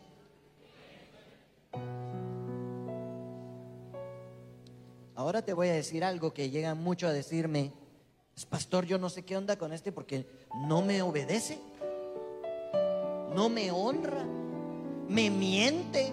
Ahora 5.15 5.43
te 5.43 5.53
voy 5.53 5.69
a 5.69 5.73
decir 5.73 6.03
algo 6.03 6.33
que 6.33 6.49
llega 6.49 6.75
mucho 6.75 7.07
a 7.07 7.13
decirme, 7.13 7.71
pastor, 8.49 8.85
yo 8.85 8.97
no 8.97 9.09
sé 9.09 9.23
qué 9.23 9.37
onda 9.37 9.55
con 9.55 9.71
este 9.71 9.93
porque 9.93 10.27
no 10.67 10.81
me 10.81 11.01
obedece, 11.01 11.57
no 13.33 13.47
me 13.47 13.71
honra, 13.71 14.25
me 15.07 15.29
miente. 15.29 16.11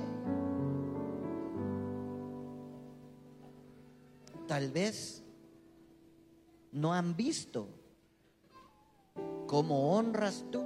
Tal 4.49 4.73
vez 4.73 5.23
no 6.73 6.93
han 6.93 7.15
visto 7.15 7.69
¿Cómo 9.49 9.97
honras 9.97 10.45
tú 10.53 10.63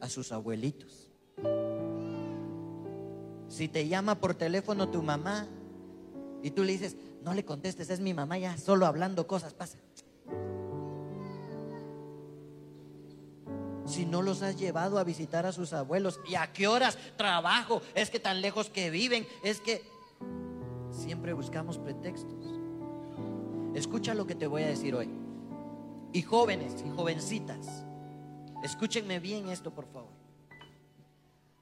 a 0.00 0.08
sus 0.08 0.30
abuelitos? 0.30 1.10
Si 3.48 3.66
te 3.66 3.88
llama 3.88 4.20
por 4.20 4.34
teléfono 4.34 4.88
tu 4.88 5.02
mamá 5.02 5.48
y 6.40 6.52
tú 6.52 6.62
le 6.62 6.72
dices, 6.72 6.96
no 7.24 7.34
le 7.34 7.44
contestes, 7.44 7.90
es 7.90 7.98
mi 7.98 8.14
mamá 8.14 8.38
ya 8.38 8.56
solo 8.56 8.86
hablando 8.86 9.26
cosas, 9.26 9.54
pasa. 9.54 9.78
Si 13.84 14.06
no 14.06 14.22
los 14.22 14.40
has 14.42 14.56
llevado 14.56 15.00
a 15.00 15.04
visitar 15.04 15.44
a 15.44 15.52
sus 15.52 15.72
abuelos, 15.72 16.20
¿y 16.28 16.36
a 16.36 16.52
qué 16.52 16.68
horas 16.68 16.96
trabajo? 17.16 17.82
Es 17.96 18.08
que 18.08 18.20
tan 18.20 18.40
lejos 18.40 18.70
que 18.70 18.88
viven, 18.88 19.26
es 19.42 19.60
que 19.60 19.82
siempre 20.92 21.32
buscamos 21.32 21.78
pretextos. 21.78 22.60
Escucha 23.74 24.14
lo 24.14 24.26
que 24.26 24.34
te 24.34 24.46
voy 24.46 24.62
a 24.62 24.68
decir 24.68 24.94
hoy 24.94 25.10
y 26.12 26.22
jóvenes 26.22 26.84
y 26.86 26.90
jovencitas, 26.90 27.84
escúchenme 28.62 29.18
bien 29.18 29.48
esto 29.48 29.70
por 29.70 29.86
favor. 29.86 30.10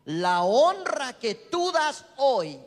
La 0.04 0.42
honra 0.42 1.12
que 1.14 1.34
tú 1.34 1.70
das 1.72 2.04
hoy 2.16 2.58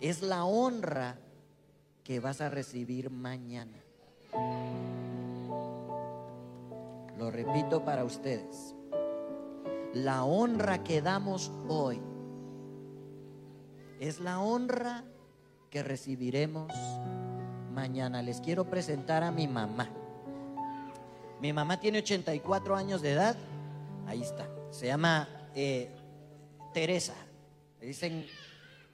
es 0.00 0.22
la 0.22 0.44
honra 0.44 1.18
que 2.02 2.18
vas 2.18 2.40
a 2.40 2.48
recibir 2.48 3.10
mañana. 3.10 3.78
Lo 7.18 7.30
repito 7.30 7.84
para 7.84 8.04
ustedes. 8.04 8.74
La 9.92 10.24
honra 10.24 10.82
que 10.82 11.02
damos 11.02 11.52
hoy 11.68 12.00
es 14.00 14.18
la 14.18 14.40
honra 14.40 15.04
que 15.68 15.82
recibiremos 15.82 16.72
mañana. 17.70 18.22
Les 18.22 18.40
quiero 18.40 18.64
presentar 18.64 19.22
a 19.22 19.30
mi 19.30 19.46
mamá. 19.46 19.90
Mi 21.40 21.52
mamá 21.52 21.78
tiene 21.78 21.98
84 21.98 22.74
años 22.74 23.02
de 23.02 23.12
edad. 23.12 23.36
Ahí 24.06 24.22
está. 24.22 24.48
Se 24.70 24.86
llama 24.86 25.28
eh, 25.54 25.90
Teresa. 26.72 27.14
Le 27.78 27.88
dicen 27.88 28.26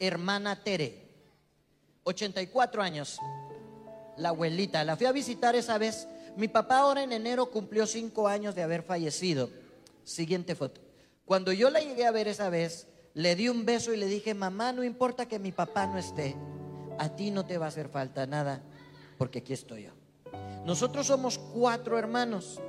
hermana 0.01 0.63
Tere. 0.65 1.07
84 2.03 2.83
años. 2.83 3.19
La 4.17 4.31
abuelita. 4.31 4.83
La 4.83 4.97
fui 4.97 5.07
a 5.07 5.13
visitar 5.13 5.55
esa 5.55 5.79
vez. 5.79 6.09
Mi 6.37 6.49
papá 6.49 6.81
ahora 6.81 7.05
en 7.05 7.13
enero 7.13 7.47
cumplió 7.47 7.87
5 7.87 8.27
años 8.27 8.57
de 8.57 8.65
haber 8.65 8.83
fallecido. 8.83 9.51
Siguiente 10.03 10.57
foto. 10.57 10.81
Cuando 11.25 11.53
yo 11.53 11.71
la 11.71 11.79
llegué 11.79 12.07
a 12.07 12.11
ver 12.11 12.27
esa 12.27 12.51
vez, 12.51 12.89
le 13.17 13.35
di 13.35 13.49
un 13.49 13.65
beso 13.65 13.93
y 13.93 13.97
le 13.97 14.07
dije, 14.07 14.33
mamá, 14.35 14.73
no 14.73 14.85
importa 14.85 15.27
que 15.27 15.41
mi 15.41 15.51
papá 15.51 15.87
no 15.87 15.99
esté 15.99 16.37
a 16.99 17.09
ti 17.09 17.31
no 17.31 17.45
te 17.45 17.59
va 17.59 17.67
a 17.67 17.69
hacer 17.69 17.89
falta 17.89 18.27
nada, 18.27 18.63
porque 19.19 19.41
aquí 19.41 19.53
estoy 19.53 19.85
yo. 19.85 19.91
Nosotros 20.65 21.07
somos 21.07 21.39
cuatro 21.39 21.99
hermanos. 21.99 22.61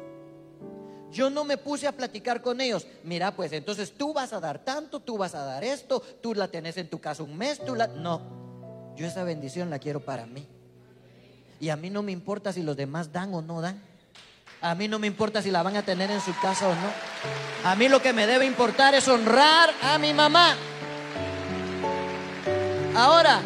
Yo 1.11 1.29
no 1.29 1.45
me 1.45 1.57
puse 1.57 1.87
a 1.87 1.93
platicar 1.93 2.41
con 2.41 2.59
ellos. 2.61 2.85
Mira, 3.03 3.35
pues 3.35 3.51
entonces 3.53 3.93
tú 3.93 4.13
vas 4.13 4.33
a 4.33 4.39
dar 4.39 4.63
tanto, 4.63 4.99
tú 4.99 5.17
vas 5.17 5.35
a 5.35 5.43
dar 5.43 5.63
esto, 5.63 6.01
tú 6.21 6.33
la 6.33 6.49
tenés 6.49 6.77
en 6.77 6.89
tu 6.89 6.99
casa 6.99 7.23
un 7.23 7.37
mes, 7.37 7.59
tú 7.63 7.75
la... 7.75 7.87
No, 7.87 8.93
yo 8.95 9.07
esa 9.07 9.23
bendición 9.23 9.69
la 9.69 9.79
quiero 9.79 10.01
para 10.01 10.25
mí. 10.25 10.45
Y 11.59 11.69
a 11.69 11.75
mí 11.75 11.89
no 11.89 12.03
me 12.03 12.11
importa 12.11 12.53
si 12.53 12.61
los 12.61 12.75
demás 12.75 13.11
dan 13.11 13.33
o 13.33 13.41
no 13.41 13.61
dan. 13.61 13.81
A 14.61 14.73
mí 14.73 14.87
no 14.87 14.97
me 14.97 15.07
importa 15.07 15.41
si 15.41 15.51
la 15.51 15.61
van 15.61 15.77
a 15.77 15.83
tener 15.83 16.09
en 16.09 16.21
su 16.21 16.35
casa 16.39 16.67
o 16.67 16.73
no. 16.73 16.91
A 17.63 17.75
mí 17.75 17.89
lo 17.89 18.01
que 18.01 18.13
me 18.13 18.25
debe 18.25 18.45
importar 18.45 18.95
es 18.95 19.07
honrar 19.07 19.71
a 19.83 19.97
mi 19.97 20.13
mamá. 20.13 20.55
Ahora, 22.95 23.41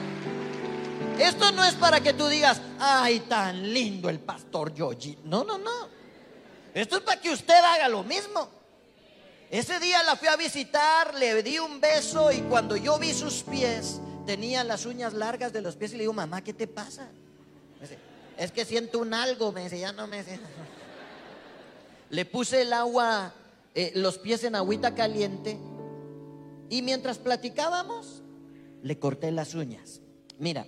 esto 1.19 1.51
no 1.51 1.65
es 1.65 1.73
para 1.75 1.99
que 1.99 2.13
tú 2.13 2.27
digas, 2.27 2.61
ay, 2.79 3.19
tan 3.21 3.73
lindo 3.73 4.09
el 4.09 4.19
pastor 4.19 4.73
Yogi. 4.73 5.17
No, 5.25 5.43
no, 5.43 5.57
no. 5.57 5.89
Esto 6.73 6.97
es 6.97 7.01
para 7.03 7.19
que 7.19 7.29
usted 7.29 7.61
haga 7.61 7.89
lo 7.89 8.03
mismo. 8.03 8.49
Ese 9.49 9.81
día 9.81 10.01
la 10.03 10.15
fui 10.15 10.29
a 10.29 10.37
visitar, 10.37 11.13
le 11.15 11.43
di 11.43 11.59
un 11.59 11.81
beso 11.81 12.31
y 12.31 12.39
cuando 12.43 12.77
yo 12.77 12.97
vi 12.97 13.13
sus 13.13 13.43
pies, 13.43 13.99
tenía 14.25 14.63
las 14.63 14.85
uñas 14.85 15.13
largas 15.13 15.51
de 15.51 15.61
los 15.61 15.75
pies 15.75 15.91
y 15.91 15.97
le 15.97 16.03
digo, 16.03 16.13
mamá, 16.13 16.41
¿qué 16.41 16.53
te 16.53 16.67
pasa? 16.67 17.09
es 18.37 18.51
que 18.51 18.65
siento 18.65 18.97
un 18.97 19.13
algo, 19.13 19.51
me 19.51 19.63
dice, 19.63 19.77
ya 19.77 19.91
no 19.91 20.07
me 20.07 20.23
le 22.11 22.25
puse 22.25 22.61
el 22.61 22.73
agua, 22.73 23.33
eh, 23.73 23.93
los 23.95 24.17
pies 24.17 24.43
en 24.43 24.55
agüita 24.55 24.93
caliente 24.93 25.57
y 26.69 26.81
mientras 26.81 27.17
platicábamos, 27.17 28.21
le 28.83 28.99
corté 28.99 29.31
las 29.31 29.55
uñas. 29.55 30.01
Mira, 30.37 30.67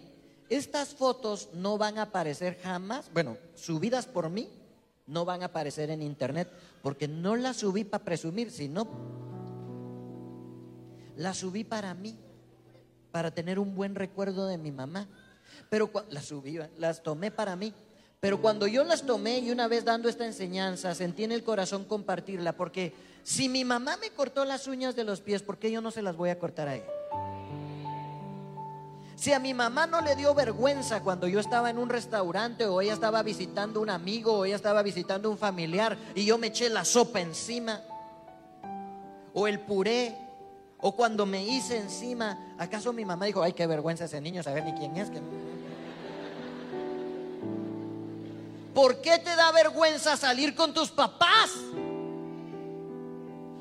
estas 0.50 0.96
fotos 0.96 1.50
no 1.54 1.78
van 1.78 1.98
a 1.98 2.04
aparecer 2.04 2.60
jamás, 2.62 3.12
bueno, 3.14 3.38
subidas 3.56 4.06
por 4.06 4.30
mí, 4.30 4.50
no 5.06 5.26
van 5.26 5.42
a 5.42 5.46
aparecer 5.46 5.90
en 5.90 6.02
internet, 6.02 6.50
porque 6.82 7.08
no 7.08 7.36
las 7.36 7.58
subí 7.58 7.84
para 7.84 8.06
presumir, 8.06 8.50
sino 8.50 8.88
las 11.18 11.38
subí 11.38 11.64
para 11.64 11.94
mí, 11.94 12.18
para 13.12 13.32
tener 13.32 13.60
un 13.60 13.76
buen 13.76 13.96
recuerdo 13.96 14.48
de 14.48 14.58
mi 14.58 14.72
mamá. 14.72 15.08
Pero 15.70 15.92
las 16.10 16.26
subí, 16.26 16.60
las 16.78 17.04
tomé 17.04 17.32
para 17.32 17.56
mí. 17.56 17.74
Pero 18.24 18.40
cuando 18.40 18.68
yo 18.68 18.86
las 18.86 19.06
tomé 19.06 19.40
y 19.40 19.52
una 19.52 19.68
vez 19.68 19.84
dando 19.84 20.08
esta 20.08 20.26
enseñanza, 20.26 20.96
sentí 20.96 21.26
en 21.26 21.34
el 21.34 21.44
corazón 21.44 21.84
compartirla, 21.84 22.54
porque 22.54 22.96
si 23.22 23.50
mi 23.50 23.66
mamá 23.66 23.98
me 23.98 24.12
cortó 24.12 24.46
las 24.46 24.66
uñas 24.66 24.96
de 24.96 25.04
los 25.04 25.20
pies, 25.20 25.44
¿por 25.44 25.58
qué 25.58 25.70
yo 25.70 25.82
no 25.82 25.92
se 25.92 26.02
las 26.02 26.16
voy 26.16 26.30
a 26.30 26.40
cortar 26.40 26.70
a 26.70 26.76
ella? 26.76 26.86
Si 29.18 29.34
a 29.34 29.40
mi 29.40 29.54
mamá 29.54 29.88
no 29.88 30.00
le 30.00 30.16
dio 30.16 30.34
vergüenza 30.34 31.04
cuando 31.04 31.28
yo 31.28 31.42
estaba 31.42 31.70
en 31.70 31.78
un 31.78 31.90
restaurante 31.90 32.66
o 32.66 32.80
ella 32.80 32.94
estaba 32.94 33.24
visitando 33.24 33.82
un 33.82 33.90
amigo 33.90 34.32
o 34.32 34.46
ella 34.46 34.56
estaba 34.56 34.84
visitando 34.84 35.30
un 35.30 35.38
familiar 35.38 35.98
y 36.16 36.24
yo 36.24 36.38
me 36.38 36.48
eché 36.48 36.70
la 36.70 36.86
sopa 36.86 37.20
encima 37.20 37.82
o 39.34 39.48
el 39.50 39.60
puré 39.60 40.16
o 40.78 40.96
cuando 40.96 41.26
me 41.26 41.46
hice 41.46 41.76
encima, 41.76 42.56
¿acaso 42.58 42.94
mi 42.94 43.04
mamá 43.04 43.26
dijo, 43.26 43.44
ay, 43.44 43.52
qué 43.52 43.68
vergüenza 43.68 44.06
ese 44.06 44.22
niño, 44.22 44.44
saber 44.44 44.64
ni 44.64 44.72
quién 44.76 44.96
es? 44.96 45.12
¿Por 48.74 49.02
qué 49.02 49.20
te 49.20 49.36
da 49.36 49.52
vergüenza 49.52 50.18
salir 50.18 50.56
con 50.56 50.74
tus 50.74 50.90
papás? 50.90 51.52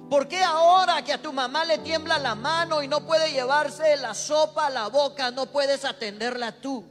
¿Por 0.09 0.29
qué 0.29 0.43
ahora 0.43 1.03
que 1.03 1.13
a 1.13 1.21
tu 1.21 1.33
mamá 1.33 1.65
le 1.65 1.79
tiembla 1.79 2.19
la 2.19 2.35
mano 2.35 2.83
y 2.83 2.89
no 2.89 3.07
puede 3.07 3.31
llevarse 3.31 3.97
la 3.97 4.15
sopa 4.15 4.67
a 4.67 4.71
la 4.71 4.89
boca, 4.89 5.31
no 5.31 5.47
puedes 5.47 5.85
atenderla 5.85 6.61
tú? 6.61 6.85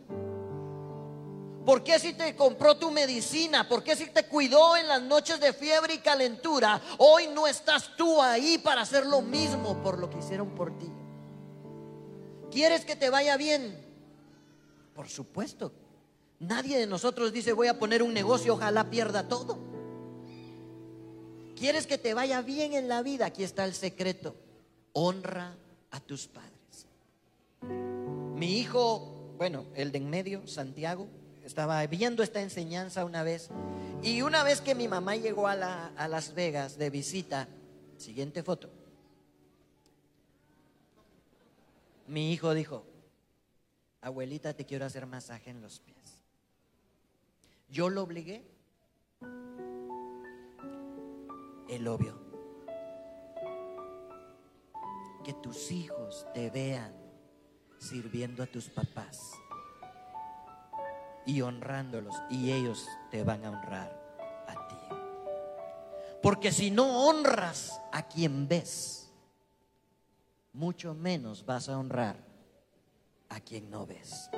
¿Por 1.66 1.84
qué 1.84 2.00
si 2.00 2.14
te 2.14 2.36
compró 2.36 2.78
tu 2.78 2.90
medicina? 2.90 3.68
¿Por 3.68 3.84
qué 3.84 3.96
si 3.96 4.08
te 4.08 4.28
cuidó 4.28 4.76
en 4.76 4.88
las 4.88 5.02
noches 5.02 5.40
de 5.40 5.54
fiebre 5.54 5.96
y 5.96 6.00
calentura? 6.00 6.82
Hoy 6.98 7.28
no 7.28 7.48
estás 7.48 7.96
tú 7.96 8.22
ahí 8.22 8.58
para 8.58 8.82
hacer 8.82 9.06
lo 9.06 9.22
mismo 9.22 9.82
por 9.82 10.00
lo 10.00 10.10
que 10.10 10.18
hicieron 10.18 10.56
por 10.56 10.78
ti. 10.78 10.92
¿Quieres 12.52 12.86
que 12.86 12.96
te 12.96 13.10
vaya 13.10 13.38
bien? 13.38 13.80
Por 14.96 15.08
supuesto 15.08 15.72
Nadie 16.42 16.80
de 16.80 16.88
nosotros 16.88 17.32
dice 17.32 17.54
voy 17.54 17.68
a 17.68 17.78
poner 17.78 18.02
un 18.02 18.16
negocio, 18.16 18.56
ojalá 18.56 18.90
pierda 18.90 19.28
todo. 19.28 19.60
¿Quieres 21.56 21.86
que 21.86 22.00
te 22.00 22.16
vaya 22.16 22.42
bien 22.42 22.74
en 22.74 22.88
la 22.88 23.04
vida? 23.04 23.28
Aquí 23.28 23.44
está 23.44 23.64
el 23.64 23.76
secreto. 23.76 24.36
Honra 24.92 25.56
a 25.92 26.00
tus 26.00 26.28
padres. 26.28 26.88
Mi 28.36 28.58
hijo, 28.58 29.36
bueno, 29.38 29.68
el 29.76 29.92
de 29.92 30.00
en 30.00 30.10
medio, 30.10 30.48
Santiago, 30.48 31.08
estaba 31.44 31.86
viendo 31.86 32.24
esta 32.24 32.42
enseñanza 32.42 33.06
una 33.06 33.22
vez. 33.22 33.50
Y 34.02 34.24
una 34.24 34.44
vez 34.44 34.62
que 34.62 34.74
mi 34.74 34.88
mamá 34.88 35.16
llegó 35.16 35.48
a, 35.48 35.92
a 35.96 36.08
Las 36.08 36.34
Vegas 36.34 36.76
de 36.76 36.90
visita, 36.90 37.48
siguiente 37.98 38.42
foto, 38.42 38.72
mi 42.08 42.34
hijo 42.34 42.56
dijo, 42.56 42.84
abuelita, 44.02 44.56
te 44.56 44.66
quiero 44.66 44.86
hacer 44.86 45.06
masaje 45.06 45.52
en 45.52 45.62
los 45.62 45.80
pies. 45.80 46.01
Yo 47.72 47.90
lo 47.90 48.04
obligué. 48.04 48.46
El 51.70 51.88
obvio. 51.88 52.20
Que 55.24 55.34
tus 55.34 55.72
hijos 55.72 56.28
te 56.34 56.50
vean 56.50 56.94
sirviendo 57.78 58.44
a 58.44 58.48
tus 58.48 58.70
papás 58.70 59.32
y 61.26 61.42
honrándolos 61.42 62.16
y 62.30 62.52
ellos 62.52 62.86
te 63.10 63.24
van 63.24 63.46
a 63.46 63.52
honrar 63.52 64.44
a 64.48 64.68
ti. 64.68 64.76
Porque 66.22 66.52
si 66.52 66.72
no 66.72 67.08
honras 67.08 67.80
a 67.94 68.04
quien 68.04 68.50
ves, 68.50 69.10
mucho 70.52 70.94
menos 70.94 71.46
vas 71.46 71.70
a 71.70 71.78
honrar 71.78 72.18
a 73.30 73.40
quien 73.40 73.70
no 73.72 73.86
ves. 73.86 74.30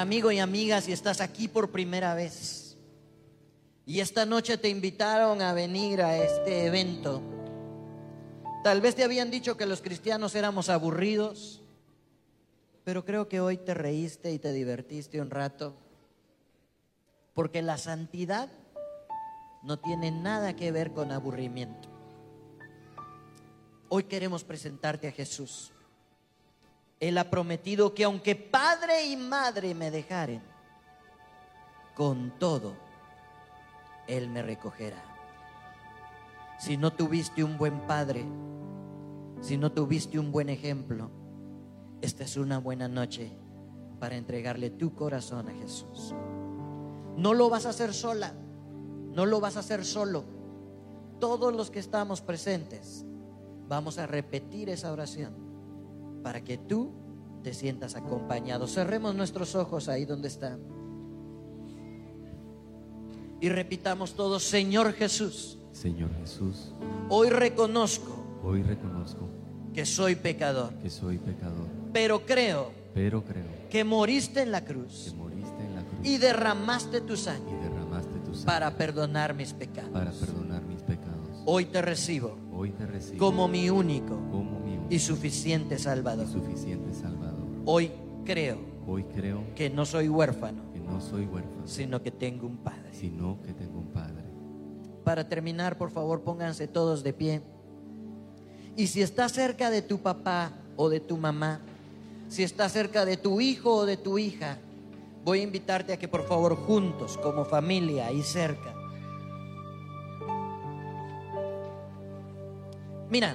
Amigo 0.00 0.30
y 0.30 0.38
amiga, 0.38 0.80
si 0.80 0.92
estás 0.92 1.20
aquí 1.20 1.48
por 1.48 1.70
primera 1.70 2.14
vez 2.14 2.76
y 3.84 4.00
esta 4.00 4.26
noche 4.26 4.58
te 4.58 4.68
invitaron 4.68 5.40
a 5.42 5.52
venir 5.52 6.02
a 6.02 6.16
este 6.16 6.66
evento, 6.66 7.22
tal 8.62 8.80
vez 8.80 8.94
te 8.94 9.04
habían 9.04 9.30
dicho 9.30 9.56
que 9.56 9.66
los 9.66 9.80
cristianos 9.80 10.34
éramos 10.34 10.68
aburridos, 10.68 11.62
pero 12.84 13.04
creo 13.04 13.28
que 13.28 13.40
hoy 13.40 13.56
te 13.56 13.74
reíste 13.74 14.32
y 14.32 14.38
te 14.38 14.52
divertiste 14.52 15.20
un 15.20 15.30
rato, 15.30 15.74
porque 17.34 17.62
la 17.62 17.78
santidad 17.78 18.48
no 19.62 19.78
tiene 19.78 20.10
nada 20.10 20.54
que 20.54 20.70
ver 20.70 20.92
con 20.92 21.12
aburrimiento. 21.12 21.88
Hoy 23.88 24.04
queremos 24.04 24.44
presentarte 24.44 25.08
a 25.08 25.12
Jesús. 25.12 25.72
Él 27.00 27.16
ha 27.18 27.30
prometido 27.30 27.94
que 27.94 28.04
aunque 28.04 28.34
padre 28.34 29.06
y 29.06 29.16
madre 29.16 29.74
me 29.74 29.90
dejaren, 29.90 30.42
con 31.94 32.32
todo, 32.38 32.74
Él 34.06 34.28
me 34.28 34.42
recogerá. 34.42 35.02
Si 36.58 36.76
no 36.76 36.92
tuviste 36.92 37.44
un 37.44 37.56
buen 37.56 37.80
padre, 37.86 38.24
si 39.40 39.56
no 39.56 39.70
tuviste 39.70 40.18
un 40.18 40.32
buen 40.32 40.48
ejemplo, 40.48 41.10
esta 42.00 42.24
es 42.24 42.36
una 42.36 42.58
buena 42.58 42.88
noche 42.88 43.32
para 44.00 44.16
entregarle 44.16 44.70
tu 44.70 44.94
corazón 44.94 45.48
a 45.48 45.54
Jesús. 45.54 46.14
No 47.16 47.34
lo 47.34 47.48
vas 47.48 47.66
a 47.66 47.70
hacer 47.70 47.94
sola, 47.94 48.34
no 49.12 49.24
lo 49.24 49.40
vas 49.40 49.56
a 49.56 49.60
hacer 49.60 49.84
solo. 49.84 50.24
Todos 51.20 51.54
los 51.54 51.70
que 51.70 51.78
estamos 51.78 52.22
presentes 52.22 53.04
vamos 53.68 53.98
a 53.98 54.06
repetir 54.06 54.68
esa 54.68 54.92
oración 54.92 55.47
para 56.22 56.42
que 56.42 56.58
tú 56.58 56.92
te 57.42 57.54
sientas 57.54 57.94
acompañado. 57.94 58.66
Cerremos 58.66 59.14
nuestros 59.14 59.54
ojos 59.54 59.88
ahí 59.88 60.04
donde 60.04 60.28
están. 60.28 60.60
Y 63.40 63.48
repitamos 63.48 64.14
todos, 64.14 64.42
Señor 64.42 64.92
Jesús. 64.92 65.58
Señor 65.72 66.10
Jesús. 66.20 66.72
Hoy 67.08 67.30
reconozco. 67.30 68.24
Hoy 68.42 68.62
reconozco 68.62 69.28
que 69.72 69.86
soy 69.86 70.16
pecador. 70.16 70.74
Que 70.82 70.90
soy 70.90 71.18
pecador. 71.18 71.68
Pero 71.92 72.26
creo. 72.26 72.72
Pero 72.94 73.22
creo 73.24 73.58
que 73.70 73.84
moriste 73.84 74.42
en 74.42 74.50
la 74.50 74.64
cruz. 74.64 75.10
Que 75.10 75.16
moriste 75.16 75.64
en 75.64 75.74
la 75.76 75.82
cruz. 75.82 76.00
Y 76.02 76.18
derramaste 76.18 77.00
tu 77.00 77.16
sangre. 77.16 77.52
Y 77.52 77.62
derramaste 77.62 78.18
tu 78.20 78.34
sangre 78.34 78.46
para 78.46 78.76
perdonar 78.76 79.34
mis 79.34 79.52
pecados. 79.52 79.90
Para 79.90 80.10
perdonar 80.10 80.62
mis 80.62 80.82
pecados. 80.82 81.42
Hoy 81.44 81.66
te 81.66 81.80
recibo. 81.80 82.36
Hoy 82.52 82.70
te 82.72 82.86
recibo 82.86 83.18
como 83.18 83.46
mi 83.46 83.70
único. 83.70 84.16
Como 84.30 84.57
y 84.90 84.98
suficiente 84.98 85.78
Salvador. 85.78 86.26
suficiente 86.26 86.94
Salvador. 86.94 87.46
Hoy 87.64 87.90
creo, 88.24 88.58
hoy 88.86 89.04
creo 89.04 89.42
que 89.54 89.70
no 89.70 89.84
soy 89.84 90.08
huérfano, 90.08 90.72
que 90.72 90.80
no 90.80 91.00
soy 91.00 91.26
huérfano, 91.26 91.66
sino 91.66 92.02
que 92.02 92.10
tengo 92.10 92.46
un 92.46 92.58
padre. 92.58 92.92
Sino 92.92 93.40
que 93.42 93.52
tengo 93.52 93.78
un 93.78 93.88
padre. 93.88 94.24
Para 95.04 95.28
terminar, 95.28 95.78
por 95.78 95.90
favor, 95.90 96.22
pónganse 96.22 96.68
todos 96.68 97.02
de 97.02 97.12
pie. 97.12 97.42
Y 98.76 98.86
si 98.86 99.02
estás 99.02 99.32
cerca 99.32 99.70
de 99.70 99.82
tu 99.82 99.98
papá 99.98 100.52
o 100.76 100.88
de 100.88 101.00
tu 101.00 101.16
mamá, 101.16 101.60
si 102.28 102.42
estás 102.42 102.72
cerca 102.72 103.04
de 103.04 103.16
tu 103.16 103.40
hijo 103.40 103.74
o 103.74 103.86
de 103.86 103.96
tu 103.96 104.18
hija, 104.18 104.58
voy 105.24 105.40
a 105.40 105.42
invitarte 105.42 105.92
a 105.92 105.98
que 105.98 106.08
por 106.08 106.26
favor 106.26 106.56
juntos, 106.56 107.18
como 107.18 107.44
familia 107.44 108.12
y 108.12 108.22
cerca, 108.22 108.74
Mira, 113.10 113.34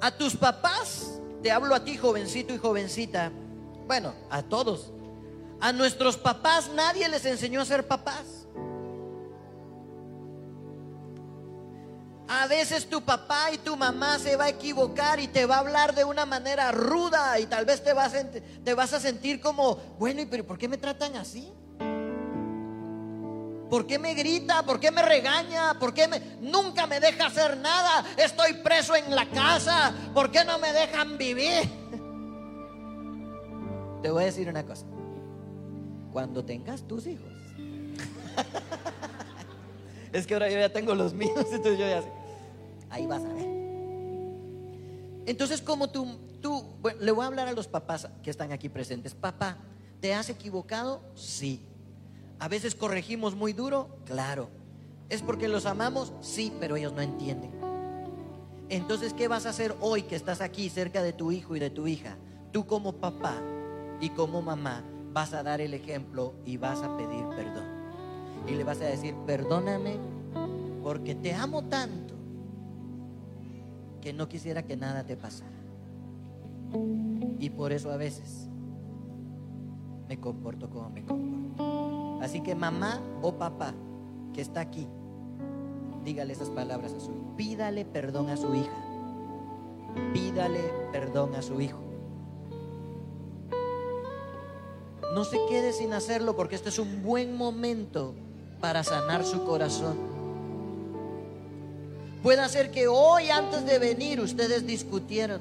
a 0.00 0.10
tus 0.10 0.36
papás, 0.36 1.20
te 1.42 1.50
hablo 1.50 1.74
a 1.74 1.84
ti 1.84 1.96
jovencito 1.96 2.54
y 2.54 2.58
jovencita, 2.58 3.32
bueno, 3.86 4.14
a 4.30 4.42
todos. 4.42 4.92
A 5.60 5.72
nuestros 5.72 6.16
papás 6.16 6.68
nadie 6.74 7.08
les 7.08 7.24
enseñó 7.24 7.60
a 7.60 7.64
ser 7.64 7.86
papás. 7.86 8.46
A 12.28 12.46
veces 12.48 12.88
tu 12.88 13.02
papá 13.02 13.52
y 13.52 13.58
tu 13.58 13.76
mamá 13.76 14.18
se 14.18 14.36
va 14.36 14.44
a 14.44 14.48
equivocar 14.48 15.20
y 15.20 15.28
te 15.28 15.46
va 15.46 15.56
a 15.56 15.58
hablar 15.60 15.94
de 15.94 16.04
una 16.04 16.26
manera 16.26 16.72
ruda 16.72 17.38
y 17.38 17.46
tal 17.46 17.64
vez 17.64 17.82
te 17.84 17.92
vas 17.92 18.14
a, 18.14 18.28
te 18.28 18.74
vas 18.74 18.92
a 18.92 19.00
sentir 19.00 19.40
como, 19.40 19.76
bueno, 19.98 20.20
¿y 20.20 20.26
pero 20.26 20.44
por 20.44 20.58
qué 20.58 20.66
me 20.66 20.76
tratan 20.76 21.16
así? 21.16 21.52
¿Por 23.70 23.86
qué 23.86 23.98
me 23.98 24.14
grita? 24.14 24.62
¿Por 24.62 24.78
qué 24.78 24.90
me 24.90 25.02
regaña? 25.02 25.78
¿Por 25.78 25.92
qué 25.92 26.08
nunca 26.40 26.86
me 26.86 27.00
deja 27.00 27.26
hacer 27.26 27.56
nada? 27.58 28.04
Estoy 28.16 28.54
preso 28.54 28.94
en 28.94 29.14
la 29.14 29.28
casa. 29.28 29.92
¿Por 30.14 30.30
qué 30.30 30.44
no 30.44 30.58
me 30.58 30.72
dejan 30.72 31.18
vivir? 31.18 31.62
Te 34.02 34.10
voy 34.10 34.22
a 34.22 34.26
decir 34.26 34.48
una 34.48 34.64
cosa. 34.64 34.86
Cuando 36.12 36.44
tengas 36.44 36.86
tus 36.86 37.06
hijos. 37.06 37.32
es 40.12 40.26
que 40.26 40.34
ahora 40.34 40.48
yo 40.48 40.58
ya 40.58 40.72
tengo 40.72 40.94
los 40.94 41.12
míos, 41.12 41.46
entonces 41.50 41.78
yo 41.78 41.88
ya 41.88 42.02
sé. 42.02 42.12
Ahí 42.88 43.06
vas 43.06 43.24
a 43.24 43.32
ver. 43.32 43.46
Entonces, 45.26 45.60
como 45.60 45.90
tú, 45.90 46.06
tú, 46.40 46.64
bueno, 46.80 47.00
le 47.00 47.10
voy 47.10 47.24
a 47.24 47.26
hablar 47.26 47.48
a 47.48 47.52
los 47.52 47.66
papás 47.66 48.08
que 48.22 48.30
están 48.30 48.52
aquí 48.52 48.68
presentes. 48.68 49.12
Papá, 49.12 49.58
¿te 50.00 50.14
has 50.14 50.30
equivocado? 50.30 51.02
Sí. 51.16 51.66
A 52.38 52.48
veces 52.48 52.74
corregimos 52.74 53.34
muy 53.34 53.52
duro, 53.52 53.88
claro. 54.04 54.48
¿Es 55.08 55.22
porque 55.22 55.48
los 55.48 55.66
amamos? 55.66 56.12
Sí, 56.20 56.52
pero 56.60 56.76
ellos 56.76 56.92
no 56.92 57.00
entienden. 57.00 57.52
Entonces, 58.68 59.12
¿qué 59.12 59.28
vas 59.28 59.46
a 59.46 59.50
hacer 59.50 59.74
hoy 59.80 60.02
que 60.02 60.16
estás 60.16 60.40
aquí 60.40 60.68
cerca 60.68 61.02
de 61.02 61.12
tu 61.12 61.30
hijo 61.30 61.54
y 61.54 61.60
de 61.60 61.70
tu 61.70 61.86
hija? 61.86 62.16
Tú 62.52 62.66
como 62.66 62.94
papá 62.94 63.36
y 64.00 64.10
como 64.10 64.42
mamá 64.42 64.82
vas 65.12 65.32
a 65.32 65.42
dar 65.42 65.60
el 65.60 65.72
ejemplo 65.72 66.34
y 66.44 66.56
vas 66.56 66.82
a 66.82 66.96
pedir 66.96 67.24
perdón. 67.36 67.64
Y 68.48 68.52
le 68.52 68.64
vas 68.64 68.80
a 68.80 68.84
decir, 68.84 69.14
perdóname 69.26 69.96
porque 70.82 71.14
te 71.14 71.32
amo 71.32 71.64
tanto 71.64 72.14
que 74.00 74.12
no 74.12 74.28
quisiera 74.28 74.62
que 74.62 74.76
nada 74.76 75.04
te 75.04 75.16
pasara. 75.16 75.50
Y 77.38 77.50
por 77.50 77.72
eso 77.72 77.90
a 77.90 77.96
veces 77.96 78.48
me 80.08 80.18
comporto 80.18 80.68
como 80.68 80.90
me 80.90 81.04
comporto. 81.04 81.85
Así 82.20 82.40
que 82.40 82.54
mamá 82.54 83.00
o 83.22 83.32
papá 83.32 83.74
que 84.32 84.40
está 84.40 84.60
aquí, 84.60 84.86
dígale 86.04 86.32
esas 86.32 86.50
palabras 86.50 86.92
a 86.94 87.00
su 87.00 87.10
hijo. 87.12 87.34
Pídale 87.36 87.84
perdón 87.84 88.30
a 88.30 88.36
su 88.36 88.54
hija. 88.54 88.84
Pídale 90.12 90.60
perdón 90.92 91.34
a 91.34 91.42
su 91.42 91.60
hijo. 91.60 91.78
No 95.14 95.24
se 95.24 95.38
quede 95.48 95.72
sin 95.72 95.92
hacerlo 95.92 96.36
porque 96.36 96.56
este 96.56 96.68
es 96.68 96.78
un 96.78 97.02
buen 97.02 97.36
momento 97.36 98.14
para 98.60 98.84
sanar 98.84 99.24
su 99.24 99.44
corazón. 99.44 99.96
Puede 102.22 102.46
ser 102.48 102.70
que 102.70 102.88
hoy 102.88 103.30
antes 103.30 103.64
de 103.64 103.78
venir 103.78 104.20
ustedes 104.20 104.66
discutieron. 104.66 105.40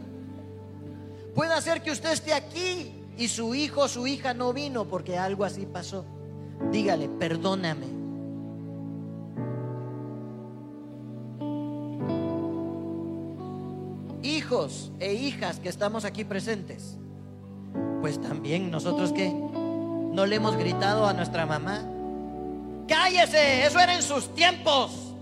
Puede 1.34 1.60
ser 1.62 1.82
que 1.82 1.92
usted 1.92 2.12
esté 2.12 2.34
aquí 2.34 2.94
y 3.18 3.28
su 3.28 3.56
hijo 3.56 3.82
o 3.82 3.88
su 3.88 4.08
hija 4.08 4.34
no 4.34 4.54
vino 4.54 4.86
porque 4.86 5.18
algo 5.18 5.44
así 5.44 5.66
pasó. 5.66 6.06
Dígale, 6.72 7.10
perdóname. 7.10 7.88
Hijos 14.24 14.92
e 15.00 15.14
hijas 15.14 15.60
que 15.60 15.70
estamos 15.70 16.06
aquí 16.06 16.24
presentes, 16.24 16.98
pues 18.02 18.20
también 18.20 18.72
nosotros 18.72 19.12
que 19.12 19.30
no 19.30 20.26
le 20.26 20.36
hemos 20.38 20.56
gritado 20.56 21.06
a 21.06 21.14
nuestra 21.14 21.46
mamá, 21.46 21.84
cállese, 22.88 23.66
eso 23.66 23.80
era 23.80 23.96
en 23.96 24.02
sus 24.02 24.34
tiempos. 24.34 25.14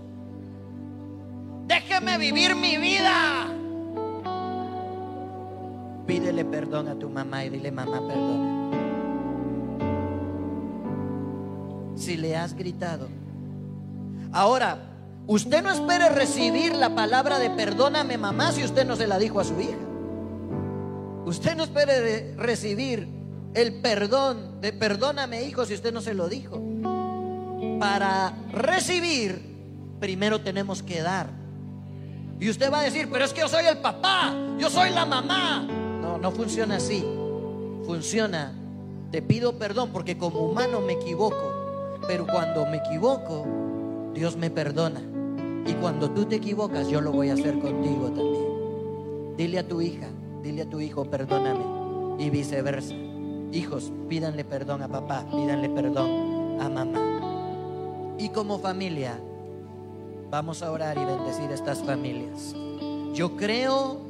Déjeme 1.66 2.18
vivir 2.18 2.54
mi 2.54 2.76
vida. 2.76 3.46
Pídele 6.06 6.44
perdón 6.44 6.88
a 6.88 6.94
tu 6.94 7.08
mamá 7.08 7.44
y 7.44 7.50
dile, 7.50 7.70
mamá, 7.70 8.06
perdona. 8.06 8.83
Si 11.96 12.16
le 12.16 12.36
has 12.36 12.54
gritado. 12.54 13.08
Ahora, 14.32 14.78
usted 15.26 15.62
no 15.62 15.70
espere 15.70 16.08
recibir 16.08 16.74
la 16.74 16.94
palabra 16.94 17.38
de 17.38 17.50
perdóname, 17.50 18.18
mamá, 18.18 18.52
si 18.52 18.64
usted 18.64 18.84
no 18.84 18.96
se 18.96 19.06
la 19.06 19.18
dijo 19.18 19.40
a 19.40 19.44
su 19.44 19.60
hija. 19.60 19.78
Usted 21.24 21.56
no 21.56 21.64
espere 21.64 22.34
recibir 22.36 23.08
el 23.54 23.80
perdón 23.80 24.60
de 24.60 24.72
perdóname, 24.72 25.44
hijo, 25.44 25.64
si 25.64 25.74
usted 25.74 25.92
no 25.92 26.00
se 26.00 26.14
lo 26.14 26.28
dijo. 26.28 26.60
Para 27.78 28.34
recibir, 28.50 29.40
primero 30.00 30.40
tenemos 30.40 30.82
que 30.82 31.00
dar. 31.00 31.28
Y 32.40 32.50
usted 32.50 32.72
va 32.72 32.80
a 32.80 32.82
decir, 32.82 33.08
pero 33.10 33.24
es 33.24 33.32
que 33.32 33.40
yo 33.40 33.48
soy 33.48 33.64
el 33.66 33.78
papá, 33.78 34.34
yo 34.58 34.68
soy 34.68 34.90
la 34.90 35.06
mamá. 35.06 35.66
No, 36.02 36.18
no 36.18 36.32
funciona 36.32 36.76
así. 36.76 37.04
Funciona, 37.86 38.52
te 39.10 39.22
pido 39.22 39.56
perdón 39.58 39.90
porque 39.92 40.18
como 40.18 40.40
humano 40.40 40.80
me 40.80 40.94
equivoco. 40.94 41.53
Pero 42.06 42.26
cuando 42.26 42.66
me 42.66 42.78
equivoco, 42.78 43.46
Dios 44.14 44.36
me 44.36 44.50
perdona. 44.50 45.00
Y 45.66 45.72
cuando 45.74 46.10
tú 46.10 46.26
te 46.26 46.36
equivocas, 46.36 46.88
yo 46.88 47.00
lo 47.00 47.12
voy 47.12 47.30
a 47.30 47.34
hacer 47.34 47.58
contigo 47.58 48.10
también. 48.10 49.36
Dile 49.36 49.58
a 49.58 49.66
tu 49.66 49.80
hija, 49.80 50.08
dile 50.42 50.62
a 50.62 50.68
tu 50.68 50.80
hijo, 50.80 51.04
perdóname. 51.04 52.22
Y 52.22 52.30
viceversa. 52.30 52.94
Hijos, 53.52 53.92
pídanle 54.08 54.44
perdón 54.44 54.82
a 54.82 54.88
papá, 54.88 55.24
pídanle 55.30 55.68
perdón 55.70 56.60
a 56.60 56.68
mamá. 56.68 58.14
Y 58.18 58.28
como 58.28 58.58
familia, 58.58 59.18
vamos 60.30 60.62
a 60.62 60.70
orar 60.70 60.96
y 60.98 61.04
bendecir 61.04 61.50
estas 61.50 61.82
familias. 61.82 62.54
Yo 63.14 63.36
creo 63.36 64.03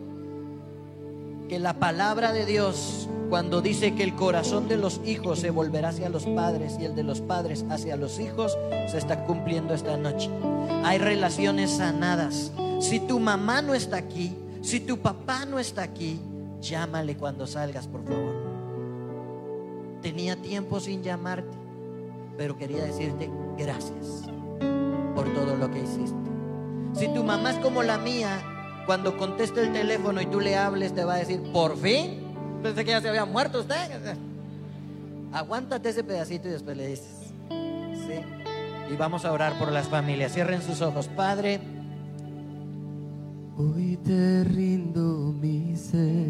que 1.48 1.58
la 1.58 1.74
palabra 1.74 2.32
de 2.32 2.46
Dios, 2.46 3.08
cuando 3.28 3.60
dice 3.60 3.94
que 3.94 4.02
el 4.02 4.14
corazón 4.14 4.68
de 4.68 4.76
los 4.76 5.00
hijos 5.04 5.40
se 5.40 5.50
volverá 5.50 5.90
hacia 5.90 6.08
los 6.08 6.24
padres 6.26 6.76
y 6.80 6.84
el 6.84 6.94
de 6.94 7.02
los 7.02 7.20
padres 7.20 7.64
hacia 7.70 7.96
los 7.96 8.18
hijos, 8.18 8.56
se 8.90 8.98
está 8.98 9.24
cumpliendo 9.24 9.74
esta 9.74 9.96
noche. 9.96 10.30
Hay 10.84 10.98
relaciones 10.98 11.70
sanadas. 11.70 12.52
Si 12.80 13.00
tu 13.00 13.20
mamá 13.20 13.62
no 13.62 13.74
está 13.74 13.96
aquí, 13.96 14.34
si 14.62 14.80
tu 14.80 14.98
papá 14.98 15.44
no 15.44 15.58
está 15.58 15.82
aquí, 15.82 16.20
llámale 16.60 17.16
cuando 17.16 17.46
salgas, 17.46 17.86
por 17.86 18.04
favor. 18.04 18.34
Tenía 20.00 20.36
tiempo 20.36 20.80
sin 20.80 21.02
llamarte, 21.02 21.56
pero 22.36 22.56
quería 22.56 22.84
decirte 22.84 23.30
gracias 23.56 24.22
por 25.14 25.32
todo 25.32 25.56
lo 25.56 25.70
que 25.70 25.80
hiciste. 25.80 26.14
Si 26.94 27.08
tu 27.08 27.24
mamá 27.24 27.52
es 27.52 27.58
como 27.58 27.82
la 27.82 27.98
mía, 27.98 28.42
cuando 28.86 29.16
conteste 29.16 29.62
el 29.62 29.72
teléfono 29.72 30.20
y 30.20 30.26
tú 30.26 30.40
le 30.40 30.56
hables, 30.56 30.94
te 30.94 31.04
va 31.04 31.14
a 31.14 31.18
decir, 31.18 31.40
por 31.52 31.76
fin, 31.76 32.20
pensé 32.62 32.84
que 32.84 32.90
ya 32.90 33.00
se 33.00 33.08
había 33.08 33.24
muerto 33.24 33.60
usted. 33.60 33.76
Aguántate 35.32 35.88
ese 35.88 36.04
pedacito 36.04 36.48
y 36.48 36.52
después 36.52 36.76
le 36.76 36.86
dices, 36.86 37.32
sí. 37.48 38.92
Y 38.92 38.96
vamos 38.96 39.24
a 39.24 39.32
orar 39.32 39.58
por 39.58 39.72
las 39.72 39.88
familias. 39.88 40.32
Cierren 40.32 40.62
sus 40.62 40.80
ojos, 40.82 41.08
Padre. 41.08 41.60
Hoy 43.56 43.96
te 44.04 44.44
rindo 44.44 45.32
mi 45.40 45.76
ser. 45.76 46.28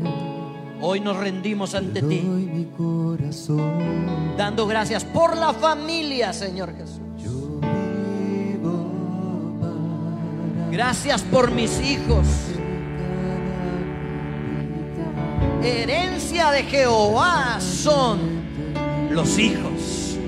Hoy 0.80 1.00
nos 1.00 1.16
rendimos 1.16 1.74
ante 1.74 2.02
ti, 2.02 2.20
mi 2.20 2.66
corazón. 2.76 4.36
dando 4.36 4.66
gracias 4.66 5.04
por 5.04 5.36
la 5.36 5.52
familia, 5.54 6.32
Señor 6.32 6.76
Jesús. 6.76 7.00
Gracias 10.74 11.22
por 11.22 11.52
mis 11.52 11.80
hijos. 11.80 12.26
Herencia 15.62 16.50
de 16.50 16.64
Jehová 16.64 17.60
son 17.60 18.18
los 19.08 19.38
hijos. 19.38 20.18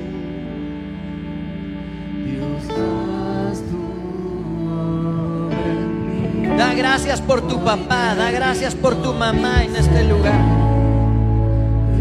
Da 6.57 6.75
gracias 6.75 7.21
por 7.21 7.49
tu 7.49 7.65
papá, 7.65 8.15
da 8.15 8.31
gracias 8.31 8.77
por 8.77 8.95
tu 9.03 9.13
mamá 9.15 9.65
en 9.65 9.75
este 9.75 10.05
lugar. 10.05 10.41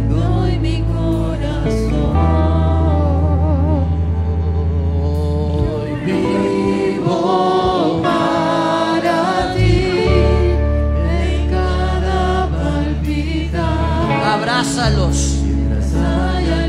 Doy 0.07 0.59
mi 0.59 0.83
corazón. 0.83 2.05
abrázalos. 14.78 15.38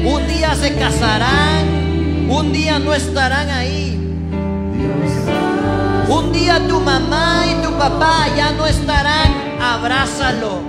Un 0.05 0.27
día 0.29 0.55
se 0.55 0.75
casarán, 0.75 2.29
un 2.31 2.53
día 2.53 2.79
no 2.79 2.95
estarán 2.95 3.51
ahí. 3.51 3.95
Un 6.09 6.33
día 6.33 6.61
tu 6.69 6.81
mamá 6.81 7.45
y 7.51 7.63
tu 7.65 7.73
papá 7.77 8.27
ya 8.37 8.53
no 8.53 8.67
estarán, 8.67 9.61
abrázalo. 9.61 10.61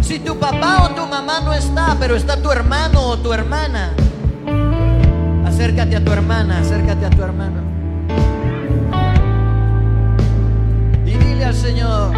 Si 0.00 0.18
tu 0.20 0.38
papá 0.38 0.84
o 0.84 0.94
tu 0.94 1.06
mamá 1.06 1.40
no 1.40 1.52
está, 1.52 1.96
pero 1.98 2.16
está 2.16 2.40
tu 2.40 2.50
hermano 2.50 3.02
o 3.02 3.18
tu 3.18 3.32
hermana, 3.32 3.90
acércate 5.44 5.96
a 5.96 6.04
tu 6.04 6.12
hermana, 6.12 6.60
acércate 6.60 7.06
a 7.06 7.10
tu 7.10 7.22
hermano. 7.22 7.60
Y 11.04 11.10
dile 11.10 11.44
al 11.44 11.54
Señor, 11.54 12.12